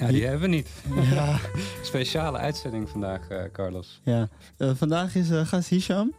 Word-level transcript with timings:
Ja, 0.00 0.06
die 0.06 0.22
hebben 0.24 0.40
we 0.40 0.56
niet. 0.56 0.68
Ja, 1.14 1.38
Speciale 1.82 2.38
uitzending 2.38 2.88
vandaag, 2.88 3.28
eh, 3.28 3.42
Carlos. 3.52 4.00
ja. 4.04 4.28
Eh, 4.56 4.70
vandaag 4.74 5.14
is 5.14 5.30
eh 5.30 5.46
gast 5.46 5.68
Hisham. 5.68 6.12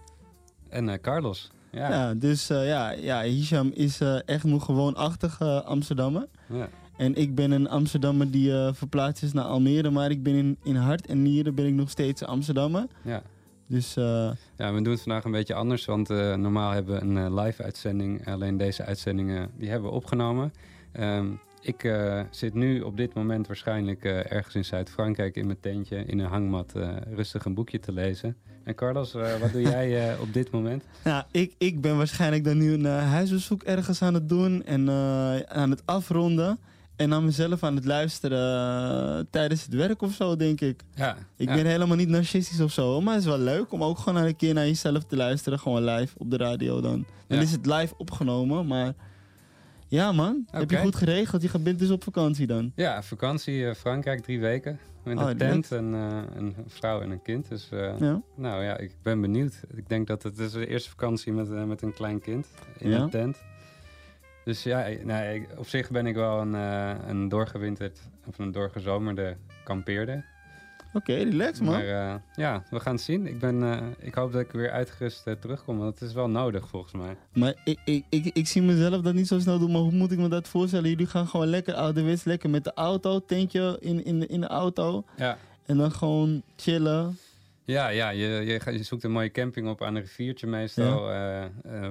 En 0.69 1.01
Carlos. 1.01 1.51
Ja. 1.71 1.89
Ja, 1.89 2.13
dus 2.13 2.47
ja, 2.47 2.91
ja, 2.91 3.21
Hisham 3.21 3.71
is 3.73 4.01
echt 4.25 4.43
nog 4.43 4.65
gewoonachtig 4.65 5.41
Amsterdammer. 5.65 6.27
ja. 6.47 6.69
En 6.97 7.15
ik 7.15 7.35
ben 7.35 7.51
een 7.51 7.69
Amsterdammer 7.69 8.31
die 8.31 8.51
verplaatst 8.73 9.23
is 9.23 9.33
naar 9.33 9.43
Almere. 9.45 9.89
Maar 9.89 10.11
ik 10.11 10.23
ben 10.23 10.33
in, 10.33 10.57
in 10.63 10.75
hart 10.75 11.07
en 11.07 11.21
nieren 11.21 11.55
ben 11.55 11.65
ik 11.65 11.73
nog 11.73 11.89
steeds 11.89 12.23
Amsterdammer. 12.23 12.85
ja. 13.01 13.21
Dus 13.67 13.93
Ja, 13.93 14.73
we 14.73 14.81
doen 14.81 14.91
het 14.93 15.01
vandaag 15.01 15.23
een 15.23 15.31
beetje 15.31 15.53
anders, 15.53 15.85
want 15.85 16.09
normaal 16.09 16.71
hebben 16.71 16.95
we 16.95 17.01
een 17.01 17.33
live 17.39 17.63
uitzending. 17.63 18.27
Alleen 18.27 18.57
deze 18.57 18.83
uitzendingen 18.85 19.49
die 19.57 19.69
hebben 19.69 19.89
we 19.89 19.95
opgenomen. 19.95 20.53
Ehm, 20.91 21.27
ik 21.61 21.83
eh, 21.83 22.21
zit 22.29 22.53
nu 22.53 22.81
op 22.81 22.97
dit 22.97 23.13
moment 23.13 23.47
waarschijnlijk 23.47 24.03
eh, 24.03 24.31
ergens 24.31 24.55
in 24.55 24.65
Zuid-Frankrijk 24.65 25.35
in 25.35 25.45
mijn 25.45 25.59
tentje 25.59 25.95
in 26.05 26.19
een 26.19 26.29
hangmat 26.29 26.73
eh, 26.75 26.89
rustig 27.13 27.45
een 27.45 27.53
boekje 27.53 27.79
te 27.79 27.91
lezen. 27.91 28.35
En 28.63 28.75
Carlos, 28.75 29.11
wat 29.13 29.51
doe 29.51 29.61
jij 29.61 30.17
op 30.19 30.33
dit 30.33 30.51
moment? 30.51 30.83
ja, 31.03 31.27
ik, 31.31 31.53
ik 31.57 31.81
ben 31.81 31.97
waarschijnlijk 31.97 32.43
dan 32.43 32.57
nu 32.57 32.73
een 32.73 32.85
huisbezoek 32.85 33.63
ergens 33.63 34.01
aan 34.01 34.13
het 34.13 34.29
doen. 34.29 34.63
En 34.65 34.89
aan 35.49 35.69
het 35.69 35.81
afronden. 35.85 36.59
En 36.95 37.13
aan 37.13 37.25
mezelf 37.25 37.63
aan 37.63 37.75
het 37.75 37.85
luisteren 37.85 39.27
tijdens 39.29 39.63
het 39.65 39.73
werk 39.73 40.01
of 40.01 40.13
zo, 40.13 40.35
denk 40.35 40.61
ik. 40.61 40.81
Ja, 40.95 41.17
Ik 41.35 41.47
ja. 41.49 41.55
ben 41.55 41.65
helemaal 41.65 41.97
niet 41.97 42.09
narcistisch 42.09 42.59
of 42.61 42.71
zo, 42.71 43.01
maar 43.01 43.13
het 43.13 43.23
is 43.23 43.29
wel 43.29 43.37
leuk 43.39 43.71
om 43.71 43.83
ook 43.83 43.97
gewoon 43.97 44.23
een 44.23 44.35
keer 44.35 44.53
naar 44.53 44.65
jezelf 44.65 45.03
te 45.03 45.15
luisteren. 45.15 45.59
Gewoon 45.59 45.83
live 45.83 46.13
op 46.17 46.31
de 46.31 46.37
radio 46.37 46.81
dan. 46.81 47.05
Dan 47.27 47.37
Ja. 47.37 47.43
is 47.43 47.51
het 47.51 47.65
live 47.65 47.93
opgenomen, 47.97 48.67
maar 48.67 48.93
ja 49.91 50.11
man, 50.11 50.45
heb 50.51 50.69
je 50.69 50.77
goed 50.77 50.95
geregeld. 50.95 51.41
Je 51.41 51.47
gaat- 51.49 51.63
bent 51.63 51.79
dus 51.79 51.89
op 51.89 52.03
vakantie 52.03 52.47
dan. 52.47 52.71
Ja, 52.75 53.03
vakantie 53.03 53.67
eh, 53.67 53.75
Frankrijk, 53.75 54.19
drie 54.21 54.39
weken. 54.39 54.79
Met 55.03 55.17
Oh, 55.17 55.29
een 55.29 55.37
tent, 55.37 55.71
en, 55.71 55.93
eh, 55.93 56.21
een 56.35 56.55
vrouw 56.67 57.01
en 57.01 57.09
een 57.11 57.21
kind. 57.21 57.49
Dus 57.49 57.69
eh, 57.71 57.99
Ja. 57.99 58.21
nou 58.35 58.63
ja, 58.63 58.77
ik 58.77 58.95
ben 59.01 59.21
benieuwd. 59.21 59.61
Ik 59.75 59.89
denk 59.89 60.07
dat 60.07 60.23
het 60.23 60.37
is 60.39 60.51
de 60.51 60.67
eerste 60.67 60.89
vakantie 60.89 61.33
met, 61.33 61.67
met 61.67 61.81
een 61.81 61.93
klein 61.93 62.19
kind 62.21 62.47
in 62.77 62.89
Ja. 62.89 62.99
een 62.99 63.09
tent. 63.09 63.37
Dus 64.43 64.63
ja, 64.63 64.87
nee, 65.03 65.35
ik- 65.39 65.47
op 65.57 65.67
zich 65.67 65.89
ben 65.89 66.05
ik 66.07 66.15
wel 66.15 66.41
een, 66.41 66.53
een 67.09 67.29
doorgewinterd 67.29 67.99
of 68.25 68.37
een 68.39 68.51
doorgezomerde 68.51 69.35
kampeerder. 69.63 70.25
Oké, 70.93 71.13
relax 71.13 71.59
man. 71.59 71.73
Maar 71.73 71.87
eh, 71.87 72.15
ja, 72.35 72.63
we 72.69 72.79
gaan 72.79 72.93
het 72.93 73.03
zien. 73.03 73.27
Ik, 73.27 73.39
ben, 73.39 73.63
eh, 73.63 73.81
ik 73.99 74.13
hoop 74.13 74.31
dat 74.31 74.41
ik 74.41 74.51
weer 74.51 74.71
uitgerust 74.71 75.27
eh, 75.27 75.33
terugkom, 75.33 75.77
want 75.77 75.99
het 75.99 76.09
is 76.09 76.13
wel 76.13 76.29
nodig 76.29 76.67
volgens 76.67 76.93
mij. 76.93 77.17
Maar 77.33 77.55
ik, 77.63 77.79
ik, 77.85 78.05
ik, 78.09 78.25
ik 78.25 78.47
zie 78.47 78.61
mezelf 78.61 79.01
dat 79.01 79.13
niet 79.13 79.27
zo 79.27 79.39
snel 79.39 79.59
doen, 79.59 79.71
maar 79.71 79.81
hoe 79.81 79.91
moet 79.91 80.11
ik 80.11 80.17
me 80.17 80.27
dat 80.27 80.47
voorstellen? 80.47 80.89
Jullie 80.89 81.05
gaan 81.05 81.27
gewoon 81.27 81.47
lekker 81.47 81.73
ouderwets, 81.73 82.23
lekker 82.23 82.49
met 82.49 82.63
de 82.63 82.73
auto, 82.73 83.25
tentje 83.25 83.77
in, 83.79 84.05
in, 84.05 84.27
in 84.27 84.41
de 84.41 84.47
auto. 84.47 85.03
Ja, 85.15 85.37
En 85.65 85.77
dan 85.77 85.91
gewoon 85.91 86.41
chillen. 86.55 87.17
Ja, 87.63 87.87
ja 87.87 88.09
je, 88.09 88.27
je, 88.27 88.71
je 88.71 88.83
zoekt 88.83 89.03
een 89.03 89.11
mooie 89.11 89.31
camping 89.31 89.69
op 89.69 89.81
aan 89.81 89.95
een 89.95 90.01
riviertje 90.01 90.47
meestal, 90.47 91.01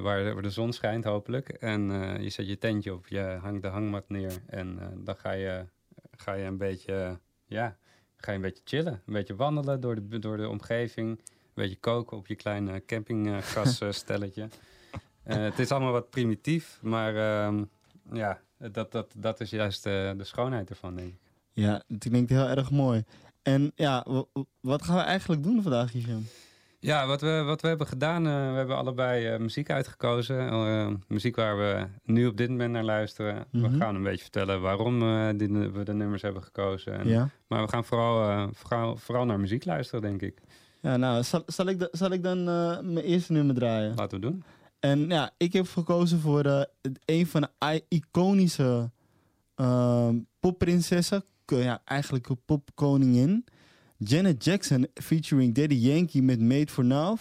waar, 0.00 0.34
waar 0.34 0.42
de 0.42 0.50
zon 0.50 0.72
schijnt 0.72 1.04
hopelijk. 1.04 1.48
En 1.48 1.82
je 2.22 2.30
zet 2.30 2.48
je 2.48 2.58
tentje 2.58 2.94
op, 2.94 3.06
je 3.06 3.38
hangt 3.40 3.62
de 3.62 3.68
hangmat 3.68 4.08
neer 4.08 4.32
en 4.46 4.78
dan 5.04 5.16
ga 5.16 5.32
je, 5.32 5.64
ga 6.16 6.32
je 6.32 6.44
een 6.44 6.56
beetje, 6.56 7.18
ja, 7.46 7.76
ga 8.20 8.30
je 8.30 8.36
een 8.36 8.42
beetje 8.42 8.62
chillen. 8.64 8.92
Een 8.92 9.12
beetje 9.12 9.36
wandelen 9.36 9.80
door 9.80 9.94
de, 9.94 10.18
door 10.18 10.36
de 10.36 10.48
omgeving, 10.48 11.08
een 11.08 11.24
beetje 11.54 11.76
koken 11.76 12.16
op 12.16 12.26
je 12.26 12.34
kleine 12.34 12.84
campinggasstelletje. 12.86 14.48
Eh 15.22 15.36
het 15.42 15.58
is 15.58 15.70
allemaal 15.70 15.92
wat 15.92 16.10
primitief, 16.10 16.78
maar 16.82 17.16
ehm, 17.16 17.64
ja, 18.12 18.40
dat, 18.56 18.92
dat, 18.92 19.12
dat 19.16 19.40
is 19.40 19.50
juist 19.50 19.86
eh, 19.86 20.10
de 20.16 20.24
schoonheid 20.24 20.70
ervan, 20.70 20.94
denk 20.94 21.08
ik. 21.08 21.18
Ja, 21.52 21.82
dat 21.88 21.98
klinkt 21.98 22.30
heel 22.30 22.48
erg 22.48 22.70
mooi. 22.70 23.04
En 23.42 23.72
ja, 23.74 24.06
wat 24.60 24.82
gaan 24.82 24.96
we 24.96 25.02
eigenlijk 25.02 25.42
doen 25.42 25.62
vandaag, 25.62 25.92
Hisham? 25.92 26.26
Ja, 26.82 27.06
wat 27.06 27.20
we, 27.20 27.42
wat 27.46 27.60
we 27.62 27.68
hebben 27.68 27.86
gedaan, 27.86 28.26
eh, 28.26 28.32
we 28.50 28.56
hebben 28.56 28.76
allebei 28.76 29.26
eh, 29.26 29.38
muziek 29.38 29.70
uitgekozen. 29.70 30.48
Eh, 30.48 30.88
muziek 31.08 31.36
waar 31.36 31.56
we 31.58 31.86
nu 32.04 32.26
op 32.26 32.36
dit 32.36 32.48
moment 32.48 32.72
naar 32.72 32.84
luisteren. 32.84 33.44
Mhm. 33.50 33.70
We 33.70 33.76
gaan 33.78 33.94
een 33.94 34.02
beetje 34.02 34.22
vertellen 34.22 34.60
waarom 34.60 34.98
die, 35.38 35.48
we 35.48 35.82
de 35.84 35.94
nummers 35.94 36.22
hebben 36.22 36.42
gekozen. 36.42 36.98
En- 36.98 37.08
Ja. 37.08 37.28
Maar 37.46 37.62
we 37.62 37.68
gaan 37.68 37.84
vooral, 37.84 38.48
vooral, 38.52 38.96
vooral 38.96 39.24
naar 39.24 39.40
muziek 39.40 39.64
luisteren, 39.64 40.02
denk 40.02 40.22
ik. 40.22 40.40
Ja, 40.80 40.96
nou, 40.96 41.22
zal, 41.22 41.42
zal, 41.46 41.66
ik, 41.66 41.88
zal 41.92 42.10
ik 42.10 42.22
dan 42.22 42.44
mijn 42.92 42.96
eerste 43.04 43.32
nummer 43.32 43.54
draaien? 43.54 43.94
Laten 43.94 44.20
we 44.20 44.26
doen. 44.26 44.42
En 44.78 45.08
ja, 45.08 45.30
ik 45.36 45.52
heb 45.52 45.66
gekozen 45.68 46.20
voor 46.20 46.66
een 47.04 47.26
van 47.26 47.40
de 47.58 47.84
iconische 47.88 48.90
popprinsessen. 50.40 51.24
Ja, 51.46 51.80
eigenlijk 51.84 52.28
een 52.28 52.40
popkoningin. 52.44 53.44
Janet 54.04 54.44
Jackson 54.44 54.86
featuring 54.94 55.54
Daddy 55.54 55.74
Yankee 55.74 56.22
met 56.22 56.40
Made 56.40 56.70
for 56.70 56.84
Now. 56.84 57.18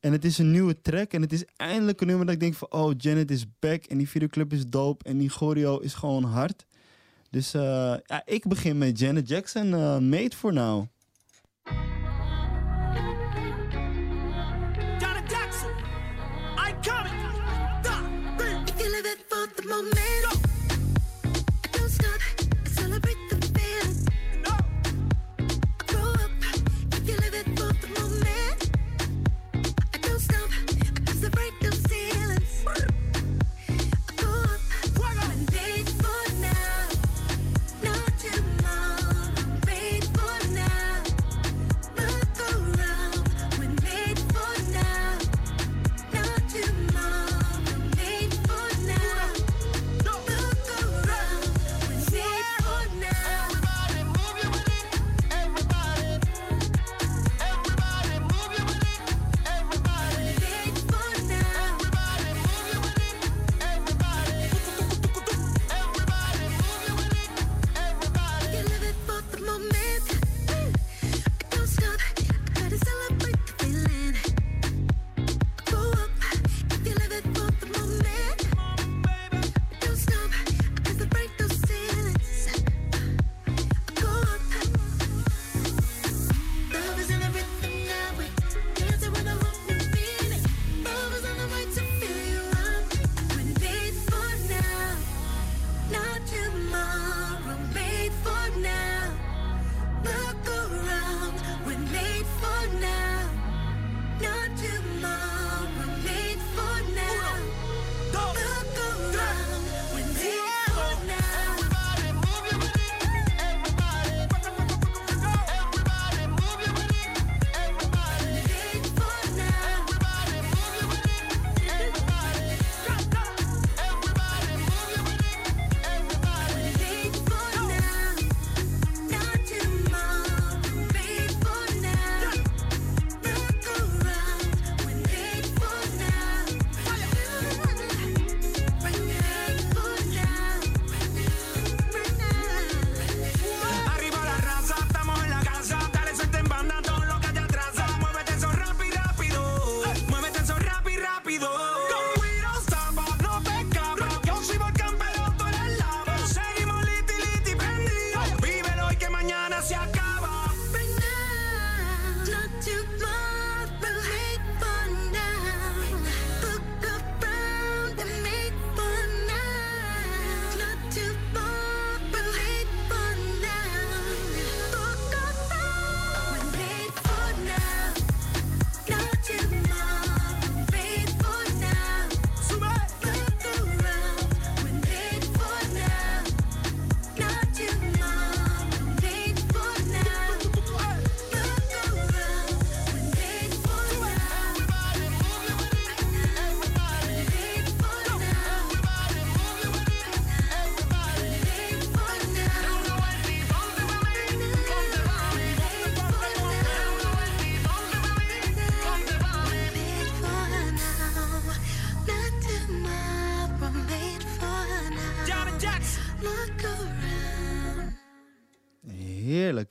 En 0.00 0.12
het 0.12 0.24
is 0.24 0.38
een 0.38 0.50
nieuwe 0.50 0.80
track 0.82 1.12
en 1.12 1.22
het 1.22 1.32
is 1.32 1.44
eindelijk 1.56 2.00
een 2.00 2.06
nummer 2.06 2.26
dat 2.26 2.34
ik 2.34 2.40
denk 2.40 2.54
van... 2.54 2.72
Oh, 2.72 2.92
Janet 2.96 3.30
is 3.30 3.46
back 3.58 3.84
en 3.84 3.98
die 3.98 4.08
videoclip 4.08 4.52
is 4.52 4.66
dope 4.66 5.04
en 5.04 5.18
die 5.18 5.28
choreo 5.28 5.78
is 5.78 5.94
gewoon 5.94 6.24
hard. 6.24 6.66
Dus 7.30 7.54
eh, 7.54 7.94
ja, 8.04 8.22
ik 8.24 8.48
begin 8.48 8.78
met 8.78 8.98
Janet 8.98 9.28
Jackson, 9.28 9.74
eh, 9.74 9.98
Made 9.98 10.36
for 10.36 10.52
Now. 10.52 10.86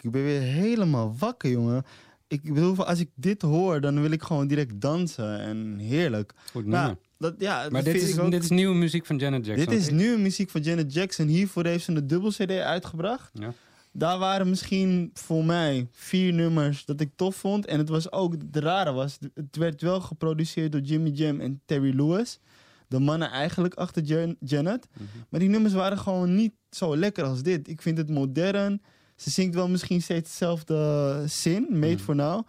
Ik 0.01 0.11
ben 0.11 0.23
weer 0.23 0.41
helemaal 0.41 1.15
wakker, 1.19 1.49
jongen. 1.51 1.83
Ik 2.27 2.53
bedoel, 2.53 2.85
als 2.85 2.99
ik 2.99 3.09
dit 3.15 3.41
hoor, 3.41 3.81
dan 3.81 4.01
wil 4.01 4.11
ik 4.11 4.23
gewoon 4.23 4.47
direct 4.47 4.81
dansen. 4.81 5.39
En 5.39 5.77
heerlijk. 5.77 6.33
Goed. 6.51 6.65
Nou, 6.65 6.95
dat, 7.17 7.35
ja, 7.37 7.67
maar 7.69 7.83
dit 7.83 7.95
is, 7.95 8.17
ook- 8.19 8.31
dit 8.31 8.43
is 8.43 8.49
nieuwe 8.49 8.75
muziek 8.75 9.05
van 9.05 9.17
Janet 9.17 9.45
Jackson. 9.45 9.67
dit 9.69 9.79
is 9.81 9.89
nieuwe 9.89 10.17
muziek 10.17 10.49
van 10.49 10.61
Janet 10.61 10.93
Jackson. 10.93 11.27
Hiervoor 11.27 11.65
heeft 11.65 11.83
ze 11.83 11.91
een 11.91 12.07
dubbel 12.07 12.29
CD 12.29 12.51
uitgebracht. 12.51 13.29
Ja. 13.33 13.53
Daar 13.91 14.17
waren 14.19 14.49
misschien 14.49 15.09
voor 15.13 15.45
mij 15.45 15.87
vier 15.91 16.33
nummers 16.33 16.85
dat 16.85 17.01
ik 17.01 17.09
tof 17.15 17.35
vond. 17.35 17.65
En 17.65 17.77
het 17.77 17.89
was 17.89 18.11
ook, 18.11 18.31
het 18.33 18.55
rare 18.63 18.91
was, 18.91 19.17
het 19.33 19.55
werd 19.55 19.81
wel 19.81 20.01
geproduceerd 20.01 20.71
door 20.71 20.81
Jimmy 20.81 21.09
Jam 21.09 21.39
en 21.39 21.61
Terry 21.65 21.95
Lewis. 21.95 22.39
De 22.87 22.99
mannen 22.99 23.29
eigenlijk 23.31 23.73
achter 23.73 24.03
Jan- 24.03 24.35
Janet. 24.39 24.87
Mhm. 24.93 25.03
Maar 25.29 25.39
die 25.39 25.49
nummers 25.49 25.73
waren 25.73 25.97
gewoon 25.97 26.35
niet 26.35 26.53
zo 26.69 26.97
lekker 26.97 27.23
als 27.23 27.41
dit. 27.43 27.67
Ik 27.67 27.81
vind 27.81 27.97
het 27.97 28.09
modern. 28.09 28.81
Ze 29.19 29.29
zingt 29.29 29.55
wel 29.55 29.69
misschien 29.69 30.01
steeds 30.01 30.29
dezelfde 30.29 31.23
zin, 31.25 31.67
Made 31.69 31.93
Mhm. 31.93 32.03
for 32.03 32.15
Now. 32.15 32.47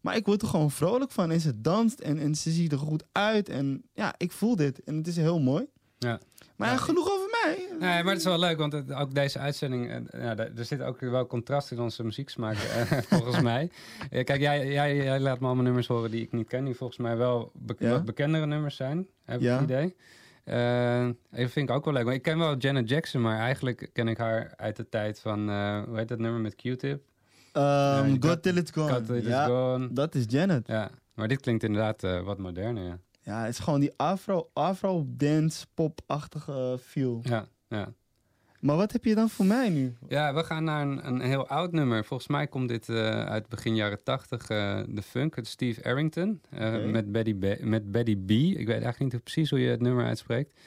Maar 0.00 0.16
ik 0.16 0.26
word 0.26 0.42
er 0.42 0.48
gewoon 0.48 0.70
vrolijk 0.70 1.10
van. 1.10 1.30
En 1.30 1.40
ze 1.40 1.60
danst 1.60 2.00
en, 2.00 2.18
en 2.18 2.34
ze 2.34 2.50
ziet 2.50 2.72
er 2.72 2.78
goed 2.78 3.04
uit. 3.12 3.48
En 3.48 3.82
ja, 3.94 4.14
ik 4.16 4.32
voel 4.32 4.56
dit. 4.56 4.82
En 4.84 4.96
het 4.96 5.06
is 5.06 5.16
heel 5.16 5.40
mooi. 5.40 5.66
Ja. 5.98 6.20
Maar 6.56 6.68
Ja, 6.70 6.76
genoeg 6.76 7.10
over 7.12 7.28
mij. 7.44 7.68
Nee, 7.70 8.02
maar 8.02 8.12
het 8.12 8.18
is 8.18 8.24
wel 8.24 8.38
leuk, 8.38 8.58
want 8.58 8.72
het- 8.72 8.92
ook 8.92 9.14
deze 9.14 9.38
uitzending, 9.38 9.90
eh, 9.90 10.22
ja, 10.22 10.36
er 10.36 10.64
zit 10.64 10.82
ook 10.82 11.00
wel 11.00 11.26
contrast 11.26 11.70
in 11.70 11.80
onze 11.80 12.04
muzieksmaak, 12.04 12.56
eh, 12.56 12.80
volgens 13.18 13.40
mij. 13.40 13.70
Kijk, 14.10 14.38
jij, 14.40 14.72
jij, 14.72 14.96
jij 14.96 15.20
laat 15.20 15.40
me 15.40 15.46
allemaal 15.46 15.64
nummers 15.64 15.86
horen 15.86 16.10
die 16.10 16.22
ik 16.22 16.32
niet 16.32 16.46
ken, 16.48 16.64
die 16.64 16.74
volgens 16.74 16.98
mij 16.98 17.16
wel 17.16 17.50
be- 17.54 17.74
Ja. 17.78 17.90
wat 17.90 18.04
bekendere 18.04 18.46
nummers 18.46 18.76
zijn, 18.76 19.06
heb 19.24 19.40
ik 19.40 19.48
het 19.48 19.60
idee. 19.62 19.96
Eh, 20.44 21.06
dat 21.30 21.50
vind 21.50 21.68
ik 21.68 21.70
ook 21.70 21.84
wel 21.84 21.94
leuk. 21.94 22.06
Ik 22.08 22.22
ken 22.22 22.38
wel 22.38 22.56
Janet 22.56 22.88
Jackson, 22.88 23.20
maar 23.20 23.38
eigenlijk 23.38 23.90
ken 23.92 24.08
ik 24.08 24.18
haar 24.18 24.52
uit 24.56 24.76
de 24.76 24.88
tijd 24.88 25.20
van, 25.20 25.48
eh, 25.50 25.82
hoe 25.82 25.96
heet 25.96 26.08
dat 26.08 26.18
nummer 26.18 26.40
met 26.40 26.54
Q-Tip? 26.54 27.02
Got 27.52 28.24
got- 28.24 28.42
Till 28.42 28.56
It's 28.56 28.70
Gone. 28.70 29.22
Ja, 29.22 29.46
Gone. 29.46 29.92
dat 29.92 30.14
is 30.14 30.24
Janet. 30.28 30.66
Ja, 30.66 30.90
maar 31.14 31.28
dit 31.28 31.40
klinkt 31.40 31.62
inderdaad 31.62 32.02
eh, 32.04 32.20
wat 32.20 32.38
moderner, 32.38 32.84
ja. 32.84 32.98
Ja, 33.20 33.40
het 33.40 33.48
is 33.50 33.58
gewoon 33.58 33.80
die 33.80 33.92
afro, 33.96 34.50
afro 34.52 35.04
dance 35.08 35.66
pop-achtige 35.74 36.78
feel. 36.82 37.20
Ja, 37.22 37.46
ja. 37.68 37.92
Maar 38.64 38.76
wat 38.76 38.92
heb 38.92 39.04
je 39.04 39.14
dan 39.14 39.30
voor 39.30 39.46
mij 39.46 39.68
nu? 39.68 39.94
Ja, 40.08 40.34
we 40.34 40.44
gaan 40.44 40.64
naar 40.64 40.82
een, 40.82 41.06
een 41.06 41.20
heel 41.20 41.48
oud 41.48 41.72
nummer. 41.72 42.04
Volgens 42.04 42.28
mij 42.28 42.46
komt 42.46 42.68
dit 42.68 42.88
eh, 42.88 43.24
uit 43.24 43.48
begin 43.48 43.74
jaren 43.74 44.02
tachtig, 44.02 44.48
eh, 44.48 44.80
de 44.88 45.02
funk. 45.02 45.36
Het 45.36 45.46
Steve 45.46 45.84
Arrington 45.84 46.40
Oké. 46.52 46.86
met, 46.86 47.12
Betty 47.12 47.34
B, 47.34 47.60
met 47.60 47.90
Betty 47.90 48.16
B. 48.16 48.30
Ik 48.30 48.66
weet 48.66 48.82
eigenlijk 48.82 49.12
niet 49.12 49.22
precies 49.22 49.50
hoe 49.50 49.60
je 49.60 49.70
het 49.70 49.80
nummer 49.80 50.04
uitspreekt. 50.04 50.60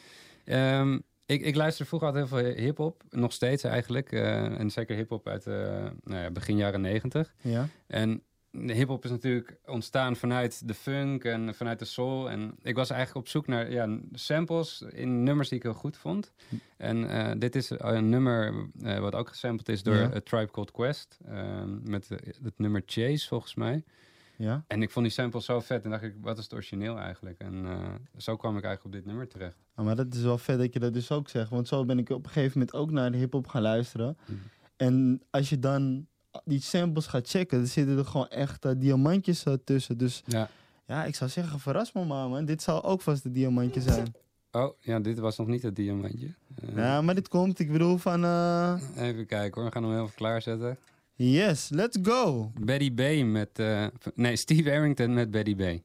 Ehm, 0.45 0.99
ik, 1.25 1.41
ik 1.41 1.55
luister 1.55 1.85
vroeger 1.85 2.07
altijd 2.07 2.29
heel 2.29 2.37
veel 2.37 2.63
hip-hop, 2.63 3.03
nog 3.09 3.33
steeds 3.33 3.63
eigenlijk. 3.63 4.11
en 4.11 4.69
zeker 4.69 4.95
hip-hop 4.95 5.27
uit 5.27 5.45
nou 5.45 6.21
ja, 6.21 6.31
begin 6.31 6.57
jaren 6.57 6.81
negentig. 6.81 7.33
Ja. 7.41 7.67
En 7.87 8.23
hip-hop 8.65 9.03
is 9.03 9.11
natuurlijk 9.11 9.57
ontstaan 9.65 10.15
vanuit 10.15 10.67
de 10.67 10.73
funk 10.73 11.23
en 11.23 11.55
vanuit 11.55 11.79
de 11.79 11.85
soul. 11.85 12.29
En 12.29 12.55
ik 12.61 12.75
was 12.75 12.89
eigenlijk 12.89 13.25
op 13.25 13.31
zoek 13.31 13.47
naar 13.47 13.71
ja, 13.71 13.99
samples 14.11 14.81
in 14.89 15.23
nummers 15.23 15.49
die 15.49 15.57
ik 15.57 15.63
heel 15.63 15.73
goed 15.73 15.97
vond. 15.97 16.33
En 16.77 17.09
eh, 17.09 17.31
dit 17.37 17.55
is 17.55 17.71
een 17.77 18.09
nummer 18.09 18.69
eh, 18.81 18.99
wat 18.99 19.15
ook 19.15 19.29
gesampled 19.29 19.69
is 19.69 19.83
door 19.83 19.95
Ja. 19.95 20.13
A 20.15 20.21
Tribe 20.23 20.51
Called 20.51 20.71
Quest. 20.71 21.17
ehm, 21.25 21.89
met 21.89 22.09
het 22.43 22.57
nummer 22.57 22.81
Chase, 22.85 23.27
volgens 23.27 23.55
mij. 23.55 23.83
Ja. 24.37 24.63
En 24.67 24.81
ik 24.81 24.91
vond 24.91 25.05
die 25.05 25.13
sample 25.13 25.41
zo 25.41 25.59
vet. 25.59 25.83
En 25.83 25.89
dacht 25.89 26.03
ik, 26.03 26.13
wat 26.21 26.37
is 26.37 26.43
het 26.43 26.53
origineel 26.53 26.97
eigenlijk? 26.97 27.39
En 27.39 27.65
eh, 27.65 27.93
zo 28.17 28.35
kwam 28.35 28.57
ik 28.57 28.63
eigenlijk 28.63 28.85
op 28.85 28.91
dit 29.01 29.05
nummer 29.05 29.27
terecht. 29.27 29.57
Ah, 29.75 29.85
maar 29.85 29.95
dat 29.95 30.13
is 30.13 30.21
wel 30.21 30.37
vet 30.37 30.57
dat 30.57 30.73
je 30.73 30.79
dat 30.79 30.93
dus 30.93 31.11
ook 31.11 31.29
zegt. 31.29 31.49
Want 31.49 31.67
zo 31.67 31.85
ben 31.85 31.99
ik 31.99 32.09
op 32.09 32.25
een 32.25 32.31
gegeven 32.31 32.59
moment 32.59 32.75
ook 32.77 32.91
naar 32.91 33.11
de 33.11 33.17
hip-hop 33.17 33.47
gaan 33.47 33.61
luisteren. 33.61 34.17
Mhm. 34.25 34.37
En 34.75 35.21
als 35.29 35.49
je 35.49 35.59
dan 35.59 36.07
die 36.47 36.61
samples 36.61 37.07
gaat 37.07 37.27
checken, 37.29 37.57
dan 37.57 37.67
zitten 37.67 37.97
er 37.97 38.05
gewoon 38.05 38.27
echt 38.29 38.65
eh, 38.65 38.71
diamantjes 38.77 39.43
eh, 39.43 39.53
tussen. 39.63 39.97
Dus 39.97 40.23
Ja. 40.25 40.49
ja, 40.87 41.05
ik 41.05 41.15
zou 41.15 41.29
zeggen, 41.29 41.59
verras 41.59 41.91
me 41.93 42.05
maar, 42.05 42.29
man. 42.29 42.45
Dit 42.45 42.61
zal 42.61 42.83
ook 42.83 43.01
vast 43.01 43.25
een 43.25 43.33
diamantje 43.33 43.81
zijn. 43.81 44.13
Oh, 44.51 44.73
ja, 44.79 44.99
dit 44.99 45.19
was 45.19 45.37
nog 45.37 45.47
niet 45.47 45.61
het 45.61 45.75
diamantje. 45.75 46.27
Eh, 46.55 46.75
Ja, 46.75 47.01
maar 47.01 47.15
dit 47.15 47.27
komt, 47.27 47.59
ik 47.59 47.71
bedoel 47.71 47.97
van... 47.97 48.23
Even 48.97 49.25
kijken 49.25 49.53
hoor, 49.61 49.63
we 49.65 49.71
gaan 49.71 49.83
hem 49.83 49.91
heel 49.91 50.03
even 50.03 50.15
klaarzetten. 50.15 50.77
yes, 51.15 51.69
let's 51.69 51.97
go. 52.03 52.51
Betty 52.61 52.91
B 52.93 53.25
met... 53.25 53.49
nee, 54.15 54.35
Steve 54.35 54.71
Arrington 54.71 55.13
met 55.13 55.31
Betty 55.31 55.55
B. 55.55 55.81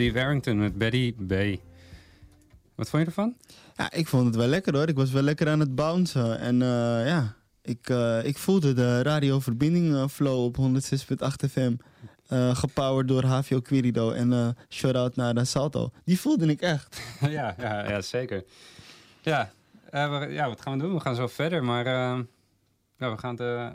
Steve 0.00 0.18
Harrington 0.18 0.58
met 0.58 0.78
Betty 0.78 1.14
B. 1.14 1.32
Wat 2.74 2.88
vond 2.90 3.02
je 3.02 3.08
ervan? 3.08 3.36
Ja, 3.76 3.92
ik 3.92 4.06
vond 4.06 4.26
het 4.26 4.36
wel 4.36 4.46
lekker 4.46 4.76
hoor. 4.76 4.88
Ik 4.88 4.96
was 4.96 5.10
wel 5.10 5.22
lekker 5.22 5.48
aan 5.48 5.60
het 5.60 5.74
bouncen. 5.74 6.38
En 6.38 6.62
eh, 6.62 7.06
ja, 7.06 7.34
ik, 7.62 7.88
eh, 7.88 8.24
ik 8.24 8.38
voelde 8.38 8.72
de 8.72 9.02
radioverbinding 9.02 9.94
eh, 9.94 10.08
flow 10.08 10.44
op 10.44 10.56
106.8 10.56 11.50
FM. 11.50 11.74
eh 12.26 12.56
gepowered 12.56 13.08
door 13.08 13.24
HVO 13.24 13.60
Querido. 13.60 14.10
En 14.10 14.56
shout-out 14.68 15.16
naar 15.16 15.34
de 15.34 15.44
Salto. 15.44 15.90
Die 16.04 16.20
voelde 16.20 16.46
ik 16.46 16.60
echt. 16.60 17.00
ja, 17.20 17.54
ja, 17.58 17.88
ja, 17.88 18.00
zeker. 18.00 18.44
Ja, 19.22 19.50
we- 19.90 20.26
ja, 20.30 20.48
wat 20.48 20.60
gaan 20.60 20.72
we 20.78 20.84
doen? 20.84 20.94
We 20.94 21.00
gaan 21.00 21.14
zo 21.14 21.26
verder, 21.26 21.64
maar 21.64 21.84
ja, 21.86 23.10
we 23.10 23.16
gaan 23.18 23.36
het, 23.36 23.74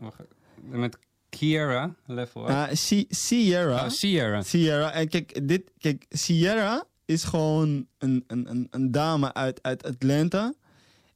met 0.61 0.97
Kiera, 1.37 1.95
level 2.05 2.41
up. 2.43 2.49
Ja, 2.49 2.75
Si- 2.75 3.05
Sierra. 3.09 3.83
Oh, 3.83 3.89
Sierra. 3.89 4.41
Sierra. 4.41 4.91
En 4.91 5.07
kijk, 5.07 5.47
dit, 5.47 5.71
kijk, 5.77 6.05
Sierra 6.09 6.83
is 7.05 7.23
gewoon 7.23 7.87
een, 7.97 8.23
een, 8.27 8.49
een, 8.49 8.67
een 8.69 8.91
dame 8.91 9.33
uit, 9.33 9.59
uit 9.63 9.83
Atlanta. 9.83 10.53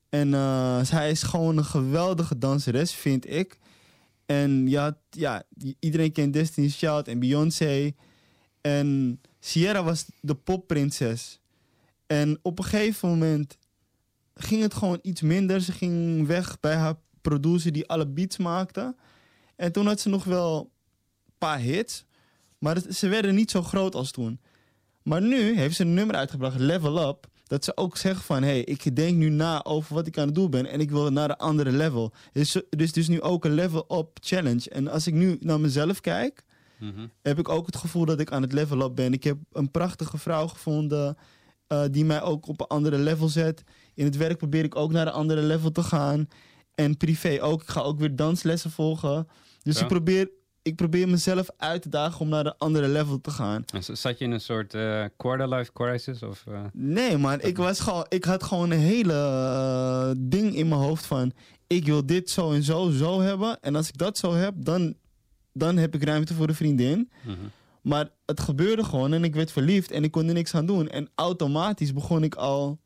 En 0.10 0.34
eh, 0.34 0.84
zij 0.84 1.10
is 1.12 1.24
gewoon 1.24 1.58
een 1.58 1.66
geweldige 1.66 2.38
danseres, 2.38 2.94
vind 2.94 3.30
ik. 3.30 3.58
En 4.26 4.68
ja, 4.68 4.98
ja, 5.10 5.44
iedereen 5.80 6.12
kent 6.12 6.34
Destiny's 6.34 6.78
Child 6.78 7.08
en 7.08 7.20
Beyoncé. 7.20 7.92
En 8.62 9.20
Sierra 9.40 9.84
was 9.84 10.06
de 10.22 10.36
popprinses. 10.36 11.40
En 12.08 12.40
op 12.42 12.60
een 12.60 12.66
gegeven 12.66 13.10
moment 13.10 13.58
ging 14.34 14.62
het 14.62 14.74
gewoon 14.74 15.00
iets 15.02 15.22
minder. 15.22 15.62
Ze 15.62 15.72
ging 15.72 16.28
weg 16.28 16.60
bij 16.60 16.76
haar 16.76 16.96
producer 17.22 17.72
die 17.72 17.88
alle 17.88 18.08
beats 18.08 18.38
maakte. 18.38 18.96
En 19.60 19.72
toen 19.72 19.86
had 19.88 20.00
ze 20.00 20.10
nog 20.10 20.24
wel 20.24 20.60
een 21.26 21.34
paar 21.38 21.60
hits. 21.60 22.06
Maar 22.58 22.76
het- 22.76 22.96
ze 22.96 23.08
werden 23.08 23.36
niet 23.36 23.52
zo 23.52 23.62
groot 23.62 23.96
als 23.96 24.12
toen. 24.12 24.40
Maar 25.04 25.22
nu 25.22 25.56
heeft 25.58 25.76
ze 25.76 25.82
een 25.84 25.94
nummer 25.94 26.16
uitgebracht, 26.16 26.60
Level 26.60 27.08
Up. 27.10 27.28
Dat 27.44 27.64
ze 27.64 27.78
ook 27.78 27.98
zegt 27.98 28.24
van, 28.24 28.42
hé, 28.44 28.50
hey, 28.50 28.64
ik 28.64 28.96
denk 28.96 29.18
nu 29.18 29.30
na 29.30 29.64
over 29.64 29.94
wat 29.96 30.08
ik 30.08 30.18
aan 30.18 30.26
het 30.26 30.36
doen 30.36 30.50
ben. 30.50 30.66
En 30.66 30.80
ik 30.80 30.90
wil 30.92 31.10
naar 31.12 31.30
een 31.30 31.36
andere 31.36 31.72
level. 31.72 32.14
Dus 32.32 32.56
er 32.56 32.64
is 32.82 32.92
dus 32.92 33.08
nu 33.08 33.22
ook 33.22 33.46
een 33.46 33.54
Level 33.54 33.86
Up 34.00 34.10
challenge. 34.20 34.70
En 34.70 34.88
als 34.88 35.08
ik 35.08 35.14
nu 35.14 35.38
naar 35.40 35.60
mezelf 35.60 36.02
kijk, 36.02 36.44
Mhm. 36.80 37.08
heb 37.22 37.40
ik 37.40 37.50
ook 37.50 37.66
het 37.66 37.76
gevoel 37.78 38.06
dat 38.06 38.20
ik 38.20 38.32
aan 38.32 38.42
het 38.42 38.54
level 38.54 38.82
up 38.82 38.96
ben. 38.96 39.14
Ik 39.14 39.24
heb 39.24 39.38
een 39.52 39.72
prachtige 39.72 40.18
vrouw 40.18 40.48
gevonden 40.48 41.18
eh, 41.68 41.84
die 41.92 42.06
mij 42.06 42.22
ook 42.22 42.48
op 42.48 42.60
een 42.60 42.68
andere 42.68 42.98
level 42.98 43.28
zet. 43.30 43.64
In 43.94 44.06
het 44.06 44.18
werk 44.18 44.38
probeer 44.38 44.64
ik 44.64 44.76
ook 44.76 44.92
naar 44.92 45.08
een 45.08 45.14
andere 45.14 45.42
level 45.42 45.72
te 45.72 45.84
gaan. 45.84 46.28
En 46.76 46.98
privé 46.98 47.38
ook. 47.42 47.62
Ik 47.62 47.70
ga 47.70 47.82
ook 47.82 48.00
weer 48.00 48.16
danslessen 48.16 48.72
volgen. 48.72 49.28
Dus 49.70 49.78
Ja. 49.78 49.82
ik, 49.84 49.88
probeer, 49.88 50.30
ik 50.62 50.76
probeer 50.76 51.10
mezelf 51.10 51.50
uit 51.58 51.82
te 51.82 51.90
dagen 51.90 52.20
om 52.20 52.30
naar 52.30 52.46
een 52.46 52.58
andere 52.58 52.88
level 52.88 53.22
te 53.22 53.32
gaan. 53.32 53.64
Zat 53.80 54.18
je 54.20 54.26
in 54.26 54.32
een 54.32 54.42
soort 54.42 54.74
eh 54.74 55.04
quarter-life 55.18 55.72
crisis? 55.74 56.24
Of, 56.24 56.44
eh, 56.48 56.62
Nee, 56.74 57.18
man. 57.18 57.42
Ik, 57.42 57.58
was 57.58 57.80
gewoon, 57.80 58.06
ik 58.10 58.24
had 58.24 58.44
gewoon 58.44 58.72
een 58.72 58.80
hele 58.80 59.14
eh, 59.14 60.12
ding 60.18 60.56
in 60.56 60.68
mijn 60.68 60.82
hoofd 60.82 61.06
van... 61.06 61.32
Ik 61.68 61.86
wil 61.86 62.06
dit 62.06 62.30
zo 62.30 62.52
en 62.52 62.64
zo, 62.64 62.90
zo 62.90 63.22
hebben. 63.22 63.58
En 63.62 63.76
als 63.76 63.88
ik 63.88 63.98
dat 63.98 64.18
zo 64.18 64.34
heb, 64.34 64.54
dan, 64.58 64.96
dan 65.54 65.78
heb 65.78 65.96
ik 65.96 66.04
ruimte 66.04 66.34
voor 66.34 66.48
een 66.48 66.56
vriendin. 66.56 67.12
mhm. 67.24 67.36
Maar 67.82 68.10
het 68.26 68.40
gebeurde 68.40 68.84
gewoon 68.84 69.14
en 69.14 69.24
ik 69.24 69.36
werd 69.36 69.52
verliefd 69.52 69.92
en 69.92 70.04
ik 70.04 70.12
kon 70.12 70.28
er 70.28 70.34
niks 70.34 70.56
aan 70.56 70.66
doen. 70.66 70.90
En 70.90 71.10
automatisch 71.16 71.94
begon 71.94 72.24
ik 72.24 72.36
al, 72.36 72.80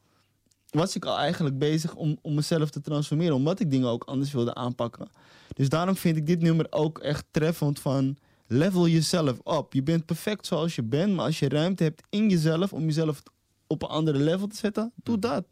was 0.74 0.96
ik 0.96 1.06
al 1.06 1.18
eigenlijk 1.18 1.58
bezig 1.58 1.96
om, 1.96 2.18
om 2.22 2.34
mezelf 2.34 2.70
te 2.70 2.82
transformeren. 2.82 3.36
Omdat 3.36 3.60
ik 3.60 3.72
dingen 3.72 3.88
ook 3.88 4.04
anders 4.04 4.32
wilde 4.32 4.54
aanpakken. 4.54 5.10
Dus 5.54 5.70
daarom 5.70 5.96
vind 5.96 6.18
ik 6.18 6.26
dit 6.28 6.42
nummer 6.42 6.68
ook 6.70 7.00
echt 7.00 7.26
treffend 7.32 7.80
van 7.80 8.18
level 8.48 8.88
jezelf 8.88 9.40
op. 9.40 9.74
Je 9.74 9.84
bent 9.84 10.06
perfect 10.06 10.46
zoals 10.46 10.76
je 10.76 10.84
bent, 10.84 11.14
maar 11.16 11.26
als 11.26 11.40
je 11.40 11.50
ruimte 11.50 11.84
hebt 11.84 12.04
in 12.10 12.30
jezelf 12.30 12.74
om 12.74 12.84
jezelf 12.84 13.24
op 13.68 13.84
een 13.84 13.90
andere 13.90 14.18
level 14.18 14.48
te 14.48 14.56
zetten, 14.56 14.92
doe 14.96 15.20
dat. 15.20 15.46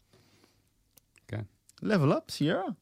Oké. 1.22 1.46
Level 1.76 2.12
up, 2.12 2.24
Sierra. 2.26 2.76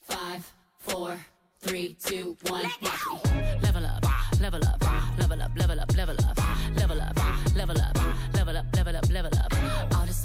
Five, 0.00 0.42
four, 0.78 1.16
three, 1.58 1.96
two, 1.96 2.36
one. 2.50 2.62
Watch 2.80 2.80
me. 2.80 3.58
Level 3.60 3.82
up, 3.82 4.06
level 4.40 4.60
up, 4.60 4.82
level 5.18 5.40
up, 5.40 5.50
level 5.54 5.78
up, 5.78 5.94
level 5.94 6.18
up, 6.18 6.40
level 6.74 6.96
up, 6.96 7.18
level 7.54 7.76
up, 7.76 7.98
level 8.32 8.56
up, 8.56 8.66
level 8.74 8.96
up, 8.96 9.08
level 9.10 9.30
up. 9.32 9.46
All 9.46 9.50
this 9.50 9.55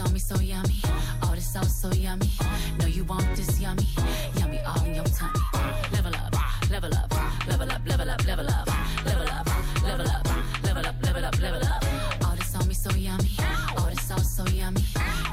on 0.01 0.13
me 0.13 0.20
so 0.20 0.39
yummy, 0.39 0.81
all 1.24 1.36
this 1.36 1.53
sauce 1.53 1.75
so 1.75 1.91
yummy. 1.91 2.29
Know 2.79 2.88
you 2.88 3.03
want 3.03 3.25
this 3.36 3.60
yummy, 3.60 3.88
yummy 4.38 4.60
all 4.65 4.84
in 4.86 4.96
your 4.96 5.05
tummy. 5.05 5.39
Level 5.93 6.15
up, 6.15 6.36
level 6.70 6.93
up, 6.93 7.13
level 7.48 7.72
up, 7.72 7.86
level 7.88 8.10
up, 8.10 8.25
level 8.25 8.50
up, 8.50 8.67
level 9.05 9.27
up, 9.27 9.48
level 9.84 10.08
up, 10.08 10.27
level 10.63 10.86
up, 10.86 11.03
level 11.03 11.25
up, 11.25 11.41
level 11.41 11.63
up. 11.67 11.84
All 12.25 12.36
this 12.36 12.55
on 12.55 12.67
me 12.67 12.74
so 12.74 12.91
yummy, 12.96 13.31
all 13.77 13.89
this 13.89 14.03
sauce 14.03 14.31
so 14.38 14.46
yummy. 14.48 14.84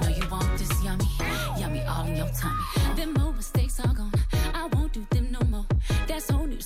Know 0.02 0.08
you 0.08 0.28
want 0.28 0.58
this 0.58 0.72
yummy, 0.84 1.08
yummy 1.58 1.82
all 1.84 2.06
in 2.06 2.16
your 2.16 2.30
tummy. 2.30 2.62
Them 2.96 3.16
old 3.22 3.36
mistakes 3.36 3.80
are 3.80 3.94
gone. 3.94 4.12
I 4.54 4.66
won't 4.72 4.92
do 4.92 5.06
them 5.10 5.32
no 5.32 5.40
more. 5.48 5.66
That's 6.06 6.30
news. 6.30 6.57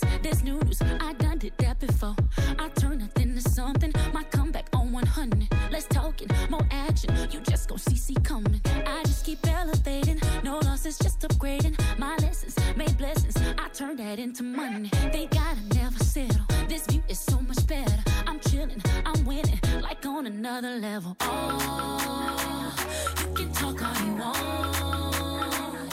Losses, 10.92 11.04
just 11.04 11.20
upgrading. 11.20 11.78
My 11.99 12.16
lessons 12.16 12.54
made 12.76 12.99
blessings. 12.99 13.37
I 13.58 13.68
turn 13.68 13.96
that 13.96 14.18
into 14.18 14.42
money. 14.42 14.90
They 15.12 15.26
gotta 15.26 15.61
never 15.75 15.99
settle. 15.99 16.44
This 16.68 16.87
view 16.87 17.02
is 17.08 17.18
so 17.18 17.40
much 17.40 17.66
better. 17.66 18.02
I'm 18.26 18.38
chilling. 18.40 18.82
I'm 19.06 19.25
winning. 19.25 19.58
Like 19.80 20.04
on 20.04 20.26
another 20.26 20.76
level. 20.76 21.16
Oh, 21.20 22.75
you 23.20 23.34
can 23.34 23.52
talk 23.52 23.82
all 23.82 23.94
you 24.04 24.12
want. 24.16 25.92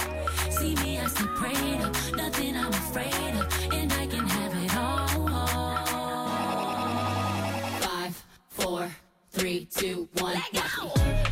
See 0.51 0.75
me, 0.75 1.00
prayed 1.36 1.82
up. 1.82 1.96
Nothing 2.15 2.58
I'm 2.58 2.74
afraid 2.74 3.36
of. 3.36 3.74
And 3.74 3.94
I 3.94 4.06
can 4.08 4.27
have 4.27 4.53
it 4.65 4.75
all. 4.75 5.08
Five, 7.79 8.24
four, 8.50 8.89
three, 9.32 9.65
two, 9.65 10.10
one. 10.18 10.36
Watch 10.53 10.84
me. 10.84 11.29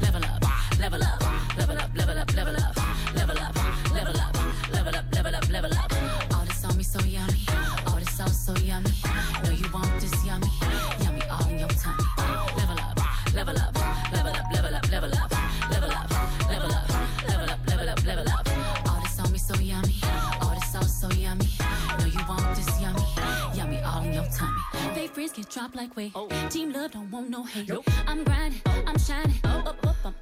They 25.58 25.64
friends 25.64 25.74
get 25.74 25.74
dropped 25.74 25.76
like 25.76 25.96
weight. 25.96 26.12
Oh. 26.14 26.50
Team 26.50 26.72
love 26.72 26.92
don't 26.92 27.10
want 27.10 27.30
no 27.30 27.44
hate. 27.44 27.72
I'm 28.08 28.24
grinding, 28.24 28.62
I'm 28.86 28.98
shining. 29.00 29.40
Up, 29.44 29.68
up, 29.68 29.88
up, 29.88 29.96
I'm 30.06 30.16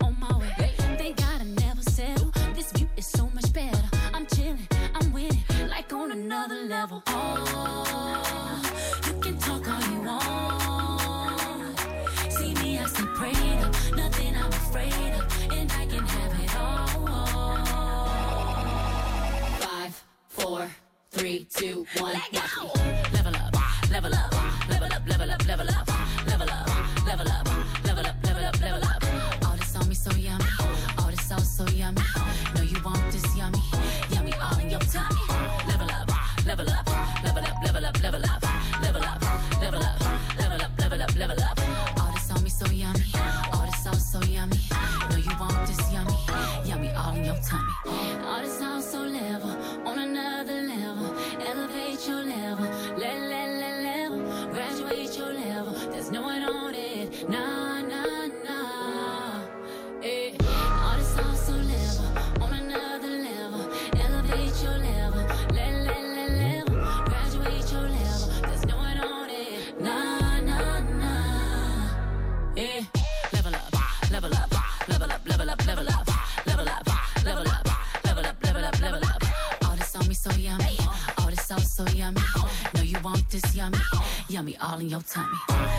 all 84.75 84.81
in 84.81 84.89
your 84.89 85.01
tummy. 85.03 85.37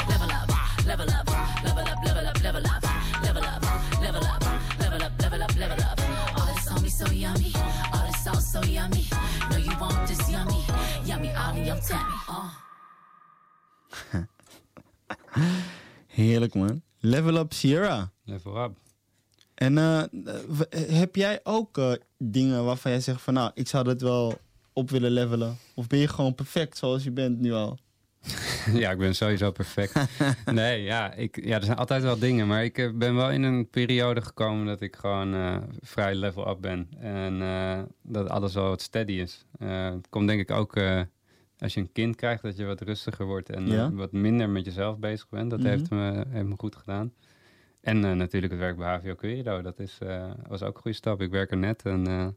Level 0.08 0.30
up, 0.30 0.48
level 0.86 1.10
up, 1.10 1.26
level 1.64 1.84
up, 1.84 1.98
level 2.04 2.26
up, 2.26 2.42
level 2.42 2.66
up, 2.66 2.82
level 3.22 3.44
up, 3.44 3.62
level 4.00 4.24
up, 4.24 4.42
level 4.80 5.02
up, 5.02 5.12
level 5.20 5.42
up, 5.42 5.56
level 5.56 5.84
up. 5.84 6.00
All 6.38 6.46
this 6.54 6.68
on 6.68 6.82
me 6.82 6.88
so 6.88 7.06
yummy, 7.12 7.52
all 7.92 8.06
this 8.06 8.24
sauce 8.24 8.52
so 8.52 8.60
yummy. 8.62 9.04
No, 9.50 9.56
you 9.58 9.72
want 9.78 10.06
this 10.08 10.30
yummy, 10.30 10.60
yummy 11.04 11.30
all 11.34 11.54
in 11.56 11.64
your 11.66 11.80
tummy. 11.80 12.14
Uh. 12.28 12.50
Heerlijk 16.06 16.54
man. 16.54 16.82
Level 17.00 17.36
Up 17.36 17.52
Sierra. 17.52 18.10
Level 18.24 18.64
up. 18.64 18.76
En 19.54 19.78
eh, 19.78 20.02
w- 20.48 20.90
heb 20.98 21.16
jij 21.16 21.40
ook 21.42 21.78
eh, 21.78 21.92
dingen 22.18 22.64
waarvan 22.64 22.90
jij 22.90 23.00
zegt 23.00 23.22
van 23.22 23.34
nou, 23.34 23.50
ik 23.54 23.68
zou 23.68 23.84
dat 23.84 24.00
wel 24.00 24.38
op 24.72 24.90
willen 24.90 25.10
levelen? 25.10 25.58
Of 25.74 25.86
ben 25.86 25.98
je 25.98 26.08
gewoon 26.08 26.34
perfect 26.34 26.76
zoals 26.78 27.04
je 27.04 27.10
bent 27.10 27.38
nu 27.40 27.52
al? 27.52 27.78
ja, 28.82 28.90
ik 28.90 28.98
ben 28.98 29.14
sowieso 29.14 29.50
perfect. 29.50 29.94
nee, 30.52 30.82
ja, 30.82 31.12
ik, 31.14 31.44
ja, 31.44 31.56
er 31.56 31.64
zijn 31.64 31.76
altijd 31.76 32.02
wel 32.02 32.18
dingen. 32.18 32.46
Maar 32.46 32.64
ik 32.64 32.78
eh, 32.78 32.90
ben 32.94 33.14
wel 33.14 33.30
in 33.30 33.42
een 33.42 33.68
periode 33.70 34.22
gekomen 34.22 34.66
dat 34.66 34.80
ik 34.80 34.96
gewoon 34.96 35.34
eh, 35.34 35.56
vrij 35.80 36.14
level 36.14 36.48
up 36.50 36.60
ben. 36.60 36.88
En 36.98 37.42
eh, 37.42 37.82
dat 38.02 38.28
alles 38.28 38.54
wel 38.54 38.68
wat 38.68 38.82
steady 38.82 39.12
is. 39.12 39.46
Het 39.58 40.08
komt 40.08 40.28
denk 40.28 40.40
ik 40.40 40.50
ook 40.50 40.76
als 41.58 41.74
je 41.74 41.80
een 41.80 41.92
kind 41.92 42.16
krijgt, 42.16 42.42
dat 42.42 42.56
je 42.56 42.64
wat 42.64 42.80
rustiger 42.80 43.26
wordt. 43.26 43.50
En 43.50 43.66
Ja. 43.66 43.92
wat 43.92 44.12
minder 44.12 44.48
met 44.50 44.64
jezelf 44.64 44.98
bezig 44.98 45.28
bent. 45.28 45.50
Dat 45.50 45.58
Mhm. 45.58 45.68
heeft, 45.68 45.90
me, 45.90 46.24
heeft 46.28 46.46
me 46.46 46.54
goed 46.58 46.76
gedaan. 46.76 47.12
En 47.80 48.16
natuurlijk 48.16 48.52
het 48.52 48.62
werk 48.62 48.76
bij 48.76 48.94
HVO 48.96 49.14
Querido. 49.14 49.62
Dat 49.62 49.78
is, 49.80 49.98
was 50.48 50.62
ook 50.62 50.74
een 50.76 50.82
goede 50.82 50.96
stap. 50.96 51.20
Ik 51.20 51.30
werk 51.30 51.50
er 51.50 51.56
net 51.56 51.82
en... 51.82 52.02
nou 52.02 52.34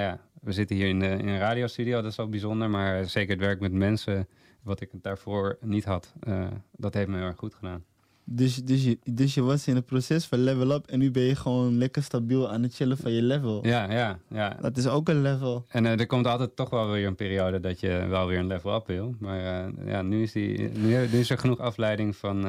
ja, 0.00 0.20
we 0.40 0.52
zitten 0.52 0.76
hier 0.76 0.88
in, 0.88 0.98
de, 0.98 1.06
in 1.06 1.28
een 1.28 1.38
radiostudio, 1.38 2.00
dat 2.02 2.10
is 2.10 2.16
wel 2.16 2.28
bijzonder. 2.28 2.70
Maar 2.70 3.04
zeker 3.04 3.30
het 3.30 3.40
werk 3.44 3.60
met 3.60 3.72
mensen, 3.72 4.28
wat 4.68 4.80
ik 4.80 4.90
daarvoor 4.92 5.58
niet 5.60 5.84
had, 5.84 6.12
eh, 6.20 6.46
dat 6.76 6.94
heeft 6.94 7.08
me 7.08 7.16
heel 7.16 7.26
erg 7.26 7.36
goed 7.36 7.54
gedaan. 7.54 7.84
Dus, 8.24 8.56
dus, 8.56 8.84
je, 8.84 8.98
dus 9.04 9.34
je 9.34 9.42
was 9.42 9.66
in 9.66 9.74
het 9.74 9.84
proces 9.86 10.24
van 10.26 10.38
level 10.38 10.70
up 10.70 10.86
en 10.86 10.98
nu 10.98 11.10
ben 11.10 11.22
je 11.22 11.34
gewoon 11.36 11.78
lekker 11.78 12.02
stabiel 12.02 12.50
aan 12.50 12.62
het 12.62 12.74
chillen 12.74 12.96
van 12.96 13.12
je 13.12 13.22
level. 13.22 13.66
Ja, 13.66 13.92
ja, 13.92 14.18
ja. 14.28 14.56
Dat 14.60 14.76
is 14.76 14.86
ook 14.86 15.08
een 15.08 15.22
level. 15.22 15.64
En 15.68 15.86
eh, 15.86 16.00
er 16.00 16.06
komt 16.06 16.26
altijd 16.26 16.56
toch 16.56 16.70
wel 16.70 16.90
weer 16.90 17.06
een 17.06 17.14
periode 17.14 17.60
dat 17.60 17.80
je 17.80 18.06
wel 18.08 18.26
weer 18.26 18.38
een 18.38 18.46
level 18.46 18.74
up 18.74 18.86
wil. 18.86 19.14
Maar 19.18 19.38
eh, 19.38 19.86
ja, 19.86 20.02
nu 20.02 20.22
is, 20.22 20.32
die, 20.32 20.58
nu, 20.58 20.88
nu 20.88 21.18
is 21.18 21.30
er 21.30 21.38
genoeg 21.38 21.58
afleiding 21.58 22.16
van, 22.16 22.46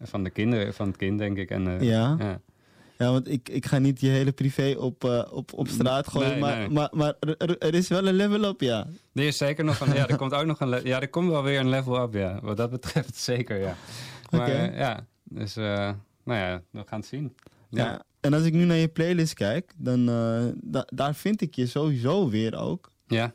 van 0.00 0.24
de 0.24 0.30
kinderen, 0.30 0.74
van 0.74 0.86
het 0.86 0.96
kind, 0.96 1.18
denk 1.18 1.36
ik. 1.36 1.50
En, 1.50 1.84
Ja. 1.84 2.16
ja. 2.18 2.40
Ja, 2.98 3.10
want 3.10 3.28
ik, 3.28 3.48
ik 3.48 3.66
ga 3.66 3.78
niet 3.78 4.00
je 4.00 4.08
hele 4.08 4.32
privé 4.32 4.74
op, 4.78 5.04
eh, 5.04 5.24
op, 5.30 5.52
op 5.52 5.68
straat 5.68 6.08
gooien, 6.08 6.30
Nee, 6.30 6.40
maar, 6.40 6.58
nee. 6.58 6.68
maar, 6.68 6.88
maar 6.92 7.14
er, 7.58 7.74
is 7.74 7.88
wel 7.88 8.08
een 8.08 8.14
level 8.14 8.44
up, 8.44 8.60
ja. 8.60 8.86
Er 9.14 9.22
is 9.22 9.36
zeker 9.36 9.64
nog 9.64 9.80
een, 9.80 9.94
ja, 9.94 10.08
er 10.08 10.16
komt 10.16 10.34
ook 10.34 10.46
nog 10.46 10.60
een, 10.60 10.80
ja, 10.84 11.00
er 11.00 11.08
komt 11.08 11.30
wel 11.30 11.42
weer 11.42 11.60
een 11.60 11.68
level 11.68 12.02
up, 12.02 12.14
ja. 12.14 12.38
Wat 12.42 12.56
dat 12.56 12.70
betreft 12.70 13.16
zeker, 13.32 13.60
ja. 13.60 13.76
Maar 14.30 14.48
eh, 14.48 14.78
ja, 14.78 15.06
dus, 15.24 15.56
eh, 15.56 15.90
nou 16.24 16.38
ja, 16.38 16.62
we 16.70 16.82
gaan 16.86 16.98
het 16.98 17.08
zien. 17.08 17.34
ja. 17.70 18.02
En 18.20 18.34
als 18.34 18.42
ik 18.42 18.52
nu 18.52 18.64
naar 18.64 18.76
je 18.76 18.88
playlist 18.88 19.34
kijk, 19.34 19.72
dan 19.76 20.06
da 20.60 20.86
daar 20.94 21.14
vind 21.14 21.40
ik 21.40 21.54
je 21.54 21.66
sowieso 21.66 22.28
weer 22.28 22.56
ook. 22.56 22.92
Ja. 23.06 23.34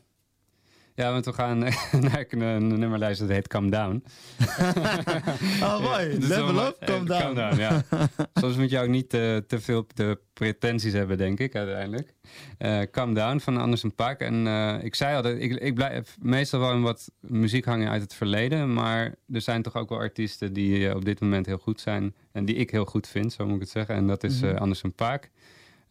Ja, 0.96 1.12
want 1.12 1.26
we 1.26 1.34
gaan 1.34 1.58
naar 2.12 2.26
een, 2.30 2.42
een 2.42 2.80
nummerlijst 2.80 3.20
dat 3.20 3.30
heet 3.30 3.48
Calm 3.48 3.70
Down. 3.70 4.04
Oh, 5.62 5.80
mooi. 5.82 6.20
Dus 6.20 6.28
level 6.30 6.66
up, 6.68 6.76
eh, 6.80 6.88
calm 6.88 7.06
down. 7.06 7.22
Calm 7.22 7.36
down, 7.36 7.56
ja. 7.60 7.84
Soms 8.42 8.56
moet 8.58 8.70
je 8.70 8.80
ook 8.80 8.88
niet 8.88 9.14
eh, 9.14 9.38
te 9.38 9.60
veel 9.60 9.86
de 9.94 10.20
pretenties 10.34 10.94
hebben, 10.94 11.18
denk 11.18 11.40
ik, 11.40 11.56
uiteindelijk. 11.56 12.14
Eh 12.58 12.80
Calm 12.92 13.14
Down 13.14 13.38
van 13.40 13.58
Anderson 13.58 13.96
Paak. 13.96 14.20
En 14.20 14.48
eh, 14.48 14.76
ik 14.84 14.96
zei 14.96 15.16
al, 15.16 15.22
dat 15.22 15.36
ik, 15.38 15.52
ik 15.56 15.74
blijf 15.76 16.18
meestal 16.22 16.60
wel 16.60 16.72
in 16.74 16.82
wat 16.82 17.12
muziek 17.20 17.66
hangen 17.66 17.90
uit 17.90 18.02
het 18.02 18.14
verleden. 18.14 18.74
Maar 18.74 19.16
er 19.34 19.42
zijn 19.42 19.62
toch 19.62 19.76
ook 19.76 19.90
wel 19.90 19.98
artiesten 19.98 20.54
die 20.54 20.88
eh, 20.90 20.96
op 20.96 21.06
dit 21.06 21.20
moment 21.20 21.46
heel 21.46 21.58
goed 21.58 21.82
zijn. 21.82 22.16
En 22.32 22.46
die 22.46 22.56
ik 22.56 22.70
heel 22.72 22.86
goed 22.86 23.08
vind, 23.08 23.34
zo 23.34 23.46
moet 23.46 23.56
ik 23.56 23.62
het 23.62 23.70
zeggen. 23.70 23.96
En 23.96 24.08
dat 24.08 24.24
is 24.24 24.40
Mhm. 24.42 24.50
eh, 24.56 24.62
Anderson 24.62 24.94
Paak. 24.94 25.30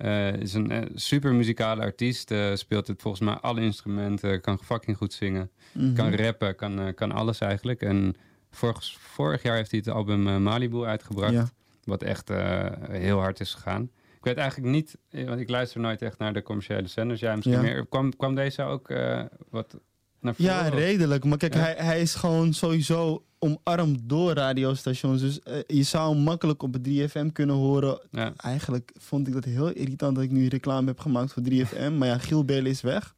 Eh, 0.02 0.32
is 0.32 0.54
een 0.54 0.70
eh, 0.70 0.82
super 0.94 1.34
muzikale 1.34 1.80
artiest. 1.82 2.30
eh, 2.30 2.54
speelt 2.54 2.86
het 2.86 3.02
volgens 3.02 3.22
mij 3.22 3.34
alle 3.34 3.60
instrumenten. 3.60 4.40
Kan 4.40 4.58
fucking 4.58 4.96
goed 4.96 5.12
zingen. 5.12 5.50
Mhm. 5.72 5.94
Kan 5.94 6.14
rappen. 6.14 6.56
Kan, 6.56 6.94
kan 6.94 7.12
alles 7.12 7.40
eigenlijk. 7.40 7.82
En 7.82 8.14
vorig, 8.50 8.84
vorig 8.98 9.42
jaar 9.42 9.56
heeft 9.56 9.70
hij 9.70 9.80
het 9.84 9.94
album 9.94 10.42
Malibu 10.42 10.84
uitgebracht. 10.84 11.32
Ja. 11.32 11.48
Wat 11.84 12.02
echt 12.02 12.28
heel 12.90 13.18
hard 13.18 13.40
is 13.40 13.54
gegaan. 13.54 13.82
Ik 14.16 14.24
weet 14.24 14.36
eigenlijk 14.36 14.72
niet, 14.72 14.98
want 15.10 15.40
ik 15.40 15.48
luister 15.48 15.80
nooit 15.80 16.02
echt 16.02 16.18
naar 16.18 16.32
de 16.32 16.42
commerciële 16.42 16.86
zenders. 16.86 17.20
Jij 17.20 17.34
misschien 17.34 17.56
Ja. 17.56 17.62
meer. 17.62 17.86
Kwam, 17.86 18.16
kwam 18.16 18.34
deze 18.34 18.62
ook 18.62 18.92
wat 19.50 19.80
naar? 20.22 20.34
Ja, 20.36 20.68
redelijk. 20.68 21.24
Maar 21.24 21.38
kijk, 21.38 21.54
Ja. 21.54 21.60
hij, 21.60 21.74
hij 21.78 22.00
is 22.00 22.14
gewoon 22.14 22.52
sowieso 22.52 23.24
omarmd 23.38 23.98
door 24.02 24.32
radiostations. 24.32 25.20
Dus 25.20 25.40
eh, 25.40 25.56
je 25.66 25.82
zou 25.82 26.14
hem 26.14 26.22
makkelijk 26.22 26.62
op 26.62 26.72
het 26.72 26.88
3FM 26.88 27.26
kunnen 27.32 27.56
horen. 27.56 28.00
Ja. 28.10 28.32
Eigenlijk 28.36 28.92
vond 29.00 29.26
ik 29.26 29.32
dat 29.32 29.44
heel 29.44 29.68
irritant 29.70 30.14
dat 30.14 30.24
ik 30.24 30.30
nu 30.30 30.48
reclame 30.48 30.86
heb 30.86 30.98
gemaakt 31.00 31.32
voor 31.32 31.42
3FM. 31.50 31.92
maar 31.98 32.08
ja, 32.08 32.18
Giel 32.18 32.44
Belen 32.44 32.70
is 32.70 32.80
weg. 32.80 33.14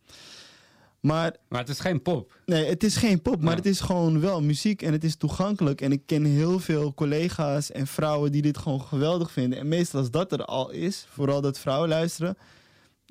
Maar 1.00 1.36
Maar 1.48 1.60
het 1.60 1.68
is 1.68 1.80
geen 1.80 2.02
pop. 2.02 2.38
nee, 2.46 2.64
het 2.66 2.82
is 2.84 2.96
geen 2.96 3.22
pop, 3.22 3.40
maar 3.40 3.50
Ja. 3.50 3.56
het 3.56 3.66
is 3.66 3.80
gewoon 3.80 4.20
wel 4.20 4.42
muziek 4.42 4.82
en 4.82 4.92
het 4.92 5.04
is 5.04 5.16
toegankelijk. 5.16 5.80
En 5.80 5.92
ik 5.92 6.02
ken 6.06 6.24
heel 6.24 6.58
veel 6.58 6.94
collega's 6.94 7.70
en 7.72 7.86
vrouwen 7.86 8.32
die 8.32 8.42
dit 8.42 8.58
gewoon 8.58 8.80
geweldig 8.80 9.30
vinden. 9.32 9.58
En 9.58 9.68
meestal 9.68 10.00
als 10.00 10.10
dat 10.10 10.32
er 10.32 10.44
al 10.44 10.70
is, 10.70 11.06
vooral 11.10 11.40
dat 11.40 11.58
vrouwen 11.58 11.88
luisteren, 11.88 12.36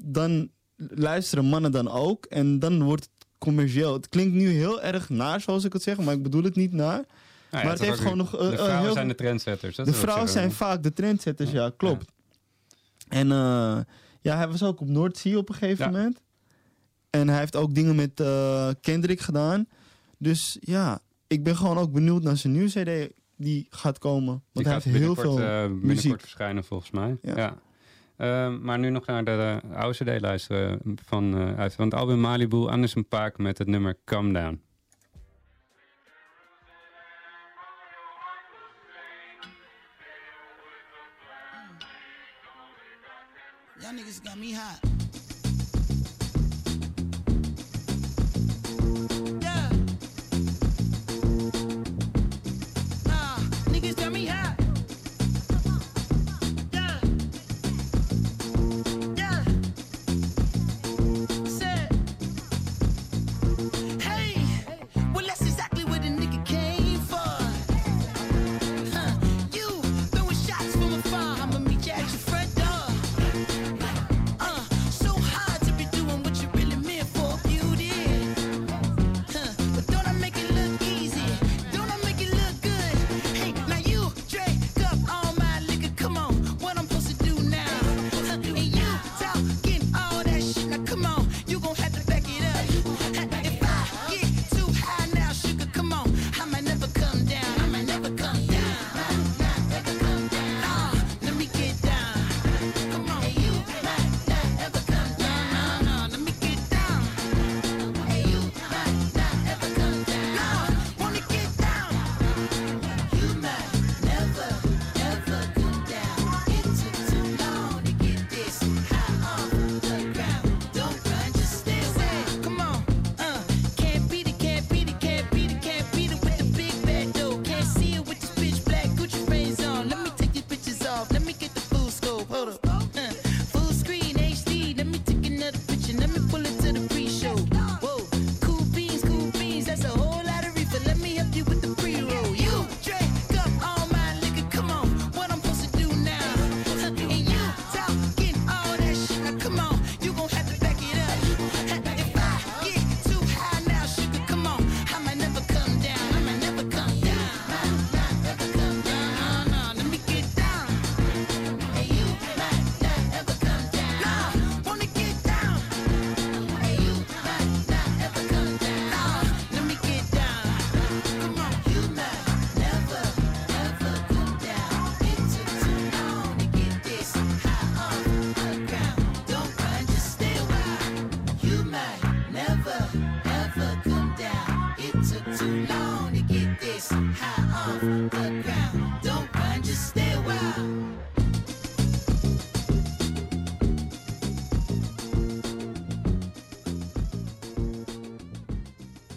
dan 0.03 0.49
luisteren 0.77 1.45
mannen 1.45 1.71
dan 1.71 1.89
ook. 1.89 2.25
En 2.25 2.59
dan 2.59 2.83
wordt 2.83 3.03
het 3.03 3.12
commercieel. 3.43 3.93
Het 3.93 4.09
klinkt 4.09 4.33
nu 4.33 4.47
heel 4.49 4.81
erg 4.81 5.09
naar, 5.09 5.41
zoals 5.41 5.63
ik 5.63 5.73
het 5.73 5.83
zeg, 5.83 5.97
maar 5.97 6.13
ik 6.13 6.23
bedoel 6.23 6.43
het 6.43 6.55
niet 6.55 6.71
naar. 6.71 6.95
Nou 6.97 7.05
ja, 7.51 7.61
Maar 7.69 7.77
het 7.77 7.81
heeft 7.87 7.99
gewoon 7.99 8.17
nog, 8.17 8.33
eh, 8.35 8.39
de 8.39 8.45
eh, 8.47 8.53
vrouwen 8.53 8.81
heel- 8.83 8.93
zijn 8.93 9.07
de 9.07 9.15
trendsetters. 9.15 9.75
dat 9.75 9.85
de 9.85 9.93
vrouwen 9.93 10.29
zijn 10.29 10.51
vaak 10.51 10.83
de 10.83 10.93
trendsetters, 10.93 11.51
ja, 11.51 11.71
klopt. 11.77 12.11
En 13.07 13.31
eh, 13.31 13.77
ja, 14.21 14.37
hij 14.37 14.47
was 14.47 14.63
ook 14.63 14.81
op 14.81 14.87
Noordzee 14.87 15.37
op 15.37 15.49
een 15.49 15.55
gegeven 15.55 15.85
Ja. 15.85 15.91
moment. 15.91 16.21
En 17.09 17.27
hij 17.29 17.39
heeft 17.39 17.55
ook 17.55 17.73
dingen 17.75 17.95
met 17.95 18.19
eh, 18.19 18.69
Kendrick 18.81 19.19
gedaan. 19.21 19.67
Dus 20.17 20.57
ja, 20.59 20.99
ik 21.27 21.43
ben 21.43 21.55
gewoon 21.57 21.77
ook 21.77 21.91
benieuwd 21.91 22.23
naar 22.23 22.37
zijn 22.37 22.53
nieuwe 22.53 22.69
CD 22.69 23.13
die 23.37 23.67
gaat 23.69 23.99
komen. 23.99 24.25
Want 24.33 24.43
Die 24.53 24.63
hij 24.65 24.73
heeft 24.73 24.85
heel 24.85 24.93
binnenkort, 24.93 25.27
veel 25.27 25.39
eh, 25.39 25.67
muziek. 25.69 25.81
binnenkort 25.85 26.21
verschijnen 26.21 26.63
volgens 26.63 26.91
mij. 26.91 27.17
Ja. 27.21 27.57
Ehm, 28.17 28.61
maar 28.61 28.79
nu 28.79 28.89
nog 28.89 29.05
naar 29.05 29.25
de 29.25 29.59
eh, 29.63 29.77
oude 29.77 30.03
CD 30.03 30.21
luisteren 30.21 30.81
van, 31.05 31.37
eh, 31.37 31.59
uit, 31.59 31.73
van 31.73 31.85
het 31.85 31.93
album 31.93 32.19
Malibu, 32.19 32.67
Anderson 32.67 33.07
Paak 33.07 33.37
met 33.37 33.57
het 33.57 33.67
nummer 33.67 33.97
Calm 34.05 34.33
Down. 34.33 34.61
Y'all 43.79 43.93
niggas. 43.93 44.92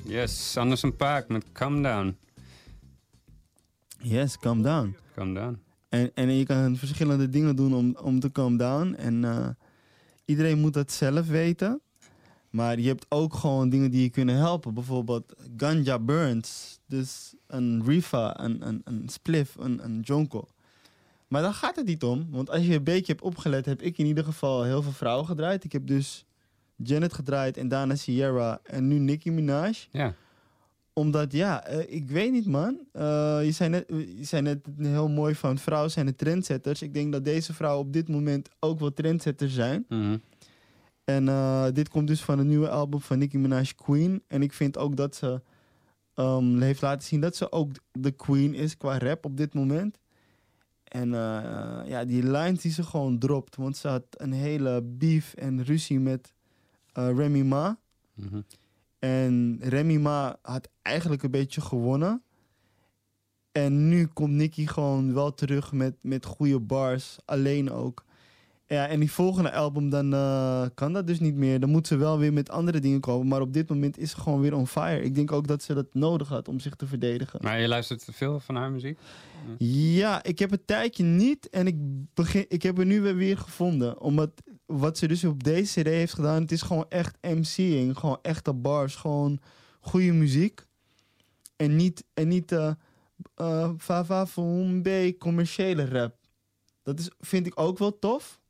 Yes, 0.06 0.56
Anderson 0.56 0.96
Paak 0.96 1.28
met 1.28 1.44
Calm 1.52 1.82
Down. 1.82 2.16
Yes, 4.02 4.38
calm 4.38 4.62
down. 4.62 4.96
Calm 5.14 5.34
Down. 5.34 5.58
En, 5.88 6.10
en 6.14 6.32
je 6.32 6.44
kan 6.44 6.76
verschillende 6.76 7.28
dingen 7.28 7.56
doen 7.56 7.74
om, 7.74 7.96
om 8.02 8.20
te 8.20 8.32
calm 8.32 8.56
down. 8.56 8.94
En 8.94 9.24
eh, 9.24 9.48
iedereen 10.24 10.58
moet 10.58 10.74
dat 10.74 10.92
zelf 10.92 11.26
weten. 11.26 11.80
Maar 12.50 12.80
je 12.80 12.88
hebt 12.88 13.06
ook 13.08 13.34
gewoon 13.34 13.68
dingen 13.68 13.90
die 13.90 14.02
je 14.02 14.10
kunnen 14.10 14.36
helpen. 14.36 14.74
Bijvoorbeeld 14.74 15.34
ganja 15.56 15.98
burns. 15.98 16.78
Dus 16.86 17.34
een 17.46 17.82
een, 17.86 18.66
een, 18.66 18.80
een 18.84 19.08
spliff, 19.08 19.56
een, 19.56 19.84
een 19.84 20.00
jonko. 20.00 20.48
Maar 21.28 21.42
daar 21.42 21.54
gaat 21.54 21.76
het 21.76 21.86
niet 21.86 22.02
om. 22.02 22.26
Want 22.30 22.50
als 22.50 22.66
je 22.66 22.74
een 22.74 22.84
beetje 22.84 23.12
hebt 23.12 23.24
opgelet, 23.24 23.66
heb 23.66 23.82
ik 23.82 23.98
in 23.98 24.06
ieder 24.06 24.24
geval 24.24 24.62
heel 24.62 24.82
veel 24.82 24.92
vrouwen 24.92 25.26
gedraaid. 25.26 25.64
Ik 25.64 25.72
heb 25.72 25.86
dus 25.86 26.25
Janet 26.76 27.12
gedraaid 27.12 27.56
en 27.56 27.68
daarna 27.68 27.94
Sierra 27.94 28.60
en 28.62 28.88
nu 28.88 28.98
Nicki 28.98 29.30
Minaj. 29.30 29.74
Ja. 29.90 30.14
Omdat, 30.98 31.32
ja, 31.32 31.64
eh, 31.64 31.94
ik 31.94 32.10
weet 32.10 32.32
niet, 32.32 32.46
man. 32.46 32.78
Eh, 32.92 33.38
je, 33.44 33.50
zei 33.50 33.70
net, 33.70 33.84
je 33.88 34.24
zei 34.24 34.42
net 34.42 34.66
heel 34.78 35.08
mooi 35.08 35.34
van 35.34 35.58
vrouwen 35.58 35.90
zijn 35.90 36.06
de 36.06 36.14
trendsetters. 36.14 36.82
Ik 36.82 36.94
denk 36.94 37.12
dat 37.12 37.24
deze 37.24 37.54
vrouwen 37.54 37.86
op 37.86 37.92
dit 37.92 38.08
moment 38.08 38.48
ook 38.60 38.80
wel 38.80 38.92
trendsetters 38.92 39.54
zijn. 39.54 39.84
Mhm. 39.88 40.16
En 41.04 41.28
eh, 41.28 41.66
dit 41.72 41.88
komt 41.88 42.06
dus 42.06 42.22
van 42.22 42.38
het 42.38 42.46
nieuwe 42.46 42.68
album 42.68 43.00
van 43.00 43.18
Nicki 43.18 43.38
Minaj, 43.38 43.72
Queen. 43.76 44.22
En 44.26 44.42
ik 44.42 44.52
vind 44.52 44.78
ook 44.78 44.96
dat 44.96 45.14
ze 45.14 45.40
ehm, 46.14 46.60
heeft 46.60 46.82
laten 46.82 47.06
zien 47.06 47.20
dat 47.20 47.36
ze 47.36 47.52
ook 47.52 47.70
de 47.92 48.10
queen 48.10 48.54
is 48.54 48.76
qua 48.76 48.98
rap 48.98 49.24
op 49.24 49.36
dit 49.36 49.54
moment. 49.54 49.98
En 50.84 51.10
ja, 51.86 52.04
die 52.04 52.22
lines 52.22 52.60
die 52.60 52.72
ze 52.72 52.82
gewoon 52.82 53.18
dropt. 53.18 53.56
Want 53.56 53.76
ze 53.76 53.88
had 53.88 54.04
een 54.10 54.32
hele 54.32 54.82
beef 54.82 55.34
en 55.34 55.64
ruzie 55.64 56.00
met 56.00 56.34
Remy 56.96 57.42
Ma. 57.42 57.78
Mhm. 58.14 58.40
En 58.98 59.58
Remy 59.60 59.96
Ma 59.96 60.38
had 60.42 60.68
eigenlijk 60.82 61.22
een 61.22 61.30
beetje 61.30 61.60
gewonnen. 61.60 62.22
En 63.52 63.88
nu 63.88 64.06
komt 64.06 64.32
Nicki 64.32 64.66
gewoon 64.66 65.14
wel 65.14 65.34
terug 65.34 65.72
met, 65.72 65.94
met 66.00 66.24
goede 66.24 66.60
bars. 66.60 67.16
Alleen 67.24 67.70
ook. 67.70 68.04
Ja, 68.66 68.88
en 68.88 69.00
die 69.00 69.12
volgende 69.12 69.52
album, 69.52 69.90
dan 69.90 70.14
eh, 70.14 70.66
kan 70.74 70.92
dat 70.92 71.06
dus 71.06 71.20
niet 71.20 71.34
meer. 71.34 71.60
Dan 71.60 71.70
moet 71.70 71.86
ze 71.86 71.96
wel 71.96 72.18
weer 72.18 72.32
met 72.32 72.50
andere 72.50 72.78
dingen 72.78 73.00
komen. 73.00 73.28
Maar 73.28 73.40
op 73.40 73.52
dit 73.52 73.68
moment 73.68 73.98
is 73.98 74.10
ze 74.10 74.20
gewoon 74.20 74.40
weer 74.40 74.54
on 74.54 74.66
fire. 74.66 75.02
Ik 75.02 75.14
denk 75.14 75.32
ook 75.32 75.46
dat 75.46 75.62
ze 75.62 75.74
dat 75.74 75.86
nodig 75.92 76.28
had 76.28 76.48
om 76.48 76.60
zich 76.60 76.74
te 76.74 76.86
verdedigen. 76.86 77.40
Maar 77.42 77.60
je 77.60 77.68
luistert 77.68 78.08
veel 78.12 78.40
van 78.40 78.56
haar 78.56 78.70
muziek? 78.70 78.98
Ja, 79.58 80.22
ik 80.22 80.38
heb 80.38 80.50
het 80.50 80.66
tijdje 80.66 81.04
niet. 81.04 81.50
En 81.50 81.66
ik, 81.66 81.76
begin, 82.14 82.44
ik 82.48 82.62
heb 82.62 82.78
er 82.78 82.86
nu 82.86 83.00
weer, 83.00 83.16
weer 83.16 83.38
gevonden. 83.38 84.00
Omdat 84.00 84.30
wat 84.66 84.98
ze 84.98 85.08
dus 85.08 85.24
op 85.24 85.44
deze 85.44 85.80
CD 85.80 85.86
heeft 85.86 86.14
gedaan, 86.14 86.42
het 86.42 86.52
is 86.52 86.62
gewoon 86.62 86.86
echt 86.88 87.16
MC'ing. 87.20 87.98
Gewoon 87.98 88.18
echte 88.22 88.52
bars. 88.52 88.94
Gewoon 88.94 89.40
goede 89.80 90.12
muziek. 90.12 90.64
En 91.56 91.76
niet, 91.76 92.04
en 92.14 92.28
niet 92.28 92.54
Fava 93.78 94.26
Fumbe 94.26 95.14
commerciële 95.18 95.84
rap. 95.84 96.14
Dat 96.82 96.98
is, 96.98 97.10
vind 97.18 97.46
ik 97.46 97.60
ook 97.60 97.78
wel 97.78 97.98
tof. 97.98 98.40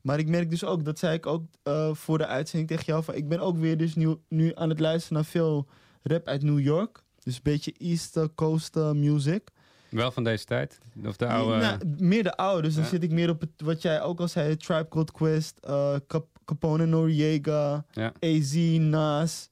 Maar 0.00 0.18
ik 0.18 0.28
merk 0.28 0.50
dus 0.50 0.64
ook, 0.64 0.84
dat 0.84 0.98
zei 0.98 1.14
ik 1.14 1.26
ook 1.26 1.44
eh, 1.62 1.94
voor 1.94 2.18
de 2.18 2.26
uitzending 2.26 2.70
tegen 2.70 2.86
jou, 2.86 3.04
van 3.04 3.14
ik 3.14 3.28
ben 3.28 3.40
ook 3.40 3.58
weer 3.58 3.76
dus 3.76 3.94
nu, 3.94 4.16
nu 4.28 4.52
aan 4.54 4.68
het 4.68 4.80
luisteren 4.80 5.16
naar 5.16 5.24
veel 5.24 5.66
rap 6.02 6.26
uit 6.26 6.42
New 6.42 6.60
York. 6.60 7.02
Dus 7.18 7.34
een 7.34 7.40
beetje 7.42 7.72
East 7.78 8.18
Coast 8.34 8.74
music. 8.74 9.50
Wel 9.90 10.10
van 10.12 10.24
deze 10.24 10.44
tijd? 10.44 10.78
Of 11.04 11.16
de 11.16 11.26
oude... 11.26 11.56
Nou, 11.56 11.78
meer 11.98 12.22
de 12.22 12.36
oude, 12.36 12.62
dus 12.62 12.74
dan 12.74 12.84
zit 12.84 13.02
ik 13.02 13.10
meer 13.10 13.28
op 13.30 13.40
het, 13.40 13.50
wat 13.56 13.82
jij 13.82 14.02
ook 14.02 14.20
al 14.20 14.28
zei, 14.28 14.56
Tribe 14.56 14.88
Called 14.88 15.10
Quest, 15.12 15.58
eh, 15.60 15.94
Cap- 16.06 16.38
Capone 16.44 16.86
Noriega, 16.86 17.84
Ja. 17.92 18.12
AZ, 18.20 18.54
Nas. 18.78 19.48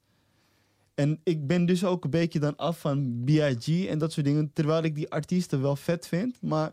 En 0.95 1.21
ik 1.25 1.47
ben 1.47 1.67
dus 1.67 1.85
ook 1.85 2.05
een 2.05 2.11
beetje 2.11 2.39
dan 2.39 2.57
af 2.57 2.81
van 2.81 3.23
B.I.G. 3.25 3.87
en 3.87 3.99
dat 3.99 4.13
soort 4.13 4.27
dingen. 4.27 4.51
Terwijl 4.53 4.83
ik 4.83 4.95
die 4.95 5.11
artiesten 5.11 5.63
wel 5.63 5.77
vet 5.77 6.07
vind. 6.07 6.43
Maar 6.43 6.73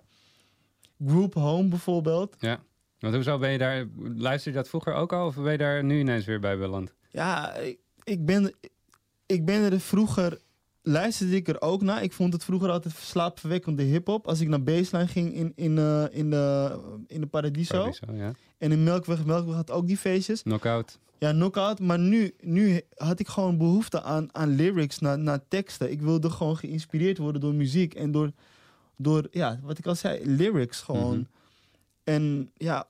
Group 1.05 1.33
Home 1.33 1.67
bijvoorbeeld. 1.67 2.35
Ja. 2.39 2.59
Want 2.99 3.13
hoezo 3.15 3.37
ben 3.37 3.51
je 3.51 3.57
daar... 3.57 3.85
Luister 4.15 4.51
je 4.51 4.57
dat 4.57 4.69
vroeger 4.69 4.93
ook 4.93 5.13
al? 5.13 5.25
Of 5.25 5.35
ben 5.35 5.51
je 5.51 5.57
daar 5.57 5.83
nu 5.83 5.99
ineens 5.99 6.25
weer 6.25 6.39
bij 6.39 6.57
beland? 6.57 6.93
Ja, 7.09 7.53
ik, 7.55 7.79
ik 8.03 8.25
ben, 8.25 8.53
ik 9.25 9.45
ben 9.45 9.71
er 9.71 9.79
vroeger... 9.79 10.39
Luisterde 10.87 11.35
ik 11.35 11.47
er 11.47 11.61
ook 11.61 11.81
naar. 11.81 12.03
Ik 12.03 12.13
vond 12.13 12.33
het 12.33 12.43
vroeger 12.43 12.69
altijd 12.69 12.93
slaapverwekkende 12.95 13.83
hip-hop. 13.83 14.27
Als 14.27 14.39
ik 14.39 14.47
naar 14.47 14.63
baseline 14.63 15.07
ging 15.07 15.33
in, 15.33 15.53
in, 15.55 15.77
eh, 15.77 16.03
in, 16.11 16.29
de, 16.29 16.77
in 17.07 17.21
de 17.21 17.27
Paradiso. 17.27 17.77
Paradiso, 17.77 18.13
ja. 18.13 18.31
En 18.57 18.71
in 18.71 18.83
Melkweg, 18.83 19.25
Melkweg 19.25 19.55
had 19.55 19.71
ook 19.71 19.87
die 19.87 19.97
feestjes. 19.97 20.41
Knockout. 20.41 20.99
Ja, 21.17 21.31
knockout. 21.31 21.79
Maar 21.79 21.99
nu, 21.99 22.35
nu 22.39 22.81
had 22.95 23.19
ik 23.19 23.27
gewoon 23.27 23.57
behoefte 23.57 24.01
aan, 24.01 24.35
aan 24.35 24.55
lyrics, 24.55 24.99
naar, 24.99 25.19
naar 25.19 25.47
teksten. 25.47 25.91
Ik 25.91 26.01
wilde 26.01 26.29
gewoon 26.29 26.57
geïnspireerd 26.57 27.17
worden 27.17 27.41
door 27.41 27.53
muziek. 27.53 27.93
En 27.93 28.11
door, 28.11 28.31
door 28.97 29.27
ja, 29.31 29.59
wat 29.63 29.77
ik 29.77 29.85
al 29.85 29.95
zei, 29.95 30.25
lyrics 30.25 30.81
gewoon. 30.81 31.17
Mhm. 31.17 31.25
En 32.03 32.51
ja, 32.53 32.87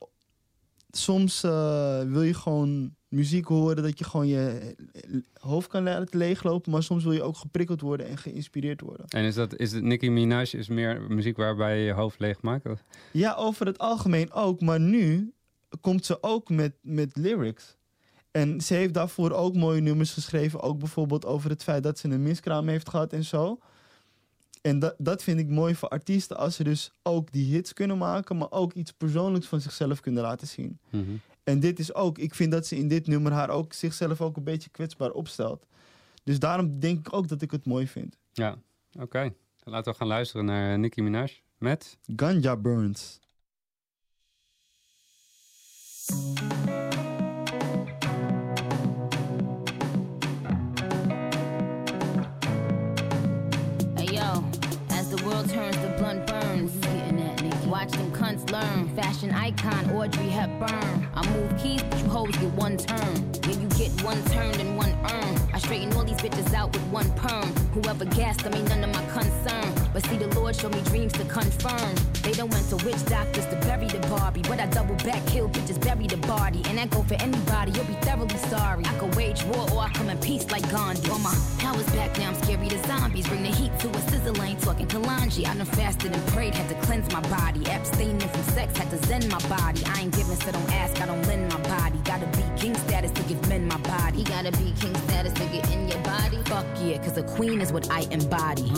soms 0.90 1.42
eh, 1.42 2.00
wil 2.00 2.22
je 2.22 2.34
gewoon 2.34 2.94
muziek 3.16 3.46
horen 3.46 3.82
dat 3.82 3.98
je 3.98 4.04
gewoon 4.04 4.26
je 4.26 4.74
eh, 4.92 5.20
hoofd 5.40 5.68
kan 5.68 5.82
laten 5.82 6.18
leeglopen. 6.18 6.72
Maar 6.72 6.82
soms 6.82 7.02
wil 7.04 7.12
je 7.12 7.22
ook 7.22 7.36
geprikkeld 7.36 7.80
worden 7.80 8.06
en 8.08 8.16
geïnspireerd 8.18 8.80
worden. 8.80 9.06
En 9.08 9.24
is 9.24 9.34
dat... 9.34 9.56
Is 9.56 9.72
het 9.72 9.82
Nicki 9.82 10.10
Minaj 10.10 10.46
is 10.52 10.68
meer 10.68 11.02
muziek 11.08 11.36
waarbij 11.36 11.78
je 11.78 11.84
je 11.84 11.92
hoofd 11.92 12.18
leeg 12.20 12.42
maakt? 12.42 12.66
Of- 12.66 12.82
Ja, 13.12 13.34
over 13.34 13.66
het 13.66 13.78
algemeen 13.78 14.32
ook. 14.32 14.60
Maar 14.60 14.80
nu 14.80 15.32
komt 15.80 16.06
ze 16.06 16.22
ook 16.22 16.48
met, 16.48 16.72
met 16.82 17.16
lyrics. 17.16 17.76
En 18.30 18.60
ze 18.60 18.74
heeft 18.74 18.94
daarvoor 18.94 19.30
ook 19.32 19.54
mooie 19.56 19.80
nummers 19.80 20.12
geschreven. 20.12 20.60
Ook 20.60 20.78
bijvoorbeeld 20.78 21.26
over 21.26 21.50
het 21.50 21.62
feit 21.62 21.82
dat 21.82 21.98
ze 21.98 22.08
een 22.08 22.22
miskraam 22.22 22.68
heeft 22.68 22.88
gehad 22.88 23.12
en 23.12 23.24
zo. 23.24 23.58
En 24.62 24.78
dat, 24.78 24.94
dat 24.98 25.22
vind 25.22 25.38
ik 25.40 25.48
mooi 25.48 25.74
voor 25.74 25.88
artiesten. 25.88 26.36
Als 26.36 26.56
ze 26.56 26.64
dus 26.64 26.90
ook 27.02 27.32
die 27.32 27.52
hits 27.54 27.72
kunnen 27.72 27.98
maken. 27.98 28.36
Maar 28.36 28.50
ook 28.50 28.72
iets 28.72 28.92
persoonlijks 28.92 29.46
van 29.46 29.60
zichzelf 29.60 30.00
kunnen 30.00 30.22
laten 30.22 30.46
zien. 30.46 30.78
Mhm. 30.90 31.10
En 31.46 31.60
dit 31.60 31.78
is 31.78 31.94
ook, 31.94 32.18
ik 32.18 32.34
vind 32.34 32.52
dat 32.52 32.66
ze 32.66 32.76
in 32.76 32.88
dit 32.88 33.06
nummer 33.06 33.32
haar 33.32 33.50
ook 33.50 33.72
zichzelf 33.72 34.20
ook 34.20 34.36
een 34.36 34.44
beetje 34.44 34.70
kwetsbaar 34.70 35.10
opstelt. 35.10 35.66
Dus 36.24 36.38
daarom 36.38 36.80
denk 36.80 36.98
ik 36.98 37.12
ook 37.12 37.28
dat 37.28 37.42
ik 37.42 37.50
het 37.50 37.66
mooi 37.66 37.88
vind. 37.88 38.16
Ja, 38.32 38.58
oké. 39.00 39.32
Laten 39.64 39.92
we 39.92 39.98
gaan 39.98 40.08
luisteren 40.08 40.44
naar 40.44 40.72
eh, 40.72 40.78
Nicki 40.78 41.02
Minaj 41.02 41.40
met... 41.58 41.98
Ganja 42.16 42.56
Burns. 42.56 43.18
Fashion 58.96 59.30
icon 59.30 59.90
Audrey 59.90 60.28
Hepburn. 60.28 61.08
I 61.14 61.30
move 61.30 61.56
keys, 61.58 61.82
but 61.82 61.98
you 62.00 62.06
hoes 62.06 62.36
get 62.36 62.52
one 62.52 62.76
turn. 62.76 63.34
Yeah, 63.44 63.60
you 63.60 63.68
get 63.68 63.90
one 64.02 64.22
turn 64.24 64.54
and 64.60 64.76
one 64.76 64.92
earn. 65.12 65.38
I 65.52 65.58
straighten 65.58 65.92
all 65.94 66.04
these 66.04 66.16
bitches 66.16 66.52
out 66.54 66.72
with 66.72 66.82
one 66.84 67.10
perm. 67.12 67.48
Whoever 67.74 68.04
gassed 68.04 68.40
them 68.40 68.54
ain't 68.54 68.68
none 68.68 68.84
of 68.84 68.90
my 68.90 69.04
concern. 69.12 69.85
But 69.96 70.04
see, 70.10 70.18
the 70.18 70.28
Lord 70.38 70.54
showed 70.54 70.74
me 70.74 70.82
dreams 70.82 71.14
to 71.14 71.24
confirm. 71.24 71.94
They 72.20 72.32
done 72.32 72.50
went 72.50 72.68
to 72.68 72.76
witch 72.84 73.02
doctors 73.06 73.46
to 73.46 73.56
bury 73.64 73.86
the 73.86 73.98
Barbie. 74.08 74.42
But 74.42 74.60
I 74.60 74.66
double 74.66 74.94
back, 74.96 75.24
kill 75.26 75.48
bitches, 75.48 75.80
bury 75.80 76.06
the 76.06 76.18
body. 76.18 76.60
And 76.66 76.76
that 76.76 76.90
go 76.90 77.02
for 77.02 77.14
anybody, 77.14 77.72
you'll 77.72 77.86
be 77.86 77.94
thoroughly 78.04 78.36
sorry. 78.52 78.84
I 78.84 78.92
could 78.98 79.14
wage 79.14 79.42
war 79.44 79.66
or 79.72 79.80
I 79.84 79.88
come 79.94 80.10
in 80.10 80.18
peace 80.18 80.50
like 80.50 80.70
Gandhi. 80.70 81.08
All 81.08 81.18
my 81.20 81.34
powers 81.56 81.86
back 81.96 82.18
now, 82.18 82.28
I'm 82.28 82.34
scary 82.42 82.68
to 82.68 82.78
zombies. 82.86 83.26
Bring 83.26 83.42
the 83.44 83.48
heat 83.48 83.72
to 83.78 83.88
a 83.88 84.00
sizzle, 84.10 84.42
ain't 84.42 84.60
talking 84.60 84.86
Kalanji. 84.86 85.46
I 85.46 85.56
done 85.56 85.64
fasted 85.64 86.12
and 86.12 86.26
prayed, 86.26 86.54
had 86.54 86.68
to 86.68 86.74
cleanse 86.86 87.10
my 87.10 87.22
body. 87.30 87.64
Abstaining 87.64 88.28
from 88.28 88.42
sex, 88.52 88.76
had 88.76 88.90
to 88.90 88.98
zen 89.06 89.26
my 89.30 89.40
body. 89.48 89.82
I 89.86 90.02
ain't 90.02 90.14
giving, 90.14 90.36
so 90.36 90.52
don't 90.52 90.72
ask, 90.74 91.00
I 91.00 91.06
don't 91.06 91.26
lend 91.26 91.50
my 91.50 91.62
body. 91.62 91.98
Gotta 92.04 92.26
be 92.36 92.44
king 92.60 92.74
status 92.84 93.12
to 93.12 93.22
give 93.22 93.48
men 93.48 93.66
my 93.66 93.78
body. 93.78 94.24
Gotta 94.24 94.52
be 94.52 94.74
king 94.78 94.94
status 95.08 95.32
to 95.32 95.44
get 95.46 95.72
in 95.72 95.88
your 95.88 96.00
body. 96.00 96.36
Fuck 96.44 96.66
yeah, 96.82 96.98
cause 96.98 97.16
a 97.16 97.22
queen 97.22 97.62
is 97.62 97.72
what 97.72 97.90
I 97.90 98.00
embody. 98.10 98.70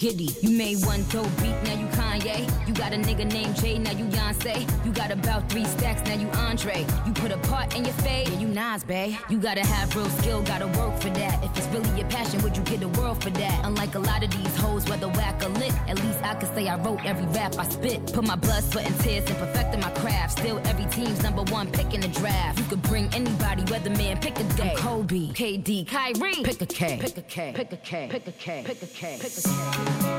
Giddy. 0.00 0.30
You 0.40 0.50
made 0.56 0.78
one 0.86 1.04
dope 1.10 1.30
beat, 1.42 1.54
now 1.62 1.74
you 1.74 1.86
Kanye. 1.88 2.48
You 2.66 2.72
got 2.72 2.92
a 2.92 2.96
nigga 2.96 3.30
named 3.30 3.54
Jay, 3.56 3.78
now 3.78 3.90
you 3.92 4.06
Beyonce. 4.06 4.66
You 4.84 4.92
got 4.92 5.10
about 5.10 5.50
three 5.50 5.66
stacks, 5.66 6.02
now 6.08 6.14
you 6.14 6.28
Andre. 6.30 6.86
You 7.06 7.12
put 7.12 7.30
a 7.30 7.36
part 7.50 7.76
in 7.76 7.84
your 7.84 7.94
fade, 7.94 8.28
yeah, 8.28 8.38
you 8.38 8.48
Nas, 8.48 8.82
bae. 8.82 9.18
You 9.28 9.38
gotta 9.38 9.64
have 9.64 9.94
real 9.94 10.08
skill, 10.08 10.42
gotta 10.42 10.68
work 10.78 10.98
for 11.00 11.10
that. 11.10 11.44
If 11.44 11.56
it's 11.58 11.66
really 11.68 11.90
your 11.98 12.08
passion, 12.08 12.40
would 12.42 12.56
you 12.56 12.62
get 12.62 12.80
the 12.80 12.88
world 12.88 13.22
for 13.22 13.30
that? 13.30 13.60
Unlike 13.64 13.79
a 13.94 13.98
lot 13.98 14.22
of 14.22 14.30
these 14.30 14.56
hoes, 14.56 14.88
whether 14.88 15.08
whack 15.08 15.42
or 15.44 15.48
lit, 15.48 15.72
at 15.88 15.96
least 16.02 16.18
I 16.22 16.34
can 16.34 16.54
say 16.54 16.68
I 16.68 16.76
wrote 16.76 17.04
every 17.04 17.26
rap 17.26 17.56
I 17.58 17.68
spit. 17.68 18.12
Put 18.12 18.24
my 18.24 18.36
blood, 18.36 18.62
sweat, 18.64 18.86
and 18.86 18.98
tears 19.00 19.28
in 19.28 19.36
perfecting 19.36 19.80
my 19.80 19.90
craft. 19.90 20.38
Still 20.38 20.58
every 20.66 20.86
team's 20.86 21.22
number 21.22 21.42
one 21.52 21.70
pick 21.70 21.94
in 21.94 22.00
the 22.00 22.08
draft. 22.08 22.58
You 22.58 22.64
could 22.66 22.82
bring 22.82 23.12
anybody, 23.14 23.62
weatherman, 23.64 24.20
pick 24.20 24.38
a 24.38 24.44
day. 24.54 24.72
I'm 24.72 24.76
Kobe, 24.76 25.28
KD, 25.28 25.86
Kyrie, 25.86 26.42
pick 26.42 26.60
a 26.60 26.66
K. 26.66 26.98
Pick 27.00 27.16
a 27.16 27.22
K, 27.22 27.52
pick 27.54 27.72
a 27.72 27.76
K, 27.76 28.08
pick 28.10 28.26
a 28.28 28.32
K, 28.32 28.62
pick 28.66 28.82
a 28.82 28.86
K, 28.86 29.16
pick 29.20 29.32
a 29.32 29.36
K. 29.36 30.00
Every 30.00 30.09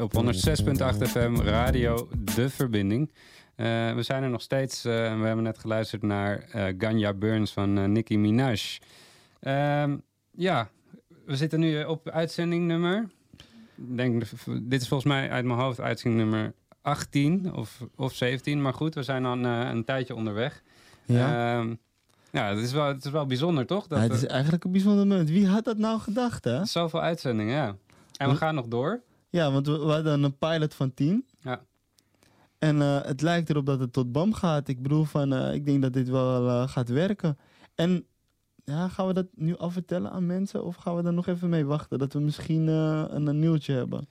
Op 0.00 0.12
106.8 0.12 1.08
FM, 1.08 1.34
radio 1.34 2.08
De 2.34 2.50
Verbinding. 2.50 3.12
Eh, 3.54 3.94
we 3.94 4.02
zijn 4.02 4.22
er 4.22 4.30
nog 4.30 4.42
steeds. 4.42 4.84
eh, 4.84 4.92
we 4.92 5.26
hebben 5.26 5.42
net 5.42 5.58
geluisterd 5.58 6.02
naar 6.02 6.38
eh, 6.38 6.74
Ganja 6.78 7.12
Burns 7.12 7.52
van 7.52 7.92
Nicki 7.92 8.18
Minaj. 8.18 8.60
Ehm, 9.40 9.96
ja, 10.30 10.68
we 11.24 11.36
zitten 11.36 11.60
nu 11.60 11.84
op 11.84 12.08
uitzending 12.08 12.66
nummer. 12.66 13.08
Ik 13.76 13.96
Denk, 13.96 14.22
dit 14.62 14.80
is 14.80 14.88
volgens 14.88 15.12
mij 15.12 15.30
uit 15.30 15.44
mijn 15.44 15.58
hoofd 15.58 15.80
uitzending 15.80 16.22
nummer 16.22 16.52
18 16.82 17.54
of, 17.54 17.80
of 17.96 18.14
17. 18.14 18.62
Maar 18.62 18.74
goed, 18.74 18.94
we 18.94 19.02
zijn 19.02 19.24
al 19.24 19.32
een, 19.32 19.44
een 19.44 19.84
tijdje 19.84 20.14
onderweg. 20.14 20.62
Ja. 21.04 21.58
Ehm, 21.58 21.74
ja, 22.30 22.48
het 22.48 22.58
is, 22.58 22.72
wel, 22.72 22.86
het 22.86 23.04
is 23.04 23.10
wel 23.10 23.26
bijzonder, 23.26 23.66
toch? 23.66 23.86
Dat 23.86 23.98
Ja, 23.98 24.04
het 24.04 24.14
is 24.22 24.26
eigenlijk 24.26 24.64
een 24.64 24.72
bijzonder 24.72 25.06
moment. 25.06 25.28
Wie 25.28 25.46
had 25.46 25.64
dat 25.64 25.78
nou 25.78 26.00
gedacht, 26.00 26.44
hè? 26.44 26.64
Zoveel 26.64 27.00
uitzendingen, 27.00 27.54
ja. 27.54 27.76
En 28.16 28.28
we 28.28 28.36
gaan 28.36 28.54
nog 28.54 28.66
door. 28.66 29.00
Ja, 29.36 29.52
want 29.52 29.66
we, 29.66 29.78
we 29.78 29.92
hadden 29.92 30.22
een 30.22 30.38
pilot 30.38 30.74
van 30.74 30.94
10. 30.94 31.26
Ja. 31.40 31.60
En 32.58 32.82
eh, 32.82 33.02
het 33.02 33.22
lijkt 33.22 33.50
erop 33.50 33.66
dat 33.66 33.80
het 33.80 33.92
tot 33.92 34.12
BAM 34.12 34.32
gaat. 34.34 34.68
Ik 34.68 34.82
bedoel, 34.82 35.04
van, 35.04 35.32
eh, 35.32 35.54
ik 35.54 35.64
denk 35.64 35.82
dat 35.82 35.92
dit 35.92 36.08
wel 36.08 36.48
eh, 36.48 36.68
gaat 36.68 36.88
werken. 36.88 37.38
En 37.74 38.06
ja, 38.64 38.88
gaan 38.88 39.06
we 39.06 39.12
dat 39.12 39.26
nu 39.34 39.56
al 39.56 39.70
vertellen 39.70 40.10
aan 40.10 40.26
mensen? 40.26 40.64
Of 40.64 40.76
gaan 40.76 40.96
we 40.96 41.02
er 41.02 41.12
nog 41.12 41.26
even 41.26 41.48
mee 41.48 41.64
wachten? 41.64 41.98
Dat 41.98 42.12
we 42.12 42.20
misschien 42.20 42.66
een, 42.66 43.26
een 43.26 43.38
nieuwtje 43.38 43.72
hebben. 43.72 44.08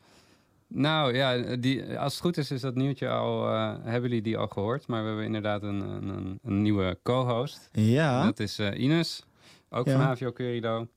Nou 0.68 1.14
ja, 1.14 1.56
die, 1.56 2.00
als 2.00 2.14
het 2.14 2.22
goed 2.22 2.38
is, 2.38 2.52
is 2.52 2.62
dat 2.62 2.76
nieuwtje 2.76 3.10
al. 3.10 3.48
hebben 3.84 4.02
jullie 4.02 4.22
die 4.22 4.38
al 4.38 4.48
gehoord? 4.48 4.88
Maar 4.88 5.02
we 5.02 5.08
hebben 5.08 5.26
inderdaad 5.26 5.64
een, 5.64 5.80
een, 5.82 6.40
een, 6.44 6.62
nieuwe 6.62 7.00
co-host. 7.04 7.70
Ja. 7.72 8.24
Dat 8.24 8.40
is 8.40 8.60
Ines, 8.60 9.24
ook 9.70 9.86
Ja. 9.86 9.92
van 9.92 10.02
Havio 10.02 10.32
Curido. 10.32 10.88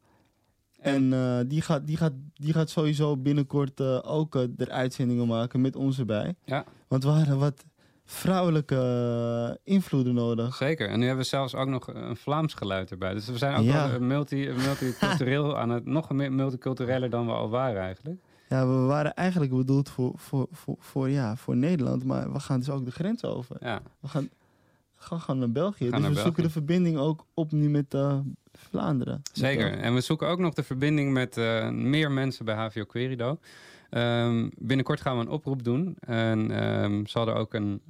En 0.78 1.12
eh, 1.12 1.38
die, 1.46 1.60
gaat, 1.60 1.86
die, 1.86 1.96
gaat, 1.96 2.12
die 2.34 2.52
gaat 2.52 2.70
sowieso 2.70 3.16
binnenkort 3.16 3.80
eh, 3.80 3.98
ook 4.02 4.34
eh, 4.36 4.42
er 4.56 4.70
uitzendingen 4.70 5.26
maken 5.26 5.60
met 5.60 5.76
ons 5.76 5.98
erbij. 5.98 6.34
Ja. 6.44 6.64
Want 6.88 7.02
we 7.04 7.08
hadden 7.08 7.38
wat 7.38 7.64
vrouwelijke 8.04 9.60
invloeden 9.64 10.14
nodig. 10.14 10.54
Zeker. 10.54 10.88
En 10.88 10.98
nu 10.98 11.06
hebben 11.06 11.22
we 11.24 11.28
zelfs 11.30 11.54
ook 11.54 11.68
nog 11.68 11.86
een 11.94 12.16
Vlaams 12.16 12.54
geluid 12.54 12.90
erbij. 12.90 13.14
Dus 13.14 13.26
we 13.26 13.38
zijn 13.38 13.56
ook 13.56 13.64
Ja. 13.64 13.90
wel 13.90 14.00
multi, 14.00 14.52
multicultureel 14.56 15.56
aan 15.60 15.70
het. 15.70 15.84
Nog 15.84 16.10
meer 16.10 16.32
multicultureler 16.32 17.10
dan 17.10 17.26
we 17.26 17.32
al 17.32 17.48
waren 17.48 17.82
eigenlijk. 17.82 18.20
Ja, 18.48 18.66
we 18.66 18.74
waren 18.74 19.14
eigenlijk 19.14 19.52
bedoeld 19.52 19.88
voor, 19.88 20.12
voor, 20.16 20.46
voor, 20.50 20.76
voor, 20.78 21.10
ja, 21.10 21.36
voor 21.36 21.56
Nederland, 21.56 22.04
maar 22.04 22.32
we 22.32 22.40
gaan 22.40 22.58
dus 22.58 22.70
ook 22.70 22.84
de 22.84 22.90
grens 22.90 23.24
over. 23.24 23.56
Ja. 23.60 23.80
We 24.00 24.08
gaan, 24.08 24.28
gaan 24.96 25.20
gewoon 25.20 25.40
naar 25.40 25.50
België. 25.50 25.88
Gaan 25.88 25.90
dus 25.90 26.00
naar 26.00 26.10
we 26.10 26.20
zoeken 26.20 26.42
de 26.42 26.50
verbinding 26.50 26.96
ook 26.96 27.24
op 27.34 27.52
nu 27.52 27.68
met 27.68 27.96
Vlaanderen. 28.58 29.22
Zeker. 29.32 29.78
En 29.78 29.94
we 29.94 30.00
zoeken 30.00 30.28
ook 30.28 30.38
nog 30.38 30.54
de 30.54 30.62
verbinding 30.62 31.12
met 31.12 31.36
eh, 31.36 31.68
meer 31.70 32.10
mensen 32.10 32.44
bij 32.44 32.54
HVO 32.54 32.84
Querido. 32.84 33.38
Ehm, 33.90 34.48
binnenkort 34.56 35.00
gaan 35.00 35.16
we 35.16 35.22
een 35.22 35.30
oproep 35.30 35.64
doen. 35.64 35.96
En 36.00 36.50
ehm, 36.50 37.06
zal 37.06 37.28
er 37.28 37.34
ook 37.34 37.54
een, 37.54 37.82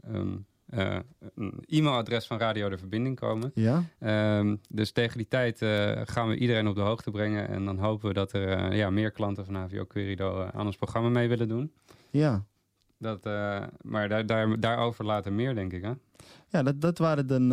eh, 0.66 0.97
een 1.35 1.62
e-mailadres 1.66 2.27
van 2.27 2.39
Radio 2.39 2.69
de 2.69 2.79
Verbinding 2.79 3.16
komen. 3.16 3.51
Ja. 3.55 3.85
Ehm, 3.99 4.57
dus 4.69 4.91
tegen 4.91 5.16
die 5.16 5.29
tijd 5.29 5.62
eh, 5.62 6.01
gaan 6.05 6.29
we 6.29 6.37
iedereen 6.37 6.69
op 6.69 6.75
de 6.75 6.81
hoogte 6.81 7.11
brengen. 7.11 7.49
En 7.49 7.64
dan 7.64 7.79
hopen 7.79 8.09
we 8.09 8.14
dat 8.14 8.33
er 8.33 8.75
ja, 8.75 8.91
meer 8.91 9.11
klanten 9.11 9.45
van 9.45 9.55
HVO 9.55 9.85
Querido 9.85 10.51
aan 10.55 10.66
ons 10.66 10.77
programma 10.77 11.09
mee 11.09 11.29
willen 11.29 11.49
doen. 11.49 11.73
ja. 12.11 12.45
Dat, 13.01 13.25
maar 13.83 14.09
daar, 14.09 14.27
daar, 14.27 14.61
daarover 14.61 15.05
later 15.05 15.33
meer, 15.33 15.55
denk 15.55 15.73
ik. 15.73 15.83
Hè? 15.83 15.93
Ja, 16.49 16.62
dat, 16.62 16.81
dat 16.81 16.99
waren 16.99 17.27
dan, 17.27 17.53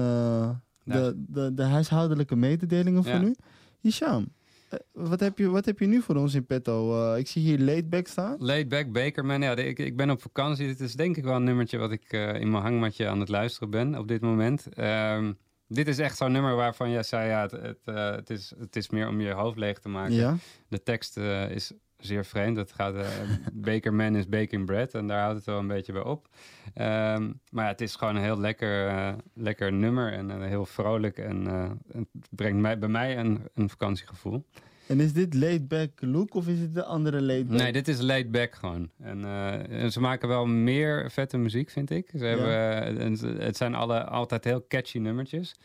de, 0.85 1.23
de, 1.27 1.53
de 1.53 1.63
huishoudelijke 1.63 2.35
mededelingen 2.35 3.03
voor 3.03 3.19
nu. 3.19 3.35
Hisham, 3.81 4.27
eh, 4.69 4.79
wat 4.91 5.19
heb, 5.19 5.37
je, 5.37 5.49
wat 5.49 5.65
heb 5.65 5.79
je 5.79 5.85
nu 5.85 6.01
voor 6.01 6.15
ons 6.15 6.33
in 6.33 6.45
petto? 6.45 7.11
Eh, 7.13 7.19
ik 7.19 7.27
zie 7.27 7.41
hier 7.41 7.59
laidback 7.59 8.07
staan. 8.07 8.35
Laid 8.39 8.69
Back 8.69 8.91
Bakerman, 8.91 9.41
ja, 9.41 9.55
ik, 9.55 9.79
ik 9.79 9.95
ben 9.95 10.09
op 10.09 10.21
vakantie. 10.21 10.67
Dit 10.67 10.79
is 10.79 10.93
denk 10.93 11.17
ik 11.17 11.23
wel 11.23 11.35
een 11.35 11.43
nummertje 11.43 11.77
wat 11.77 11.91
ik 11.91 12.03
eh, 12.07 12.39
in 12.39 12.51
mijn 12.51 12.63
hangmatje 12.63 13.07
aan 13.07 13.19
het 13.19 13.29
luisteren 13.29 13.69
ben 13.69 13.97
op 13.97 14.07
dit 14.07 14.21
moment. 14.21 14.67
Ehm, 14.73 15.33
dit 15.67 15.87
is 15.87 15.99
echt 15.99 16.17
zo'n 16.17 16.31
nummer 16.31 16.55
waarvan 16.55 16.89
jij 16.89 17.03
zei, 17.03 17.29
ja, 17.29 17.41
het, 17.41 17.51
het, 17.51 17.85
het, 18.15 18.29
is, 18.29 18.53
het 18.59 18.75
is 18.75 18.89
meer 18.89 19.07
om 19.07 19.21
je 19.21 19.31
hoofd 19.31 19.57
leeg 19.57 19.79
te 19.79 19.89
maken. 19.89 20.13
Ja. 20.13 20.37
De 20.67 20.83
tekst 20.83 21.17
is 21.49 21.73
zeer 22.05 22.25
vreemd. 22.25 22.57
Het 22.57 22.71
gaat, 22.71 22.95
eh 22.95 23.07
Bakerman 23.53 24.15
is 24.15 24.27
baking 24.29 24.65
bread 24.65 24.93
en 24.93 25.07
daar 25.07 25.21
houdt 25.21 25.35
het 25.37 25.45
wel 25.45 25.59
een 25.59 25.67
beetje 25.67 25.93
bij 25.93 26.03
op. 26.03 26.27
Ehm, 26.73 27.31
maar 27.51 27.63
ja, 27.63 27.71
het 27.71 27.81
is 27.81 27.95
gewoon 27.95 28.15
een 28.15 28.21
heel 28.23 28.39
lekker, 28.39 28.87
eh, 28.87 29.13
lekker 29.33 29.73
nummer 29.73 30.13
en 30.13 30.31
eh, 30.31 30.47
heel 30.47 30.65
vrolijk. 30.65 31.17
En 31.17 31.45
het 31.91 32.07
brengt 32.29 32.59
mij, 32.61 32.79
bij 32.79 32.89
mij 32.89 33.17
een, 33.17 33.41
een 33.53 33.69
vakantiegevoel. 33.69 34.45
En 34.87 34.99
is 34.99 35.13
dit 35.13 35.33
laidback 35.33 35.89
look 35.99 36.33
of 36.33 36.47
is 36.47 36.59
het 36.59 36.73
de 36.73 36.83
andere 36.83 37.21
laidback? 37.21 37.59
Nee, 37.59 37.71
dit 37.71 37.87
is 37.87 38.01
laid 38.01 38.31
back 38.31 38.55
gewoon. 38.55 38.89
En, 38.99 39.25
en 39.69 39.91
ze 39.91 39.99
maken 39.99 40.27
wel 40.27 40.45
meer 40.45 41.11
vette 41.11 41.37
muziek, 41.37 41.69
vind 41.69 41.89
ik. 41.89 42.09
Ze 42.17 42.25
hebben, 42.25 42.99
en 42.99 43.17
ze- 43.17 43.35
het 43.39 43.57
zijn 43.57 43.75
alle, 43.75 44.03
altijd 44.03 44.43
heel 44.43 44.65
catchy 44.67 44.97
nummertjes. 44.97 45.55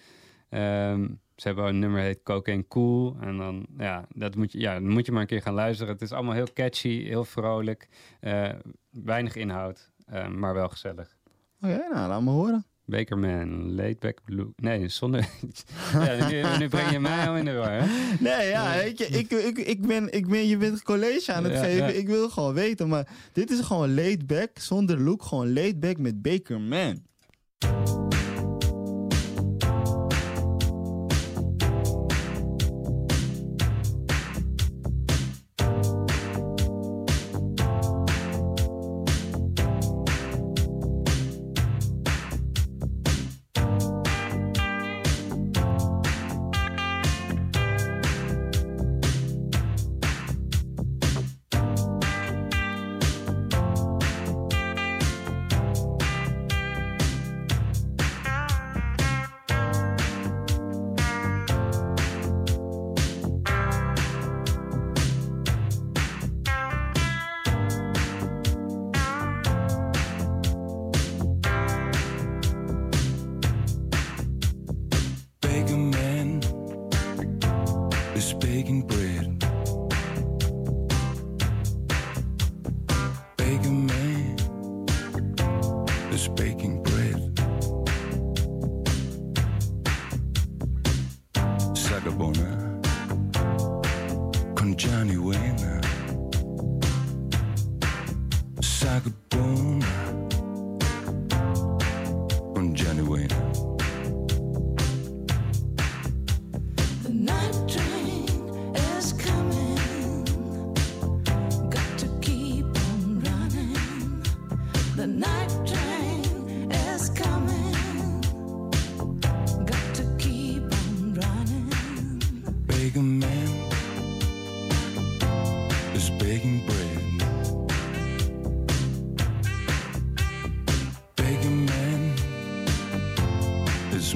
Ehm, 0.49 1.07
ze 1.41 1.47
hebben 1.47 1.67
een 1.67 1.79
nummer 1.79 2.01
heet 2.01 2.23
Cocaine 2.23 2.65
Cool. 2.69 3.17
En 3.21 3.37
dan, 3.37 3.67
ja, 3.79 4.05
dat 4.15 4.35
moet 4.37 4.53
je, 4.53 4.59
ja, 4.61 4.73
dan 4.75 4.89
moet 4.89 5.07
je 5.07 5.13
maar 5.13 5.21
een 5.21 5.27
keer 5.27 5.43
gaan 5.43 5.55
luisteren. 5.55 5.93
Het 5.93 6.03
is 6.03 6.13
allemaal 6.13 6.35
heel 6.35 6.53
catchy, 6.55 7.05
heel 7.05 7.25
vrolijk. 7.25 7.89
eh, 8.21 8.49
weinig 8.91 9.37
inhoud, 9.37 9.91
eh, 10.07 10.29
maar 10.29 10.55
wel 10.55 10.69
gezellig. 10.69 11.17
Oké, 11.61 11.87
nou, 11.93 12.09
laat 12.09 12.23
me 12.23 12.31
horen. 12.31 12.65
Bakerman, 12.85 13.75
laid 13.75 13.99
back 13.99 14.19
blue. 14.25 14.53
Nee, 14.57 14.89
zonder... 14.89 15.29
ja, 15.93 16.29
nu, 16.29 16.43
nu 16.59 16.69
breng 16.69 16.91
je 16.91 17.01
mij 17.01 17.29
al 17.29 17.37
in 17.37 17.45
de 17.45 17.53
war, 17.55 17.73
hè? 17.73 17.87
Nee, 18.21 18.49
ja, 18.49 18.75
weet 18.75 18.99
je, 18.99 19.07
ik, 19.07 19.31
ik, 19.31 19.59
ik, 19.59 19.87
ben, 19.87 20.13
ik 20.13 20.29
ben, 20.29 20.47
je 20.49 20.57
bent 20.57 20.83
college 20.83 21.33
aan 21.33 21.45
het 21.45 21.53
Ja, 21.53 21.63
geven. 21.63 21.87
ja. 21.87 21.93
Ik 21.93 22.07
wil 22.07 22.29
gewoon 22.31 22.55
weten, 22.55 22.89
maar 22.89 23.09
dit 23.33 23.51
is 23.51 23.61
gewoon 23.61 23.95
laid 23.95 24.27
back, 24.27 24.51
zonder 24.59 25.01
look, 25.01 25.23
gewoon 25.23 25.53
laid 25.53 25.81
back 25.81 25.99
met 25.99 26.23
Baker 26.23 26.61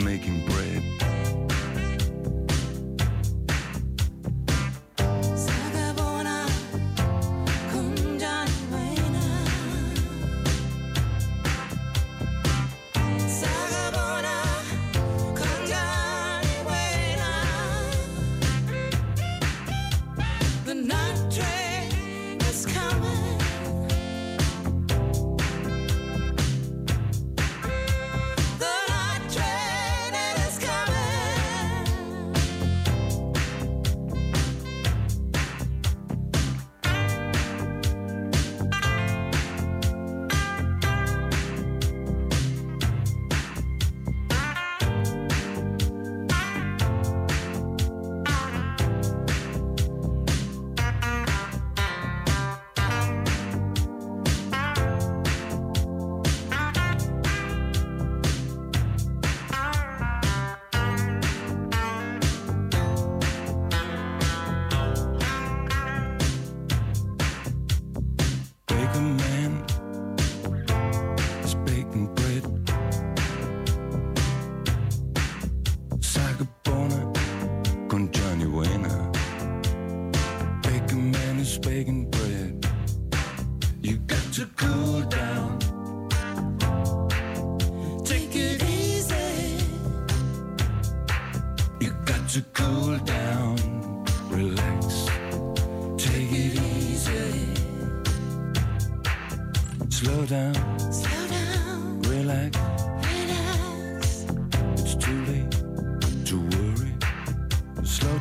making 0.01 0.40
bread. 0.40 0.74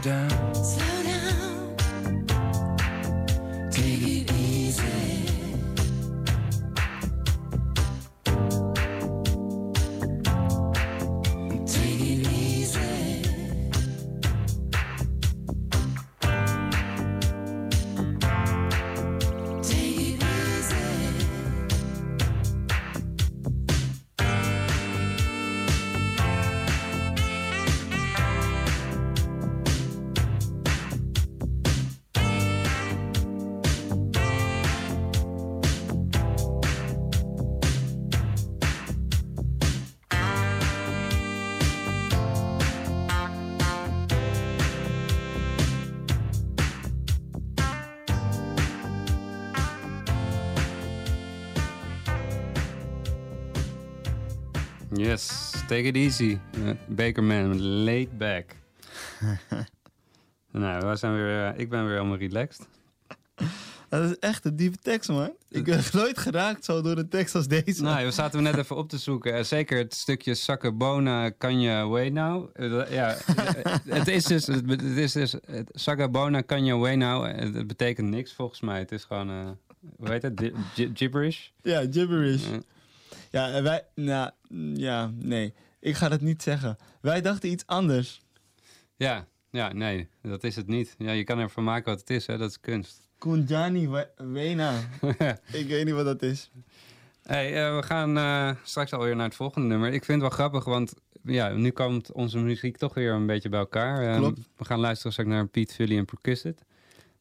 Down. 0.04 0.93
Take 55.74 55.88
it 55.88 55.96
easy. 55.96 56.38
Uh, 56.58 56.70
Bakerman, 56.88 57.62
laid 57.62 58.18
back. 58.18 58.46
nou, 60.52 60.90
we 60.90 60.96
zijn 60.96 61.14
weer, 61.14 61.48
eh, 61.48 61.60
ik 61.60 61.70
ben 61.70 61.86
weer 61.86 61.96
helemaal 61.96 62.18
relaxed. 62.18 62.68
Dat 63.90 64.10
is 64.10 64.20
echt 64.20 64.46
een 64.46 64.56
diepe 64.56 64.78
tekst, 64.78 65.10
man. 65.10 65.32
Ik 65.50 65.64
ben 65.64 65.82
nooit 65.94 66.18
geraakt 66.18 66.66
zo 66.66 66.82
door 66.82 66.98
een 66.98 67.10
tekst 67.10 67.36
als 67.36 67.48
deze. 67.48 67.84
Nou, 67.84 68.06
we 68.06 68.12
zaten 68.12 68.38
we 68.38 68.44
net 68.50 68.58
even 68.58 68.76
op 68.76 68.90
te 68.90 68.98
zoeken. 68.98 69.34
Eh, 69.34 69.44
zeker 69.44 69.78
het 69.78 69.94
stukje 69.94 70.36
Sakabona 70.36 71.30
kan 71.30 71.62
je 71.62 71.88
way 71.88 72.10
now. 72.10 72.50
Eh, 72.54 72.92
ja, 72.92 73.16
eh, 73.16 73.76
het 73.90 74.08
is 74.08 74.24
dus, 74.24 74.46
het, 74.48 74.82
is 74.82 75.12
dus 75.12 75.32
het, 75.46 75.70
Sakabona 75.72 76.42
kan 76.42 76.66
je 76.66 76.76
way 76.76 76.96
now. 76.96 77.26
Het, 77.26 77.68
betekent 77.68 78.10
niks 78.10 78.34
volgens 78.34 78.62
mij. 78.62 78.80
Het 78.80 78.92
is 78.92 79.04
gewoon, 79.04 79.30
eh, 79.30 79.50
hoe 79.98 80.10
heet 80.10 80.22
het? 80.22 80.40
Gi- 80.40 80.54
gi- 80.74 80.92
gibberish. 80.94 81.48
Ja, 81.62 81.80
gibberish. 81.92 82.48
Ja. 82.50 82.60
Ja, 83.34 83.62
wij... 83.62 83.84
Nou, 83.96 84.32
ja, 84.74 85.12
nee. 85.16 85.54
Ik 85.80 85.96
ga 85.96 86.10
dat 86.10 86.22
niet 86.22 86.42
zeggen. 86.44 86.78
Wij 87.02 87.22
dachten 87.22 87.50
iets 87.50 87.66
anders. 87.68 88.22
Ja, 88.96 89.28
ja, 89.52 89.72
nee, 89.74 90.08
dat 90.22 90.44
is 90.44 90.56
het 90.56 90.68
niet. 90.68 90.96
Ja, 90.98 91.12
je 91.12 91.24
kan 91.24 91.40
ervan 91.40 91.64
maken 91.64 91.92
wat 91.92 92.00
het 92.00 92.10
is, 92.10 92.28
hè? 92.28 92.38
dat 92.38 92.50
is 92.50 92.60
kunst. 92.60 93.08
Kunjani 93.18 93.88
We- 93.90 94.10
Wena. 94.18 94.74
ik 95.52 95.68
weet 95.68 95.86
niet 95.86 95.94
wat 95.94 96.06
dat 96.06 96.22
is. 96.22 96.52
Hey, 97.24 97.66
eh, 97.68 97.76
we 97.76 97.84
gaan 97.84 98.18
eh, 98.18 98.52
straks 98.64 98.94
alweer 98.94 99.16
naar 99.16 99.26
het 99.26 99.36
volgende 99.36 99.68
nummer. 99.68 99.88
Ik 99.94 100.06
vind 100.06 100.22
het 100.22 100.30
wel 100.30 100.38
grappig, 100.40 100.64
want 100.66 100.94
ja, 101.24 101.50
nu 101.50 101.72
komt 101.72 102.12
onze 102.12 102.40
muziek 102.40 102.78
toch 102.78 102.94
weer 102.94 103.14
een 103.14 103.26
beetje 103.26 103.50
bij 103.50 103.60
elkaar. 103.60 104.08
Ehm, 104.08 104.18
Klopt. 104.18 104.40
We 104.58 104.66
gaan 104.66 104.80
luisteren 104.80 105.12
straks 105.12 105.30
naar 105.30 105.48
Pete 105.48 105.74
Philly 105.74 105.98
en 105.98 106.06
Percussit. 106.06 106.62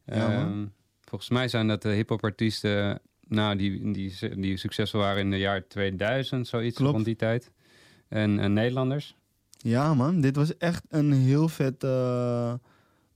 Ja, 0.07 0.29
man. 0.29 0.31
Ehm, 0.37 0.67
volgens 1.05 1.31
mij 1.31 1.49
zijn 1.49 1.69
dat 1.69 1.83
de 1.83 1.89
hip-hop 1.89 2.25
artiesten 2.25 3.01
nou, 3.33 3.57
die, 3.57 3.93
die, 3.93 4.15
die 4.37 4.57
succesvol 4.57 5.01
waren 5.01 5.21
in 5.23 5.31
de 5.31 5.39
jaren 5.39 5.69
2000, 5.69 6.49
zoiets 6.49 6.77
Klopt. 6.77 6.93
rond 6.93 7.05
die 7.05 7.17
tijd. 7.17 7.51
En, 8.09 8.39
en 8.39 8.53
Nederlanders. 8.53 9.17
Ja, 9.59 9.95
man. 9.95 10.21
Dit 10.21 10.37
was 10.37 10.57
echt 10.57 10.85
een 10.89 11.13
heel 11.13 11.49
vet 11.49 11.85
eh, 11.85 12.55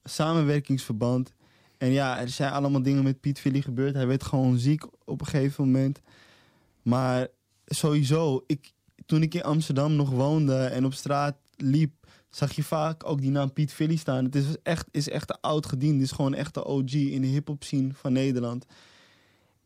samenwerkingsverband. 0.05 1.33
En 1.79 1.91
ja, 1.91 2.21
er 2.21 2.29
zijn 2.29 2.53
allemaal 2.53 2.83
dingen 2.83 3.03
met 3.03 3.21
Piet 3.21 3.39
Villy 3.41 3.61
gebeurd. 3.61 3.95
Hij 3.95 4.07
werd 4.07 4.25
gewoon 4.25 4.59
ziek 4.59 4.85
op 5.05 5.21
een 5.21 5.27
gegeven 5.27 5.65
moment. 5.65 6.01
Maar 6.83 7.27
sowieso, 7.67 8.45
ik, 8.47 8.73
toen 9.07 9.23
ik 9.23 9.35
in 9.35 9.43
Amsterdam 9.43 9.97
nog 9.97 10.11
woonde 10.11 10.65
en 10.65 10.85
op 10.85 10.95
straat 10.95 11.37
liep, 11.57 11.93
zag 12.31 12.53
je 12.53 12.63
vaak 12.63 13.09
ook 13.09 13.21
die 13.21 13.31
naam 13.31 13.53
Piet 13.53 13.73
Villy 13.73 13.97
staan. 13.97 14.25
Het 14.25 14.35
is 14.35 14.45
echt, 14.63 14.89
is 14.91 15.09
echt 15.09 15.31
een 15.31 15.41
oud 15.41 15.67
gediend. 15.67 15.95
Het 15.95 16.03
is 16.03 16.13
gewoon 16.13 16.35
echt 16.35 16.55
de 16.55 16.65
OG 16.65 16.93
in 16.93 17.21
de 17.21 17.27
hip-hop 17.27 17.65
scene 17.65 17.89
van 17.93 18.13
Nederland. 18.13 18.67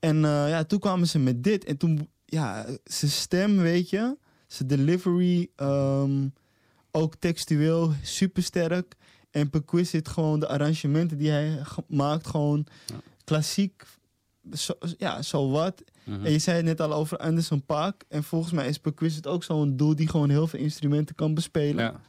En 0.01 0.25
eh, 0.25 0.49
ja, 0.49 0.65
toen 0.65 0.79
kwamen 0.79 1.07
ze 1.07 1.19
met 1.19 1.45
dit. 1.45 1.65
En 1.65 1.77
toen, 1.77 2.09
ja, 2.25 2.67
zijn 2.85 3.11
stem, 3.11 3.57
weet 3.57 3.91
je, 3.91 4.17
zijn 4.47 4.69
delivery, 4.69 5.49
ehm, 5.57 6.29
ook 6.91 7.15
textueel 7.17 7.93
supersterk. 8.03 8.95
En 9.31 9.51
Perquisite 9.51 10.11
gewoon 10.11 10.41
de 10.41 10.49
arrangementen 10.49 11.19
die 11.19 11.31
hij 11.31 11.63
maakt, 11.89 12.27
gewoon 12.27 12.67
klassiek, 13.25 13.83
zo, 14.53 14.73
ja, 14.99 15.23
zo 15.23 15.51
wat. 15.51 15.83
Mhm. 16.05 16.25
En 16.25 16.33
je 16.33 16.39
zei 16.39 16.57
het 16.57 16.67
net 16.67 16.81
al 16.81 16.93
over 16.93 17.17
Anderson 17.17 17.65
Paak. 17.65 18.05
En 18.09 18.23
volgens 18.23 18.53
mij 18.53 18.69
is 18.69 18.79
Perquisite 18.79 19.29
ook 19.29 19.45
zo'n 19.45 19.77
doel 19.77 19.97
die 19.97 20.09
gewoon 20.09 20.31
heel 20.31 20.47
veel 20.47 20.61
instrumenten 20.61 21.15
kan 21.15 21.35
bespelen. 21.35 21.85
Ja. 21.85 22.01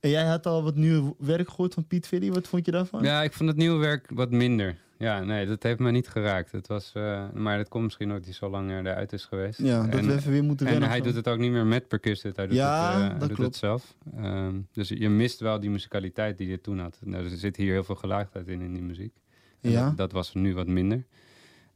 En 0.00 0.10
jij 0.10 0.24
had 0.24 0.46
al 0.46 0.62
wat 0.62 0.74
nieuw 0.74 1.16
werk 1.18 1.48
gehoord 1.48 1.74
van 1.74 1.86
Piet 1.86 2.06
Villy. 2.06 2.32
Wat 2.32 2.48
vond 2.48 2.66
je 2.66 2.72
daarvan? 2.72 3.02
ja, 3.02 3.22
ik 3.22 3.32
vond 3.32 3.48
het 3.48 3.58
nieuwe 3.58 3.78
werk 3.78 4.10
wat 4.14 4.30
minder. 4.30 4.78
Ja, 4.98 5.22
nee, 5.24 5.46
dat 5.46 5.62
heeft 5.62 5.78
me 5.78 5.90
niet 5.90 6.08
geraakt. 6.08 6.52
Het 6.52 6.66
was, 6.66 6.92
eh, 6.94 7.30
maar 7.32 7.56
dat 7.56 7.68
komt 7.68 7.84
misschien 7.84 8.08
omdat 8.10 8.24
hij 8.24 8.32
zo 8.34 8.48
lang 8.50 8.70
eruit 8.70 9.12
is 9.12 9.24
geweest. 9.24 9.58
Ja, 9.62 9.86
dat 9.86 10.00
En- 10.00 10.06
we 10.06 10.14
even 10.14 10.30
weer 10.32 10.44
moeten 10.44 10.66
En 10.66 10.82
hij 10.82 11.00
doet 11.00 11.14
het 11.14 11.28
ook 11.28 11.38
niet 11.38 11.50
meer 11.50 11.66
met 11.66 11.88
percussit. 11.88 12.36
Hij 12.36 12.46
doet, 12.46 12.56
Ja, 12.56 12.92
het, 12.92 13.02
eh, 13.12 13.18
dat 13.18 13.28
hij 13.28 13.36
doet 13.36 13.46
het 13.46 13.56
zelf. 13.56 13.94
Ehm, 14.16 14.60
dus 14.72 14.88
je 14.88 15.08
mist 15.08 15.40
wel 15.40 15.60
die 15.60 15.70
musicaliteit 15.70 16.38
die 16.38 16.48
je 16.48 16.60
toen 16.60 16.78
had. 16.78 16.98
Nou, 17.04 17.24
er 17.24 17.30
zit 17.30 17.56
hier 17.56 17.72
heel 17.72 17.84
veel 17.84 17.94
gelaagdheid 17.94 18.48
in, 18.48 18.60
in 18.60 18.72
die 18.72 18.82
muziek. 18.82 19.14
En 19.60 19.70
Ja. 19.70 19.86
Dat, 19.88 19.96
dat 19.96 20.12
was 20.12 20.34
nu 20.34 20.54
wat 20.54 20.66
minder. 20.66 21.04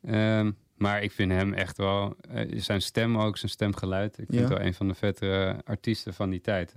Ehm, 0.02 0.50
maar 0.76 1.02
ik 1.02 1.10
vind 1.12 1.32
hem 1.32 1.52
echt 1.52 1.76
wel... 1.76 2.16
eh, 2.30 2.60
zijn 2.60 2.82
stem 2.82 3.18
ook, 3.18 3.36
zijn 3.36 3.50
stemgeluid. 3.50 4.18
Ik 4.18 4.26
vind 4.28 4.48
Ja. 4.48 4.48
wel 4.48 4.60
een 4.66 4.74
van 4.74 4.88
de 4.88 4.94
vettere 4.94 5.56
artiesten 5.64 6.14
van 6.14 6.30
die 6.30 6.40
tijd. 6.40 6.74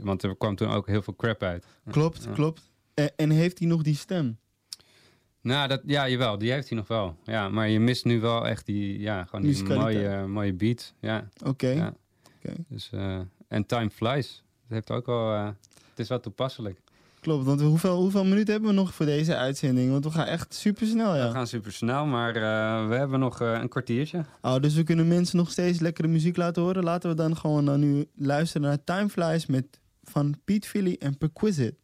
Want 0.00 0.22
er 0.22 0.36
kwam 0.36 0.56
toen 0.56 0.68
ook 0.70 0.86
heel 0.86 1.02
veel 1.02 1.16
crap 1.16 1.42
uit. 1.42 1.66
Klopt, 1.90 2.24
Ja. 2.24 2.30
klopt. 2.32 2.70
En 3.16 3.30
heeft 3.30 3.58
hij 3.58 3.68
nog 3.68 3.82
die 3.82 3.94
stem? 3.94 4.38
Nou, 5.42 5.68
dat, 5.68 5.80
ja, 5.86 6.08
jawel, 6.08 6.38
die 6.38 6.52
heeft 6.52 6.68
hij 6.68 6.78
nog 6.78 6.88
wel. 6.88 7.16
Ja, 7.24 7.48
maar 7.48 7.68
je 7.68 7.80
mist 7.80 8.04
nu 8.04 8.20
wel 8.20 8.46
echt 8.46 8.66
die, 8.66 9.00
ja, 9.00 9.24
gewoon 9.24 9.50
die 9.50 9.64
mooie, 9.64 10.26
mooie 10.26 10.52
beat. 10.52 10.94
Ja. 11.00 11.28
Oké. 11.44 11.68
Ja. 11.68 11.94
Oké. 12.36 12.54
Dus, 12.68 12.90
eh, 12.92 13.18
en 13.48 13.66
Time 13.66 13.90
Flies. 13.90 14.42
Dat 14.62 14.70
heeft 14.78 14.90
ook 14.90 15.06
wel, 15.06 15.32
eh, 15.32 15.46
het 15.90 15.98
is 15.98 16.08
wel 16.08 16.20
toepasselijk. 16.20 16.80
Klopt, 17.20 17.44
want 17.44 17.60
hoeveel, 17.60 17.96
hoeveel 17.96 18.24
minuten 18.24 18.52
hebben 18.52 18.70
we 18.70 18.76
nog 18.76 18.94
voor 18.94 19.06
deze 19.06 19.36
uitzending? 19.36 19.90
Want 19.90 20.04
we 20.04 20.10
gaan 20.10 20.26
echt 20.26 20.54
super 20.54 20.86
snel, 20.86 21.16
ja. 21.16 21.26
We 21.26 21.32
gaan 21.32 21.46
super 21.46 21.72
snel, 21.72 22.06
maar 22.06 22.36
eh, 22.36 22.88
we 22.88 22.94
hebben 22.94 23.20
nog 23.20 23.40
een 23.40 23.68
kwartiertje. 23.68 24.24
Oh, 24.42 24.56
dus 24.56 24.74
we 24.74 24.82
kunnen 24.82 25.08
mensen 25.08 25.36
nog 25.36 25.50
steeds 25.50 25.80
lekkere 25.80 26.08
muziek 26.08 26.36
laten 26.36 26.62
horen. 26.62 26.84
Laten 26.84 27.10
we 27.10 27.16
dan 27.16 27.36
gewoon 27.36 27.68
eh, 27.68 27.74
nu 27.74 28.06
luisteren 28.16 28.68
naar 28.68 28.84
Time 28.84 29.08
Flies 29.08 29.46
met, 29.46 29.80
van 30.02 30.34
Pete 30.44 30.68
Philly 30.68 30.96
en 30.98 31.18
Perquisite. 31.18 31.74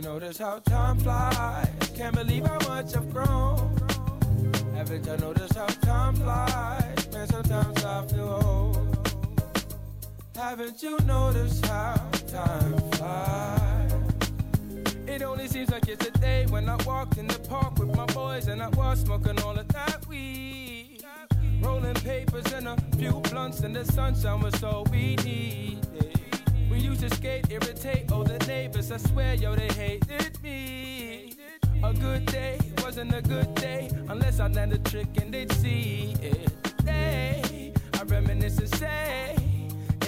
You 0.00 0.08
noticed 0.08 0.38
how 0.38 0.58
time 0.60 0.98
flies? 0.98 1.68
Can't 1.94 2.14
believe 2.14 2.46
how 2.46 2.58
much 2.68 2.96
I've 2.96 3.12
grown. 3.12 3.76
Haven't 4.74 5.06
you 5.06 5.16
noticed 5.18 5.54
how 5.54 5.66
time 5.66 6.14
flies? 6.14 7.08
Man, 7.12 7.26
sometimes 7.26 7.84
I 7.84 8.06
feel 8.06 8.40
old. 8.42 9.36
Haven't 10.34 10.82
you 10.82 10.98
noticed 11.00 11.66
how 11.66 11.96
time 12.28 12.78
flies? 12.92 13.92
It 15.06 15.22
only 15.22 15.48
seems 15.48 15.70
like 15.70 15.86
yesterday 15.86 16.46
when 16.46 16.68
I 16.68 16.76
walked 16.84 17.18
in 17.18 17.26
the 17.26 17.38
park 17.40 17.78
with 17.78 17.94
my 17.94 18.06
boys 18.06 18.48
and 18.48 18.62
I 18.62 18.68
was 18.68 19.00
smoking 19.00 19.38
all 19.42 19.58
of 19.58 19.68
that 19.68 20.06
weed. 20.08 21.04
Rolling 21.60 21.94
papers 21.94 22.50
and 22.54 22.68
a 22.68 22.76
few 22.96 23.20
blunts 23.30 23.60
and 23.60 23.76
the 23.76 23.84
sunshine 23.84 24.40
was 24.40 24.62
all 24.62 24.84
we. 24.90 25.69
To 27.00 27.08
skate, 27.16 27.50
irritate 27.50 28.12
all 28.12 28.24
the 28.24 28.36
neighbors. 28.46 28.92
I 28.92 28.98
swear, 28.98 29.34
yo, 29.34 29.54
they 29.56 29.68
hated 29.68 30.42
me. 30.42 31.32
A 31.82 31.94
good 31.94 32.26
day 32.26 32.58
wasn't 32.82 33.14
a 33.14 33.22
good 33.22 33.54
day 33.54 33.88
unless 34.08 34.38
I 34.38 34.48
landed 34.48 34.86
a 34.86 34.90
trick 34.90 35.08
and 35.18 35.32
they'd 35.32 35.50
see 35.52 36.14
it. 36.20 36.50
They, 36.84 37.72
I 37.98 38.02
reminisce 38.02 38.58
and 38.58 38.68
say 38.74 39.36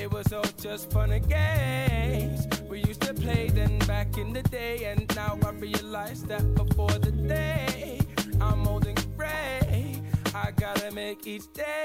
it 0.01 0.13
was 0.13 0.35
all 0.35 0.45
just 0.61 0.91
fun 0.91 1.13
and 1.13 1.27
games. 1.27 2.47
We 2.69 2.81
used 2.81 3.01
to 3.03 3.15
play 3.15 3.49
then 3.49 3.79
back 3.81 4.19
in 4.19 4.35
the 4.35 4.43
day, 4.43 4.85
and 4.85 5.11
now 5.17 5.39
I 5.47 5.51
realize 5.53 6.23
that 6.25 6.55
before 6.55 6.99
the 6.99 7.13
day 7.13 8.01
I'm 8.39 8.69
old 8.69 8.87
and 8.87 9.17
gray. 9.17 10.03
I 10.35 10.51
gotta 10.51 10.91
make 10.91 11.27
each 11.27 11.51
day 11.55 11.82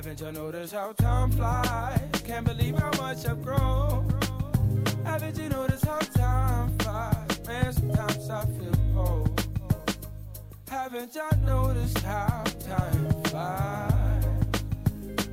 Haven't 0.00 0.20
you 0.22 0.32
noticed 0.32 0.72
how 0.72 0.92
time 0.92 1.30
flies? 1.30 2.00
Can't 2.24 2.46
believe 2.46 2.74
how 2.74 2.90
much 2.96 3.26
I've 3.26 3.42
grown. 3.42 4.08
Haven't 5.04 5.36
you 5.36 5.50
noticed 5.50 5.84
how 5.84 5.98
time 5.98 6.78
flies? 6.78 7.46
Man, 7.46 7.70
sometimes 7.70 8.30
I 8.30 8.46
feel 8.46 8.98
old. 8.98 9.46
Haven't 10.70 11.14
you 11.14 11.28
noticed 11.44 11.98
how 11.98 12.42
time 12.60 13.22
flies? 13.24 14.24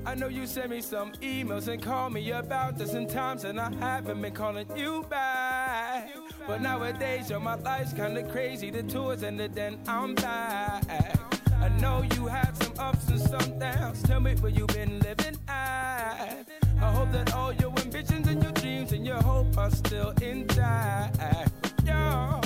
I 0.06 0.16
know 0.16 0.28
you 0.28 0.46
sent 0.46 0.70
me 0.72 0.82
some 0.82 1.14
emails 1.22 1.70
and 1.70 1.82
called 1.82 2.12
me 2.12 2.30
about 2.32 2.78
dozen 2.78 3.08
times, 3.08 3.46
and 3.46 3.62
I 3.62 3.74
haven't 3.76 4.22
been 4.22 4.34
calling 4.34 4.68
you 4.76 5.06
back. 5.10 6.12
But 6.46 6.62
nowadays, 6.62 7.30
yo, 7.30 7.40
my 7.40 7.56
life's 7.56 7.94
kinda 7.94 8.22
crazy. 8.30 8.70
The 8.70 8.84
tours 8.84 9.24
ended, 9.24 9.56
then 9.56 9.80
I'm 9.88 10.14
back. 10.14 11.37
Know 11.82 12.04
you 12.16 12.26
had 12.26 12.56
some 12.64 12.74
ups 12.80 13.08
and 13.10 13.20
some 13.20 13.60
downs. 13.60 14.02
Tell 14.04 14.20
me 14.20 14.34
where 14.36 14.52
you've 14.52 14.68
been 14.68 15.00
living 15.00 15.38
at. 15.48 16.48
I 16.82 16.92
hope 16.92 17.12
that 17.12 17.34
all 17.34 17.54
your 17.54 17.72
ambitions 17.80 18.28
and 18.28 18.42
your 18.42 18.52
dreams 18.54 18.92
and 18.92 19.06
your 19.06 19.22
hope 19.22 19.58
are 19.58 19.70
still 19.70 20.12
intact. 20.22 21.18
Yo, 21.86 22.42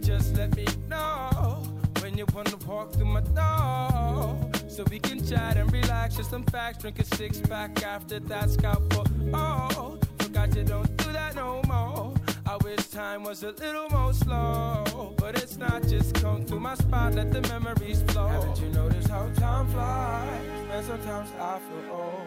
just 0.00 0.36
let 0.36 0.56
me 0.56 0.66
know 0.88 1.62
when 2.00 2.16
you 2.16 2.26
wanna 2.34 2.56
walk 2.66 2.92
through 2.92 3.06
my 3.06 3.20
door. 3.20 4.50
So 4.68 4.84
we 4.90 4.98
can 4.98 5.24
chat 5.26 5.56
and 5.58 5.70
relax, 5.72 6.16
just 6.16 6.30
some 6.30 6.44
facts, 6.44 6.78
drink 6.78 6.98
a 6.98 7.04
six 7.04 7.40
pack 7.40 7.82
after 7.82 8.20
that 8.20 8.50
scout 8.50 8.82
for 8.92 9.04
oh. 9.34 9.98
Forgot 10.18 10.56
you 10.56 10.64
don't 10.64 10.96
do 10.96 11.12
that 11.12 11.34
no 11.36 11.60
more. 11.68 12.14
I 12.52 12.56
wish 12.56 12.86
time 12.88 13.22
was 13.22 13.42
a 13.44 13.52
little 13.52 13.88
more 13.88 14.12
slow, 14.12 15.14
but 15.16 15.42
it's 15.42 15.56
not. 15.56 15.88
Just 15.88 16.14
come 16.16 16.44
through 16.44 16.60
my 16.60 16.74
spot, 16.74 17.14
let 17.14 17.32
the 17.32 17.40
memories 17.48 18.02
flow. 18.08 18.28
Haven't 18.28 18.60
you 18.60 18.68
noticed 18.68 19.08
how 19.08 19.26
time 19.36 19.66
flies? 19.68 20.68
Man, 20.68 20.84
sometimes 20.84 21.30
I 21.40 21.58
feel 21.60 21.94
old. 21.96 22.26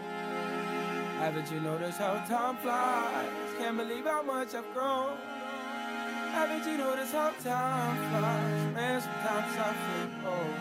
Haven't 1.20 1.52
you 1.52 1.60
noticed 1.60 1.98
how 1.98 2.14
time 2.26 2.56
flies? 2.56 3.28
Can't 3.56 3.76
believe 3.76 4.04
how 4.04 4.22
much 4.24 4.52
I've 4.52 4.74
grown. 4.74 5.16
Haven't 6.32 6.66
you 6.68 6.76
noticed 6.76 7.12
how 7.12 7.30
time 7.44 7.96
flies? 8.10 8.74
Man, 8.74 9.00
sometimes 9.02 9.56
I 9.56 9.74
feel 9.84 10.28
old. 10.28 10.56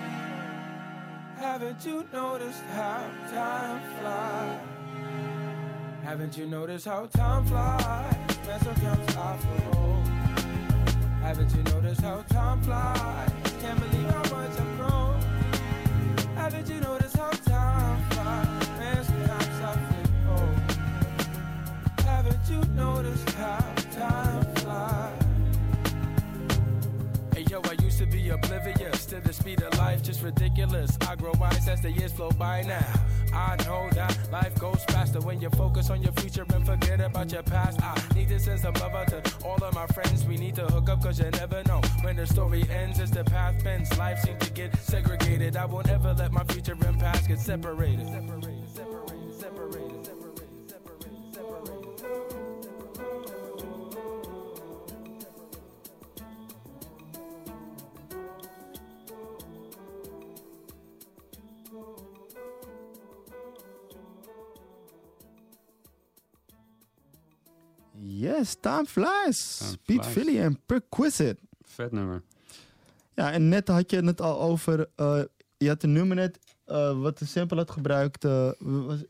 Haven't 1.39 1.83
you 1.83 2.05
noticed 2.13 2.61
how 2.65 3.09
time 3.31 3.81
flies? 3.99 4.59
Haven't 6.03 6.37
you 6.37 6.45
noticed 6.45 6.85
how 6.85 7.07
time 7.07 7.45
flies? 7.45 8.34
Man, 8.55 8.63
sometimes 8.63 9.15
I 9.17 9.37
old. 9.75 10.07
Haven't 11.21 11.53
you 11.53 11.63
noticed 11.63 11.99
how 11.99 12.21
time 12.29 12.61
flies? 12.61 13.29
Can't 13.59 13.79
believe 13.79 14.09
how 14.09 14.21
much 14.33 14.51
I've 14.51 14.77
grown. 14.77 15.19
Haven't 16.35 16.69
you 16.69 16.79
noticed 16.79 17.17
how 17.17 17.31
time 17.31 18.01
flies? 18.11 18.69
Man, 18.79 19.03
sometimes 19.03 19.61
I 19.61 19.75
feel 19.89 20.31
old. 20.31 20.57
Haven't 22.05 22.49
you 22.49 22.63
noticed 22.75 23.29
how 23.31 23.73
time 23.91 24.45
flies? 24.55 25.23
Hey 27.33 27.45
yo, 27.49 27.61
I 27.61 27.73
used 27.99 28.11
to 28.11 28.17
be 28.17 28.29
oblivious 28.29 29.05
to 29.05 29.21
the 29.21 29.31
speed 29.31 29.61
of 29.61 29.77
life, 29.77 30.01
just 30.03 30.21
ridiculous. 30.21 30.97
I 31.07 31.15
grow 31.15 31.31
wise 31.39 31.67
as 31.67 31.81
the 31.81 31.91
years 31.91 32.11
flow 32.11 32.29
by 32.31 32.61
now. 32.61 32.93
I 33.33 33.55
know 33.63 33.89
that 33.91 34.17
life 34.31 34.53
goes 34.59 34.83
faster 34.85 35.19
when 35.21 35.39
you 35.39 35.49
focus 35.51 35.89
on 35.89 36.01
your 36.01 36.11
future 36.13 36.45
and 36.53 36.65
forget 36.65 36.99
about 36.99 37.31
your 37.31 37.43
past. 37.43 37.81
I 37.81 37.95
need 38.13 38.27
to 38.29 38.39
send 38.39 38.59
some 38.59 38.73
love 38.75 38.93
out 38.93 39.07
to 39.09 39.21
all 39.45 39.63
of 39.63 39.73
my 39.73 39.87
friends. 39.87 40.25
We 40.25 40.35
need 40.35 40.55
to 40.55 40.65
hook 40.65 40.89
up 40.89 41.03
cause 41.03 41.19
you 41.19 41.29
never 41.31 41.63
know 41.67 41.81
when 42.01 42.17
the 42.17 42.25
story 42.25 42.65
ends 42.69 42.99
as 42.99 43.11
the 43.11 43.23
path 43.23 43.63
bends. 43.63 43.97
Life 43.97 44.19
seems 44.19 44.45
to 44.45 44.51
get 44.51 44.75
segregated. 44.77 45.55
I 45.55 45.65
won't 45.65 45.89
ever 45.89 46.13
let 46.13 46.31
my 46.31 46.43
future 46.45 46.77
and 46.85 46.99
past 46.99 47.27
get 47.27 47.39
separated. 47.39 48.07
Separated, 48.07 48.27
separated, 48.27 48.54
Yes, 68.37 68.55
Time 68.59 68.85
Flies. 68.85 69.75
Time. 69.85 70.03
Philly 70.03 70.39
en 70.39 70.59
Perquisite. 70.65 71.37
Vet 71.61 71.91
nummer. 71.91 72.21
Ja, 73.13 73.31
en 73.31 73.49
net 73.49 73.67
had 73.67 73.91
je 73.91 74.03
het 74.05 74.21
al 74.21 74.39
over... 74.41 74.89
eh, 74.95 75.21
je 75.57 75.67
had 75.67 75.83
een 75.83 75.91
nummer 75.91 76.15
net 76.15 76.39
eh, 76.65 77.01
wat 77.01 77.17
de 77.17 77.25
sample 77.25 77.57
had 77.57 77.71
gebruikt... 77.71 78.25
eh, 78.25 78.51
was, 78.59 79.03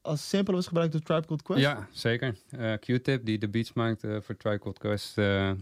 als 0.00 0.28
sample 0.28 0.54
was 0.54 0.66
gebruikt 0.66 0.92
door 0.92 1.00
Tribe 1.00 1.26
Called 1.26 1.42
Quest. 1.42 1.60
Ja, 1.60 1.88
zeker. 1.90 2.34
Q-Tip, 2.80 3.24
die 3.24 3.38
de 3.38 3.48
beats 3.48 3.72
maakt 3.72 4.00
voor 4.00 4.36
Tribe 4.36 4.58
Called 4.58 4.78
Quest, 4.78 5.14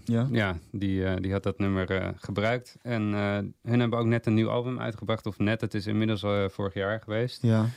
Ja. 0.04 0.28
ja, 0.30 0.58
die, 0.70 1.20
die 1.20 1.32
had 1.32 1.42
dat 1.42 1.58
nummer 1.58 2.14
gebruikt. 2.16 2.76
En 2.82 3.02
hun 3.62 3.80
hebben 3.80 3.98
ook 3.98 4.06
net 4.06 4.26
een 4.26 4.34
nieuw 4.34 4.50
album 4.50 4.80
uitgebracht, 4.80 5.26
of 5.26 5.38
net, 5.38 5.60
het 5.60 5.74
is 5.74 5.86
inmiddels 5.86 6.20
vorig 6.52 6.74
jaar 6.74 7.00
geweest. 7.00 7.42
Ja. 7.42 7.68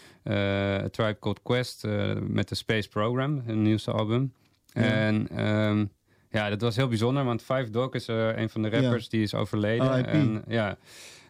Tribe 0.89 1.17
Called 1.19 1.41
Quest 1.43 1.83
met 2.19 2.49
de 2.49 2.55
Space 2.55 2.89
Program, 2.89 3.41
hun 3.45 3.61
nieuwste 3.61 3.91
album. 3.91 4.33
En 4.74 5.28
ehm, 5.30 5.86
ja, 6.30 6.49
dat 6.49 6.61
was 6.61 6.76
heel 6.76 6.88
bijzonder, 6.88 7.24
want 7.24 7.41
Five 7.41 7.70
Dog 7.70 7.93
is 7.93 8.07
eh, 8.07 8.38
een 8.38 8.49
van 8.49 8.61
de 8.61 8.70
rappers 8.70 9.03
Ja. 9.03 9.09
die 9.09 9.22
is 9.22 9.34
overleden. 9.34 9.95
RIP. 9.95 10.05
En 10.05 10.43
ja, 10.47 10.78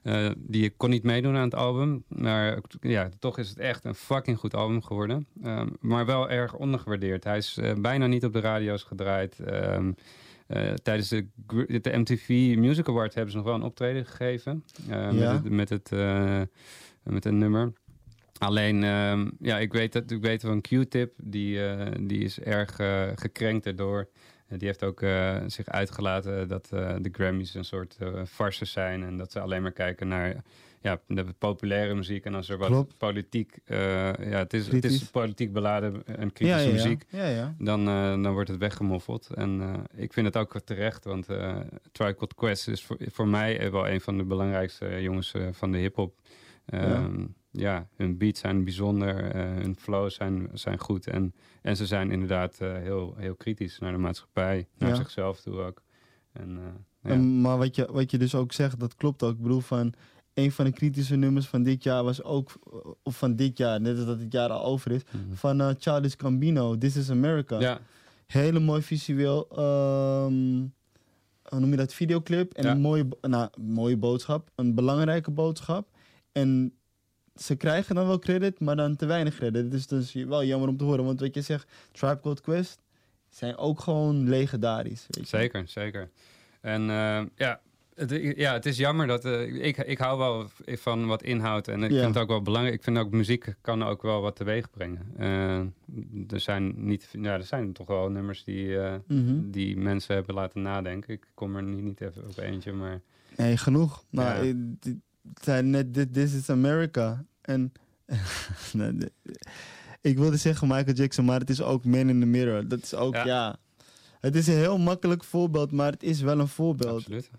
eh, 0.07 0.29
die 0.37 0.69
kon 0.69 0.89
niet 0.89 1.03
meedoen 1.03 1.35
aan 1.35 1.43
het 1.43 1.55
album. 1.55 2.03
Maar 2.07 2.59
ja, 2.81 3.09
toch 3.19 3.37
is 3.37 3.49
het 3.49 3.57
echt 3.59 3.85
een 3.85 3.95
fucking 3.95 4.37
goed 4.37 4.53
album 4.55 4.83
geworden. 4.83 5.27
Ehm, 5.43 5.67
maar 5.79 6.05
wel 6.05 6.29
erg 6.29 6.55
ondergewaardeerd. 6.55 7.23
Hij 7.23 7.37
is 7.37 7.57
eh, 7.57 7.73
bijna 7.73 8.07
niet 8.07 8.25
op 8.25 8.33
de 8.33 8.39
radio's 8.39 8.83
gedraaid. 8.83 9.39
Ehm, 9.39 9.91
eh, 10.47 10.73
tijdens 10.73 11.09
de, 11.09 11.27
de 11.81 11.97
MTV 11.97 12.55
Music 12.57 12.87
Award 12.87 13.13
hebben 13.13 13.31
ze 13.31 13.37
nog 13.37 13.45
wel 13.45 13.55
een 13.55 13.61
optreden 13.63 14.05
gegeven. 14.05 14.63
Ja. 14.87 15.11
Met, 15.11 15.29
het, 15.31 15.49
met, 15.49 15.69
het, 15.69 15.91
met 17.03 17.25
een 17.25 17.37
nummer. 17.37 17.73
Alleen, 18.39 18.83
ehm, 18.83 19.29
ja, 19.39 19.57
ik 19.57 19.73
weet, 19.73 19.93
dat, 19.93 20.11
ik 20.11 20.21
weet 20.21 20.41
van 20.41 20.61
Q-Tip, 20.61 21.13
die, 21.17 21.65
eh, 21.65 21.91
die 21.99 22.19
is 22.19 22.39
erg 22.39 22.79
eh, 22.79 23.03
gekrenkt 23.15 23.65
erdoor. 23.65 24.07
Eh, 24.47 24.57
die 24.57 24.67
heeft 24.67 24.83
ook 24.83 24.99
zich 25.47 25.65
uitgelaten 25.65 26.47
dat 26.47 26.67
de 26.69 27.09
Grammys 27.11 27.53
een 27.53 27.65
soort 27.65 27.97
farces 28.27 28.71
zijn. 28.71 29.03
En 29.03 29.17
dat 29.17 29.31
ze 29.31 29.39
alleen 29.39 29.61
maar 29.61 29.71
kijken 29.71 30.07
naar 30.07 30.43
ja, 30.81 31.01
de 31.07 31.25
populaire 31.37 31.93
muziek. 31.93 32.25
En 32.25 32.35
als 32.35 32.49
er 32.49 32.57
wat 32.57 32.67
Klopt. 32.67 32.97
politiek, 32.97 33.59
ja, 33.65 34.15
het 34.17 34.53
is, 34.53 34.67
het 34.67 34.83
is 34.83 35.03
politiek 35.03 35.53
beladen 35.53 36.05
en 36.05 36.33
kritische 36.33 36.61
Ja, 36.61 36.67
ja, 36.67 36.73
muziek. 36.73 37.05
Ja, 37.09 37.27
ja. 37.27 37.55
Dan, 37.57 37.85
dan 38.23 38.33
wordt 38.33 38.49
het 38.49 38.59
weggemoffeld. 38.59 39.29
En 39.35 39.83
ik 39.95 40.13
vind 40.13 40.25
het 40.25 40.37
ook 40.37 40.59
terecht, 40.59 41.05
want 41.05 41.25
Tribe 41.25 42.15
Called 42.15 42.35
Quest 42.35 42.67
is 42.67 42.83
voor, 42.83 42.97
voor 43.11 43.27
mij 43.27 43.71
wel 43.71 43.87
een 43.87 44.01
van 44.01 44.17
de 44.17 44.23
belangrijkste 44.23 45.01
jongens 45.01 45.33
van 45.51 45.71
de 45.71 45.77
hip-hop. 45.77 46.19
Ehm, 46.65 47.25
ja. 47.59 47.87
hun 47.95 48.17
beats 48.17 48.39
zijn 48.39 48.63
bijzonder, 48.63 49.31
eh, 49.31 49.41
hun 49.41 49.75
flows 49.75 50.15
zijn, 50.15 50.49
zijn 50.53 50.79
goed. 50.79 51.07
En, 51.07 51.33
en 51.61 51.75
ze 51.77 51.85
zijn 51.85 52.11
inderdaad 52.11 52.57
eh, 52.59 52.73
heel, 52.73 53.13
heel 53.17 53.35
kritisch 53.35 53.79
naar 53.79 53.91
de 53.91 53.97
maatschappij, 53.97 54.67
naar 54.77 54.89
Ja. 54.89 54.95
zichzelf 54.95 55.41
toe 55.41 55.59
ook. 55.59 55.81
En, 56.33 56.57
eh, 56.57 56.63
ja. 57.03 57.09
En, 57.09 57.41
maar 57.41 57.57
wat 57.57 57.75
je, 57.75 57.87
wat 57.91 58.11
je 58.11 58.17
dus 58.17 58.35
ook 58.35 58.51
zegt, 58.53 58.79
dat 58.79 58.95
klopt 58.95 59.23
ook. 59.23 59.33
Ik 59.35 59.41
bedoel, 59.41 59.59
van 59.59 59.93
een 60.33 60.51
van 60.51 60.65
de 60.65 60.71
kritische 60.71 61.15
nummers 61.15 61.47
van 61.47 61.63
dit 61.63 61.83
jaar 61.83 62.03
was 62.03 62.23
ook, 62.23 62.51
of 63.03 63.17
van 63.17 63.35
dit 63.35 63.57
jaar, 63.57 63.81
net 63.81 63.95
als 63.97 64.05
dat 64.05 64.19
het 64.19 64.31
jaar 64.31 64.49
al 64.49 64.63
over 64.65 64.91
is, 64.91 65.01
Mhm. 65.11 65.33
van 65.35 65.75
Childish 65.79 66.13
Gambino, 66.17 66.77
This 66.77 66.95
is 66.95 67.09
America. 67.11 67.59
ja, 67.59 67.79
Hele 68.27 68.59
mooi 68.59 68.81
visueel, 68.81 69.47
ehm, 69.49 70.65
hoe 71.49 71.59
noem 71.59 71.69
je 71.69 71.75
dat, 71.77 71.93
videoclip. 71.93 72.53
En 72.53 72.67
een 72.67 72.79
mooie, 72.81 73.07
nou, 73.21 73.49
mooie 73.61 73.97
boodschap, 73.97 74.49
een 74.55 74.75
belangrijke 74.75 75.31
boodschap. 75.31 75.87
En 76.31 76.73
ze 77.41 77.55
krijgen 77.55 77.95
dan 77.95 78.07
wel 78.07 78.19
credit, 78.19 78.59
maar 78.59 78.75
dan 78.75 78.95
te 78.95 79.05
weinig 79.05 79.35
credit. 79.35 79.71
Dus 79.71 79.87
dat 79.87 80.01
is 80.01 80.13
wel 80.13 80.43
jammer 80.43 80.69
om 80.69 80.77
te 80.77 80.83
horen. 80.83 81.05
Want 81.05 81.19
wat 81.19 81.35
je 81.35 81.41
zegt, 81.41 81.67
Tribe 81.91 82.19
Called 82.19 82.41
Quest 82.41 82.79
zijn 83.29 83.57
ook 83.57 83.79
gewoon 83.79 84.29
legendarisch. 84.29 85.05
Weet 85.09 85.29
je. 85.29 85.37
Zeker, 85.37 85.63
zeker. 85.67 86.09
En 86.61 86.81
eh, 86.89 87.21
ja, 87.35 87.61
het, 87.95 88.11
ja, 88.35 88.53
het 88.53 88.65
is 88.65 88.77
jammer 88.77 89.07
dat... 89.07 89.25
eh, 89.25 89.65
ik, 89.65 89.77
ik 89.77 89.97
hou 89.97 90.17
wel 90.17 90.47
van 90.65 91.05
wat 91.07 91.23
inhoud 91.23 91.67
en 91.67 91.83
ik 91.83 91.91
Ja. 91.91 92.01
vind 92.01 92.13
het 92.13 92.23
ook 92.23 92.29
wel 92.29 92.41
belangrijk. 92.41 92.75
Ik 92.75 92.83
vind 92.83 92.97
ook 92.97 93.11
muziek 93.11 93.55
kan 93.61 93.83
ook 93.83 94.01
wel 94.01 94.21
wat 94.21 94.35
teweeg 94.35 94.69
brengen. 94.69 95.11
Eh, 95.17 95.59
er, 96.33 96.39
zijn 96.39 96.73
niet, 96.87 97.07
ja, 97.21 97.33
er 97.33 97.43
zijn 97.43 97.73
toch 97.73 97.87
wel 97.87 98.09
nummers 98.09 98.43
die, 98.43 98.77
Mhm. 99.07 99.49
die 99.51 99.77
mensen 99.77 100.15
hebben 100.15 100.35
laten 100.35 100.61
nadenken. 100.61 101.13
Ik 101.13 101.27
kom 101.33 101.55
er 101.55 101.63
niet, 101.63 101.83
niet 101.83 102.01
even 102.01 102.27
op 102.27 102.37
eentje, 102.37 102.71
maar... 102.73 103.01
Nee, 103.37 103.57
genoeg. 103.57 104.03
Ja. 104.09 104.41
Zei 105.41 105.61
net, 105.61 105.93
dit 105.93 106.13
this 106.13 106.33
is 106.33 106.49
America. 106.49 107.25
En 107.41 107.71
ik 110.01 110.17
wilde 110.17 110.37
zeggen 110.37 110.67
Michael 110.67 110.95
Jackson, 110.95 111.25
maar 111.25 111.39
het 111.39 111.49
is 111.49 111.61
ook 111.61 111.85
Man 111.85 112.09
in 112.09 112.19
the 112.19 112.25
Mirror. 112.25 112.67
Dat 112.67 112.83
is 112.83 112.93
ook, 112.93 113.13
ja. 113.13 113.25
Ja. 113.25 113.59
Het 114.19 114.35
is 114.35 114.47
een 114.47 114.53
heel 114.53 114.77
makkelijk 114.77 115.23
voorbeeld, 115.23 115.71
maar 115.71 115.91
het 115.91 116.03
is 116.03 116.21
wel 116.21 116.39
een 116.39 116.47
voorbeeld. 116.47 116.95
Absoluut. 116.95 117.29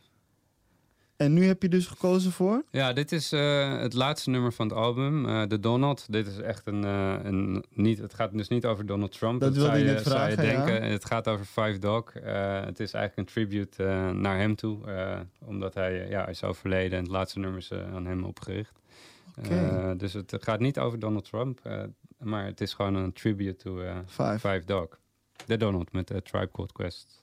En 1.18 1.32
nu 1.32 1.44
heb 1.44 1.62
je 1.62 1.68
dus 1.68 1.86
gekozen 1.86 2.32
voor? 2.32 2.64
Ja, 2.70 2.92
dit 2.92 3.12
is 3.12 3.32
eh, 3.32 3.78
het 3.78 3.94
laatste 3.94 4.30
nummer 4.30 4.52
van 4.52 4.68
het 4.68 4.76
album, 4.76 5.28
eh 5.28 5.42
The 5.42 5.60
Donald. 5.60 6.06
Dit 6.12 6.26
is 6.26 6.38
echt 6.38 6.66
een, 6.66 6.84
eh, 6.84 7.16
een 7.22 7.64
niet, 7.72 7.98
het 7.98 8.14
gaat 8.14 8.32
dus 8.32 8.48
niet 8.48 8.66
over 8.66 8.86
Donald 8.86 9.12
Trump. 9.12 9.40
Dat 9.40 9.52
wilde 9.54 9.68
zou 9.68 9.78
ik 9.80 9.86
je, 9.86 9.92
net 9.92 10.02
zou 10.02 10.28
je 10.28 10.34
vragen, 10.34 10.50
ja. 10.50 10.64
denken. 10.64 10.90
Het 10.90 11.04
gaat 11.04 11.28
over 11.28 11.44
Five 11.44 11.78
Dog. 11.78 12.12
Het 12.64 12.80
is 12.80 12.92
eigenlijk 12.92 13.16
een 13.16 13.34
tribute 13.34 13.82
naar 14.14 14.38
hem 14.38 14.54
toe, 14.54 14.78
omdat 15.38 15.74
hij 15.74 16.08
ja, 16.08 16.22
hij 16.22 16.30
is 16.30 16.42
overleden 16.42 16.98
en 16.98 17.04
het 17.04 17.12
laatste 17.12 17.38
nummer 17.38 17.58
is 17.58 17.72
aan 17.72 18.06
hem 18.06 18.24
opgericht. 18.24 18.80
Eh, 19.42 19.90
dus 19.96 20.12
het 20.12 20.36
gaat 20.40 20.60
niet 20.60 20.78
over 20.78 20.98
Donald 20.98 21.24
Trump, 21.24 21.60
maar 22.18 22.44
het 22.44 22.60
is 22.60 22.74
gewoon 22.74 22.94
een 22.94 23.12
tribute 23.12 23.56
to 23.56 23.82
Five. 24.06 24.38
Five 24.38 24.62
Dog. 24.64 24.88
The 25.46 25.56
Donald 25.56 25.92
met 25.92 26.06
Tribe 26.06 26.50
Called 26.52 26.72
Quest. 26.72 27.22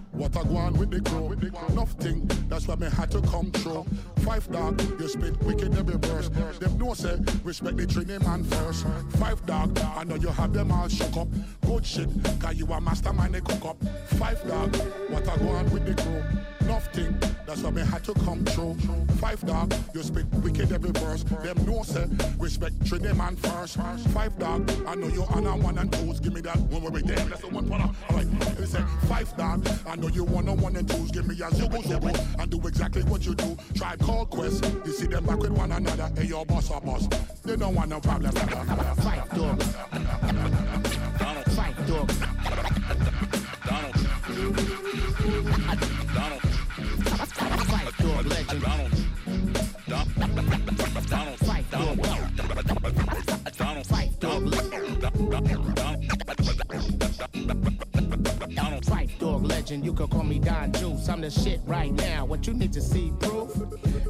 what 0.21 0.37
I 0.37 0.43
go 0.43 0.57
on 0.57 0.73
with 0.73 0.91
the 0.91 1.01
crew. 1.01 1.35
Nothing, 1.73 2.27
that's 2.47 2.67
why 2.67 2.75
me 2.75 2.87
had 2.89 3.09
to 3.11 3.21
come 3.21 3.51
through. 3.51 3.85
Five 4.17 4.49
dog, 4.51 4.79
you 4.99 5.07
spit 5.07 5.41
wicked 5.41 5.75
every 5.75 5.97
verse. 5.97 6.29
Them 6.59 6.77
know 6.77 6.93
say, 6.93 7.17
respect 7.43 7.77
the 7.77 7.87
Trini 7.87 8.23
man 8.23 8.43
first. 8.43 8.85
Five 9.17 9.43
dog, 9.47 9.79
I 9.79 10.03
know 10.03 10.15
you 10.15 10.27
have 10.27 10.53
them 10.53 10.71
all 10.71 10.87
shook 10.87 11.17
up. 11.17 11.27
Good 11.65 11.85
shit, 11.85 12.09
cause 12.39 12.55
you 12.55 12.67
a 12.67 12.79
mastermind 12.79 13.33
they 13.33 13.41
cook 13.41 13.65
up. 13.65 13.77
Five 14.19 14.47
dog, 14.47 14.75
what 15.09 15.27
I 15.27 15.37
go 15.37 15.49
on 15.49 15.69
with 15.71 15.85
the 15.87 15.99
crew. 15.99 16.23
Nothing, 16.67 17.17
that's 17.47 17.63
why 17.63 17.71
me 17.71 17.81
had 17.81 18.03
to 18.03 18.13
come 18.13 18.45
through. 18.45 18.75
Five 19.17 19.43
dog, 19.47 19.73
you 19.95 20.03
spit 20.03 20.27
wicked 20.35 20.71
every 20.71 20.91
verse. 20.91 21.23
Them 21.23 21.65
know 21.65 21.81
say, 21.81 22.07
respect 22.37 22.77
Trini 22.81 23.15
man 23.17 23.35
first. 23.37 23.77
Five 24.09 24.37
dog, 24.37 24.71
I 24.85 24.93
know 24.93 25.07
you 25.07 25.23
on 25.23 25.47
a 25.47 25.57
one 25.57 25.79
and 25.79 25.91
twos. 25.91 26.19
Give 26.19 26.33
me 26.33 26.41
that 26.41 26.57
one 26.57 26.83
with 26.83 27.07
damn, 27.07 27.27
that's 27.27 27.41
the 27.41 27.47
one 27.47 27.71
Alright, 27.71 28.27
five 29.07 29.35
dog, 29.37 29.67
I 29.87 29.95
know 29.95 30.10
you 30.13 30.23
want 30.23 30.49
a 30.49 30.53
one 30.53 30.75
and 30.75 30.87
twos. 30.87 31.11
Give 31.11 31.27
me 31.27 31.35
a 31.35 31.49
zubu 31.49 31.81
zubu 31.83 32.39
and 32.39 32.51
do 32.51 32.67
exactly 32.67 33.03
what 33.03 33.25
you 33.25 33.35
do. 33.35 33.57
Try 33.75 33.95
call 33.97 34.25
quest, 34.25 34.65
you 34.85 34.91
see 34.91 35.07
them 35.07 35.25
back 35.25 35.39
with 35.39 35.51
one 35.51 35.71
another. 35.71 36.11
Hey, 36.15 36.25
your 36.27 36.45
boss 36.45 36.69
or 36.71 36.81
boss, 36.81 37.07
they 37.43 37.55
don't 37.55 37.75
want 37.75 37.89
no 37.89 37.99
problem. 37.99 38.31
Five 38.31 39.29
dog. 39.35 39.63
Fight 41.51 41.87
dog. 41.87 42.11
Donald. 43.65 43.95
Donald. 46.13 46.41
Fight 47.67 47.97
dog 47.97 48.25
legend. 48.25 48.61
Donald. 48.61 48.91
Donald. 48.91 49.10
Legend. 59.71 59.85
You 59.85 59.93
can 59.93 60.07
call 60.07 60.23
me 60.23 60.39
Don 60.39 60.71
Juice. 60.73 61.07
I'm 61.07 61.21
the 61.21 61.29
shit 61.29 61.61
right 61.65 61.91
now. 61.91 62.25
What 62.25 62.45
you 62.47 62.53
need 62.53 62.73
to 62.73 62.81
see 62.81 63.11
proof? 63.19 63.51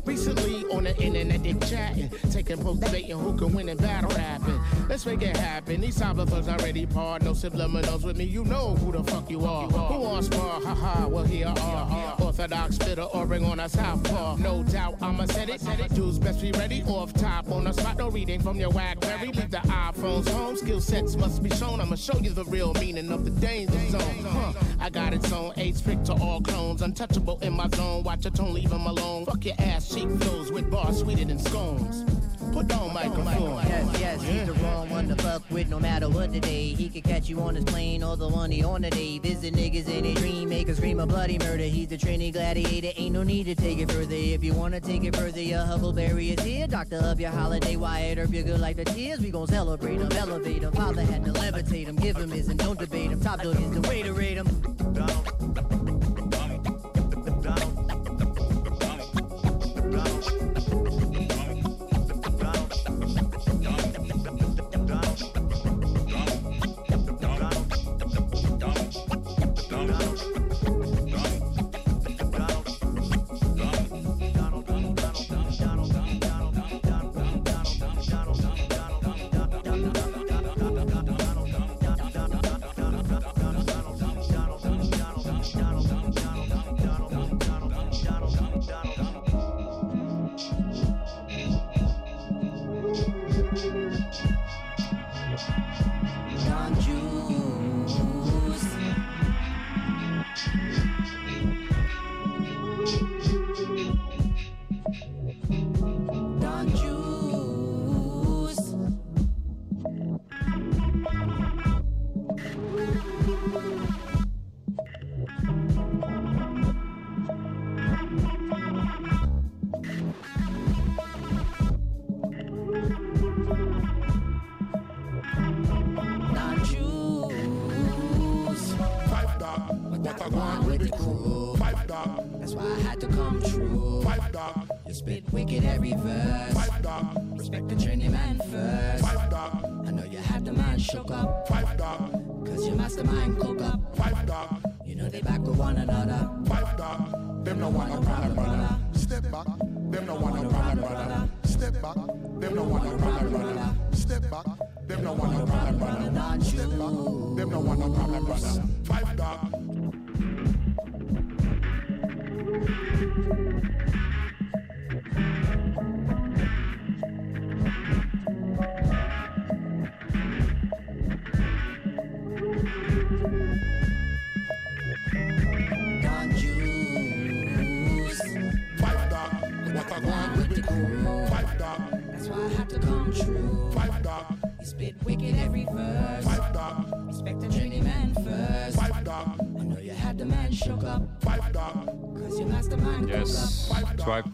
Recently 0.05 0.63
on 0.71 0.83
the 0.83 0.97
internet 0.97 1.43
they 1.43 1.53
chatting, 1.67 2.09
taking 2.31 2.57
post 2.57 2.81
debating 2.81 3.17
who 3.17 3.37
can 3.37 3.53
win 3.53 3.69
in 3.69 3.77
battle 3.77 4.09
rapping. 4.09 4.59
Let's 4.89 5.05
make 5.05 5.21
it 5.21 5.37
happen. 5.37 5.81
These 5.81 5.99
cyber 5.99 6.27
thugs 6.27 6.47
already 6.47 6.85
part. 6.85 7.21
No 7.21 7.31
subliminals 7.31 8.03
with 8.03 8.17
me. 8.17 8.25
You 8.25 8.43
know 8.45 8.75
who 8.75 8.91
the 8.91 9.03
fuck 9.03 9.29
you 9.29 9.45
are. 9.45 9.67
Who 9.67 10.05
on 10.05 10.23
spar? 10.23 10.61
Haha. 10.61 11.07
Well 11.07 11.23
here 11.23 11.47
are 11.47 12.15
orthodox 12.19 12.75
spitter 12.75 13.03
or 13.03 13.25
ring 13.25 13.45
on 13.45 13.59
a 13.59 13.69
southpaw. 13.69 14.37
No 14.37 14.63
doubt 14.63 14.95
I'ma 15.01 15.25
set 15.25 15.49
it. 15.49 15.61
Dudes 15.93 16.17
best 16.17 16.41
be 16.41 16.51
ready. 16.53 16.83
Off 16.83 17.13
top 17.13 17.51
on 17.51 17.65
the 17.65 17.73
spot. 17.73 17.97
No 17.97 18.09
reading 18.09 18.41
from 18.41 18.57
your 18.57 18.71
Blackberry. 18.71 19.27
Leave 19.27 19.51
the 19.51 19.57
iPhones 19.57 20.27
home. 20.29 20.55
Skill 20.55 20.81
sets 20.81 21.15
must 21.15 21.43
be 21.43 21.49
shown. 21.51 21.79
I'ma 21.79 21.95
show 21.95 22.17
you 22.17 22.31
the 22.31 22.45
real 22.45 22.73
meaning 22.75 23.11
of 23.11 23.25
the 23.25 23.31
danger 23.31 23.79
zone. 23.89 24.25
Huh. 24.25 24.53
I 24.79 24.89
got 24.89 25.13
its 25.13 25.31
own 25.31 25.50
AIDS 25.57 25.81
prick 25.81 26.03
to 26.03 26.13
all 26.13 26.41
clones. 26.41 26.81
Untouchable 26.81 27.39
in 27.41 27.53
my 27.53 27.67
zone. 27.69 28.03
Watch 28.03 28.25
your 28.25 28.31
tone, 28.31 28.55
him 28.55 28.85
alone. 28.85 29.25
Fuck 29.25 29.45
your 29.45 29.55
ass 29.59 29.93
cheek 29.93 30.09
flows 30.19 30.51
with 30.51 30.69
bars 30.69 30.99
sweeter 30.99 31.25
than 31.25 31.39
scones. 31.39 32.05
Put 32.51 32.71
on 32.73 32.93
microphone. 32.93 33.63
Yes, 33.65 33.99
yes, 33.99 34.23
he's 34.23 34.45
the 34.45 34.53
wrong 34.53 34.89
one 34.89 35.07
to 35.07 35.15
fuck 35.15 35.41
with 35.49 35.69
no 35.69 35.79
matter 35.79 36.09
what 36.09 36.33
the 36.33 36.39
day. 36.41 36.73
He 36.73 36.89
could 36.89 37.05
catch 37.05 37.29
you 37.29 37.39
on 37.39 37.55
his 37.55 37.63
plane 37.63 38.03
or 38.03 38.17
the 38.17 38.27
one 38.27 38.51
he 38.51 38.61
on 38.61 38.81
the 38.81 38.89
day. 38.89 39.19
Visit 39.19 39.53
niggas 39.53 39.87
in 39.87 40.05
a 40.05 40.13
dream, 40.15 40.49
make 40.49 40.67
a 40.67 40.75
scream 40.75 40.99
of 40.99 41.07
bloody 41.07 41.37
murder. 41.39 41.63
He's 41.63 41.87
the 41.87 41.97
Trini 41.97 42.33
gladiator, 42.33 42.91
ain't 42.97 43.13
no 43.13 43.23
need 43.23 43.45
to 43.45 43.55
take 43.55 43.79
it 43.79 43.89
further. 43.89 44.15
If 44.15 44.43
you 44.43 44.53
wanna 44.53 44.81
take 44.81 45.05
it 45.05 45.15
further, 45.15 45.41
your 45.41 45.63
Huckleberry 45.63 46.31
is 46.31 46.43
here. 46.43 46.67
Doctor 46.67 46.97
of 46.97 47.21
your 47.21 47.31
holiday, 47.31 47.77
Wyatt 47.77 48.17
Earp 48.17 48.33
your 48.33 48.43
good 48.43 48.59
life 48.59 48.79
of 48.79 48.85
tears. 48.93 49.21
We 49.21 49.31
gon' 49.31 49.47
celebrate 49.47 50.01
him, 50.01 50.11
elevate 50.11 50.63
him. 50.63 50.73
Father 50.73 51.03
had 51.03 51.23
to 51.23 51.31
levitate 51.31 51.87
him, 51.87 51.95
give 51.95 52.17
him 52.17 52.31
his 52.31 52.49
and 52.49 52.59
don't 52.59 52.77
debate 52.77 53.11
him. 53.11 53.21
Top 53.21 53.41
dog 53.41 53.61
is 53.61 53.71
the 53.71 53.87
way 53.87 54.03
to 54.03 54.11
rate 54.11 54.37
him. 54.37 54.50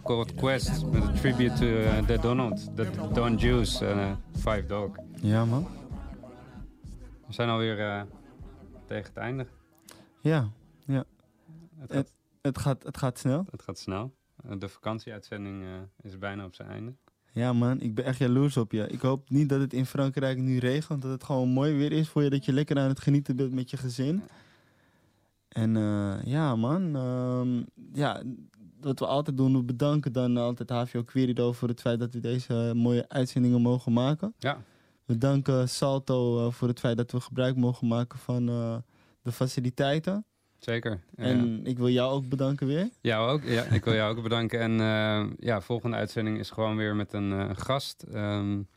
Called 0.04 0.36
Quest 0.36 0.86
met 0.86 1.04
een 1.04 1.14
tribute 1.14 1.54
to 1.54 1.66
uh, 1.66 1.98
The 1.98 2.18
Donald, 2.22 2.76
The 2.76 2.90
Don 3.14 3.36
Juice, 3.36 3.86
uh, 3.86 4.12
Five 4.34 4.66
Dog. 4.68 4.96
Ja, 5.22 5.46
man. 5.46 5.68
We 7.28 7.34
zijn 7.34 7.50
alweer 7.50 7.80
uh, 7.80 8.02
tegen 8.86 9.06
het 9.06 9.18
einde. 9.18 9.48
Ja, 10.22 10.50
ja. 10.86 11.04
Het 11.78 11.92
gaat, 11.92 12.12
het, 12.42 12.58
gaat, 12.58 12.84
het 12.84 12.98
gaat 12.98 13.20
snel. 13.20 13.46
het 13.52 13.62
gaat 13.62 13.80
snel. 13.80 14.14
Uh, 14.46 14.52
de 14.60 14.70
vakantieuitzending 14.70 15.64
uh, 15.64 15.70
is 16.02 16.18
bijna 16.18 16.46
op 16.46 16.56
zijn 16.56 16.70
einde. 16.70 16.94
Ja, 17.32 17.54
man. 17.54 17.80
Ik 17.80 17.96
ben 17.96 18.06
echt 18.06 18.18
jaloers 18.18 18.58
op 18.58 18.72
je. 18.72 18.88
Ik 18.88 19.02
hoop 19.02 19.30
niet 19.30 19.50
dat 19.50 19.60
het 19.60 19.74
in 19.74 19.86
Frankrijk 19.86 20.38
nu 20.38 20.58
regent. 20.58 21.02
Dat 21.02 21.12
het 21.12 21.24
gewoon 21.24 21.50
mooi 21.50 21.74
weer 21.76 21.92
is 21.92 22.10
voor 22.10 22.24
je. 22.24 22.30
Dat 22.30 22.46
je 22.46 22.54
lekker 22.54 22.78
aan 22.78 22.90
het 22.90 23.00
genieten 23.00 23.36
bent 23.36 23.54
met 23.54 23.70
je 23.70 23.78
gezin. 23.78 24.22
En 25.50 25.76
ja, 26.26 26.56
man. 26.56 26.96
ehm, 26.96 27.64
ja, 27.94 28.24
wat 28.80 29.00
we 29.00 29.06
altijd 29.06 29.38
doen, 29.38 29.54
we 29.54 29.64
bedanken 29.64 30.12
dan 30.12 30.38
altijd 30.38 30.70
HVO 30.70 31.04
Querido 31.04 31.52
voor 31.52 31.68
het 31.68 31.82
feit 31.82 32.00
dat 32.00 32.14
we 32.14 32.20
deze 32.20 32.72
mooie 32.76 33.06
uitzendingen 33.08 33.62
mogen 33.62 33.94
maken. 33.94 34.34
Ja. 34.38 34.58
We 35.08 35.18
danken 35.18 35.70
Salto 35.70 36.46
eh, 36.46 36.52
voor 36.52 36.68
het 36.68 36.80
feit 36.80 36.98
dat 36.98 37.12
we 37.12 37.20
gebruik 37.20 37.56
mogen 37.56 37.88
maken 37.88 38.20
van 38.20 38.50
eh, 38.50 38.76
de 39.22 39.32
faciliteiten. 39.32 40.26
Zeker. 40.60 41.04
En 41.16 41.66
ik 41.66 41.78
wil 41.78 41.90
jou 41.90 42.12
ook 42.12 42.30
bedanken 42.30 42.68
weer. 42.68 42.90
Jou 43.02 43.30
ook. 43.30 43.44
Ja, 43.44 43.64
ik 43.64 43.86
wil 43.86 43.94
jou 43.94 44.18
ook 44.18 44.24
bedanken. 44.24 44.60
En 44.60 44.80
eh, 44.80 45.32
ja, 45.40 45.62
volgende 45.62 45.98
uitzending 45.98 46.40
is 46.40 46.50
gewoon 46.50 46.76
weer 46.76 46.96
met 46.96 47.14
een 47.14 47.56
gast. 47.56 48.04
Ik 48.04 48.77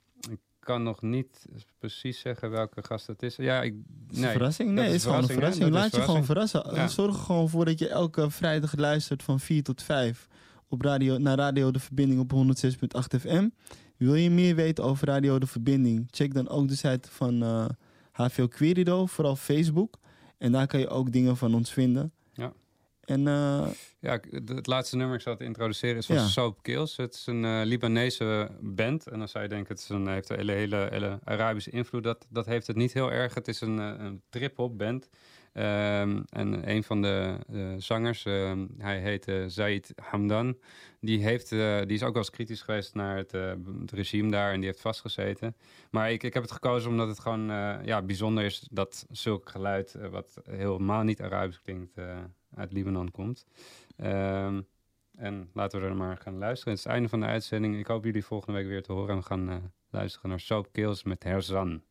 kan 0.61 0.83
nog 0.83 1.03
niet 1.03 1.47
precies 1.79 2.21
zeggen 2.21 2.51
welke 2.51 2.83
gast 2.83 3.07
het 3.07 3.23
is. 3.23 3.37
Ja, 3.37 3.63
ik, 3.63 3.75
Het 4.07 4.17
is 4.17 4.23
een 4.23 4.31
verrassing? 4.31 4.69
dat 4.69 4.77
Nee, 4.77 4.87
het 4.87 4.95
is 4.95 5.03
gewoon 5.03 5.23
een 5.23 5.29
verrassing. 5.29 5.65
Dat 5.65 5.75
is 5.75 5.81
Laat 5.81 5.95
je 5.95 6.01
gewoon 6.01 6.25
verrassen. 6.25 6.75
Ja. 6.75 6.89
Zorg 6.89 7.17
er 7.17 7.23
gewoon 7.23 7.49
voor 7.49 7.65
dat 7.65 7.79
je 7.79 7.89
elke 7.89 8.31
vrijdag 8.31 8.77
luistert 8.77 9.23
van 9.23 9.41
4 9.41 9.63
tot 9.63 9.83
5 9.83 10.29
op 10.69 10.83
radio, 10.83 11.19
naar 11.19 11.37
Radio 11.37 11.71
De 11.71 11.79
Verbinding 11.79 12.21
op 12.21 12.33
106.8 12.33 13.21
FM. 13.21 13.49
Wil 13.97 14.15
je 14.15 14.31
meer 14.31 14.55
weten 14.55 14.85
over 14.85 15.07
Radio 15.07 15.39
De 15.39 15.47
Verbinding? 15.47 16.09
Check 16.11 16.35
dan 16.35 16.49
ook 16.49 16.69
de 16.69 16.77
site 16.77 17.09
van 17.11 17.43
eh 17.43 17.67
HVO 18.13 18.49
Querido, 18.49 19.07
vooral 19.07 19.37
Facebook. 19.37 19.99
En 20.39 20.53
daar 20.53 20.67
kan 20.67 20.81
je 20.81 20.89
ook 20.89 21.13
dingen 21.13 21.37
van 21.37 21.55
ons 21.55 21.73
vinden. 21.73 22.13
En 23.11 23.27
eh, 23.27 23.67
Ja, 23.99 24.21
het 24.45 24.67
laatste 24.67 24.97
nummer 24.97 25.17
ik 25.17 25.23
zal 25.23 25.33
het 25.33 25.43
introduceren 25.43 25.97
is 25.97 26.07
van 26.07 26.17
Ja. 26.17 26.27
Soap 26.27 26.63
Kills. 26.63 26.97
Het 26.97 27.15
is 27.15 27.27
een 27.27 27.45
eh, 27.45 27.61
Libanese 27.65 28.51
band. 28.61 29.07
En 29.07 29.19
dan 29.19 29.29
zou 29.29 29.45
je 29.45 29.51
denken, 29.51 29.75
het 29.75 29.83
is 29.83 29.89
een, 29.89 30.09
heeft 30.09 30.29
een 30.31 30.37
hele, 30.37 30.53
hele, 30.53 30.89
hele 30.91 31.19
Arabische 31.25 31.71
invloed. 31.71 32.03
Dat, 32.03 32.27
dat 32.29 32.47
heeft 32.47 32.67
het 32.67 32.77
niet 32.77 32.93
heel 32.93 33.13
erg. 33.13 33.35
Het 33.35 33.49
is 33.49 33.61
een, 33.61 33.79
eh, 33.79 33.95
een 33.99 34.23
trip-hop 34.29 34.79
band. 34.79 35.09
Ehm, 35.53 36.23
en 36.29 36.71
een 36.71 36.83
van 36.83 37.03
de 37.03 37.37
zangers, 37.79 38.25
ehm, 38.25 38.67
hij 38.79 39.01
heet 39.01 39.33
Zaid 39.47 39.93
Hamdan. 40.03 40.59
Die, 41.01 41.23
heeft, 41.23 41.49
die 41.49 41.87
is 41.87 42.03
ook 42.03 42.13
wel 42.13 42.23
eens 42.23 42.31
kritisch 42.31 42.63
geweest 42.63 42.95
naar 42.95 43.17
het, 43.17 43.33
het 43.81 43.91
regime 43.93 44.31
daar. 44.31 44.53
En 44.53 44.57
die 44.57 44.69
heeft 44.69 44.81
vastgezeten. 44.81 45.57
Maar 45.91 46.13
ik, 46.13 46.23
ik 46.23 46.35
heb 46.35 46.43
het 46.43 46.53
gekozen 46.53 46.91
omdat 46.91 47.09
het 47.09 47.21
gewoon 47.21 47.47
ja, 47.85 48.03
bijzonder 48.03 48.45
is 48.45 48.67
dat 48.71 49.07
zulk 49.11 49.49
geluid, 49.49 49.97
wat 50.11 50.41
helemaal 50.51 51.03
niet 51.03 51.23
Arabisch 51.23 51.61
klinkt, 51.63 51.95
uit 52.55 52.73
Libanon 52.73 53.11
komt. 53.11 53.47
Ehm, 53.97 54.61
en 55.17 55.51
laten 55.55 55.81
we 55.81 55.87
er 55.87 55.97
maar 55.97 56.17
gaan 56.17 56.39
luisteren. 56.39 56.73
Het 56.73 56.79
is 56.79 56.85
het 56.85 56.93
einde 56.93 57.09
van 57.09 57.21
de 57.21 57.27
uitzending. 57.27 57.79
Ik 57.79 57.87
hoop 57.87 58.05
jullie 58.05 58.25
volgende 58.25 58.59
week 58.59 58.69
weer 58.69 58.83
te 58.83 58.93
horen. 58.93 59.09
En 59.09 59.17
we 59.17 59.23
gaan 59.23 59.49
eh, 59.49 59.57
luisteren 59.91 60.31
naar 60.31 60.41
Soap 60.41 60.69
Kills 60.73 61.03
met 61.03 61.23
Herzan. 61.23 61.83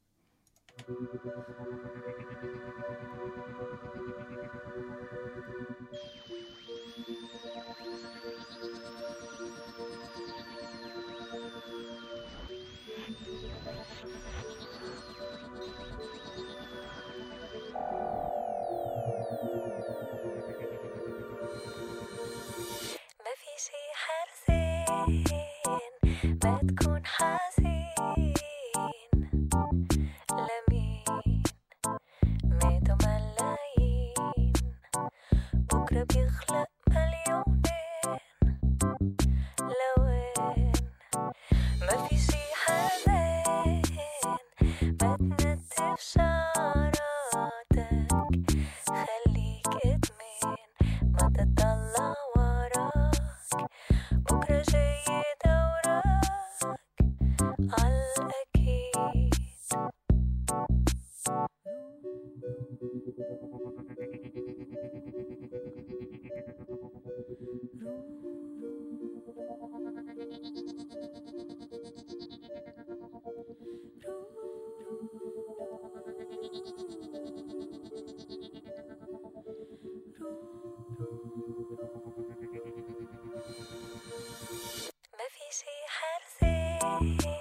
شي 23.60 23.84
حرزين 24.02 25.24
ما 26.44 26.60
تكون 26.68 27.02
حزين. 27.06 28.34
لمين؟ 30.32 31.44
ماتوا 32.44 32.96
ملايين. 33.04 34.54
بكرة 35.54 36.04
بيخلق 36.04 36.69
Yeah. 87.02 87.39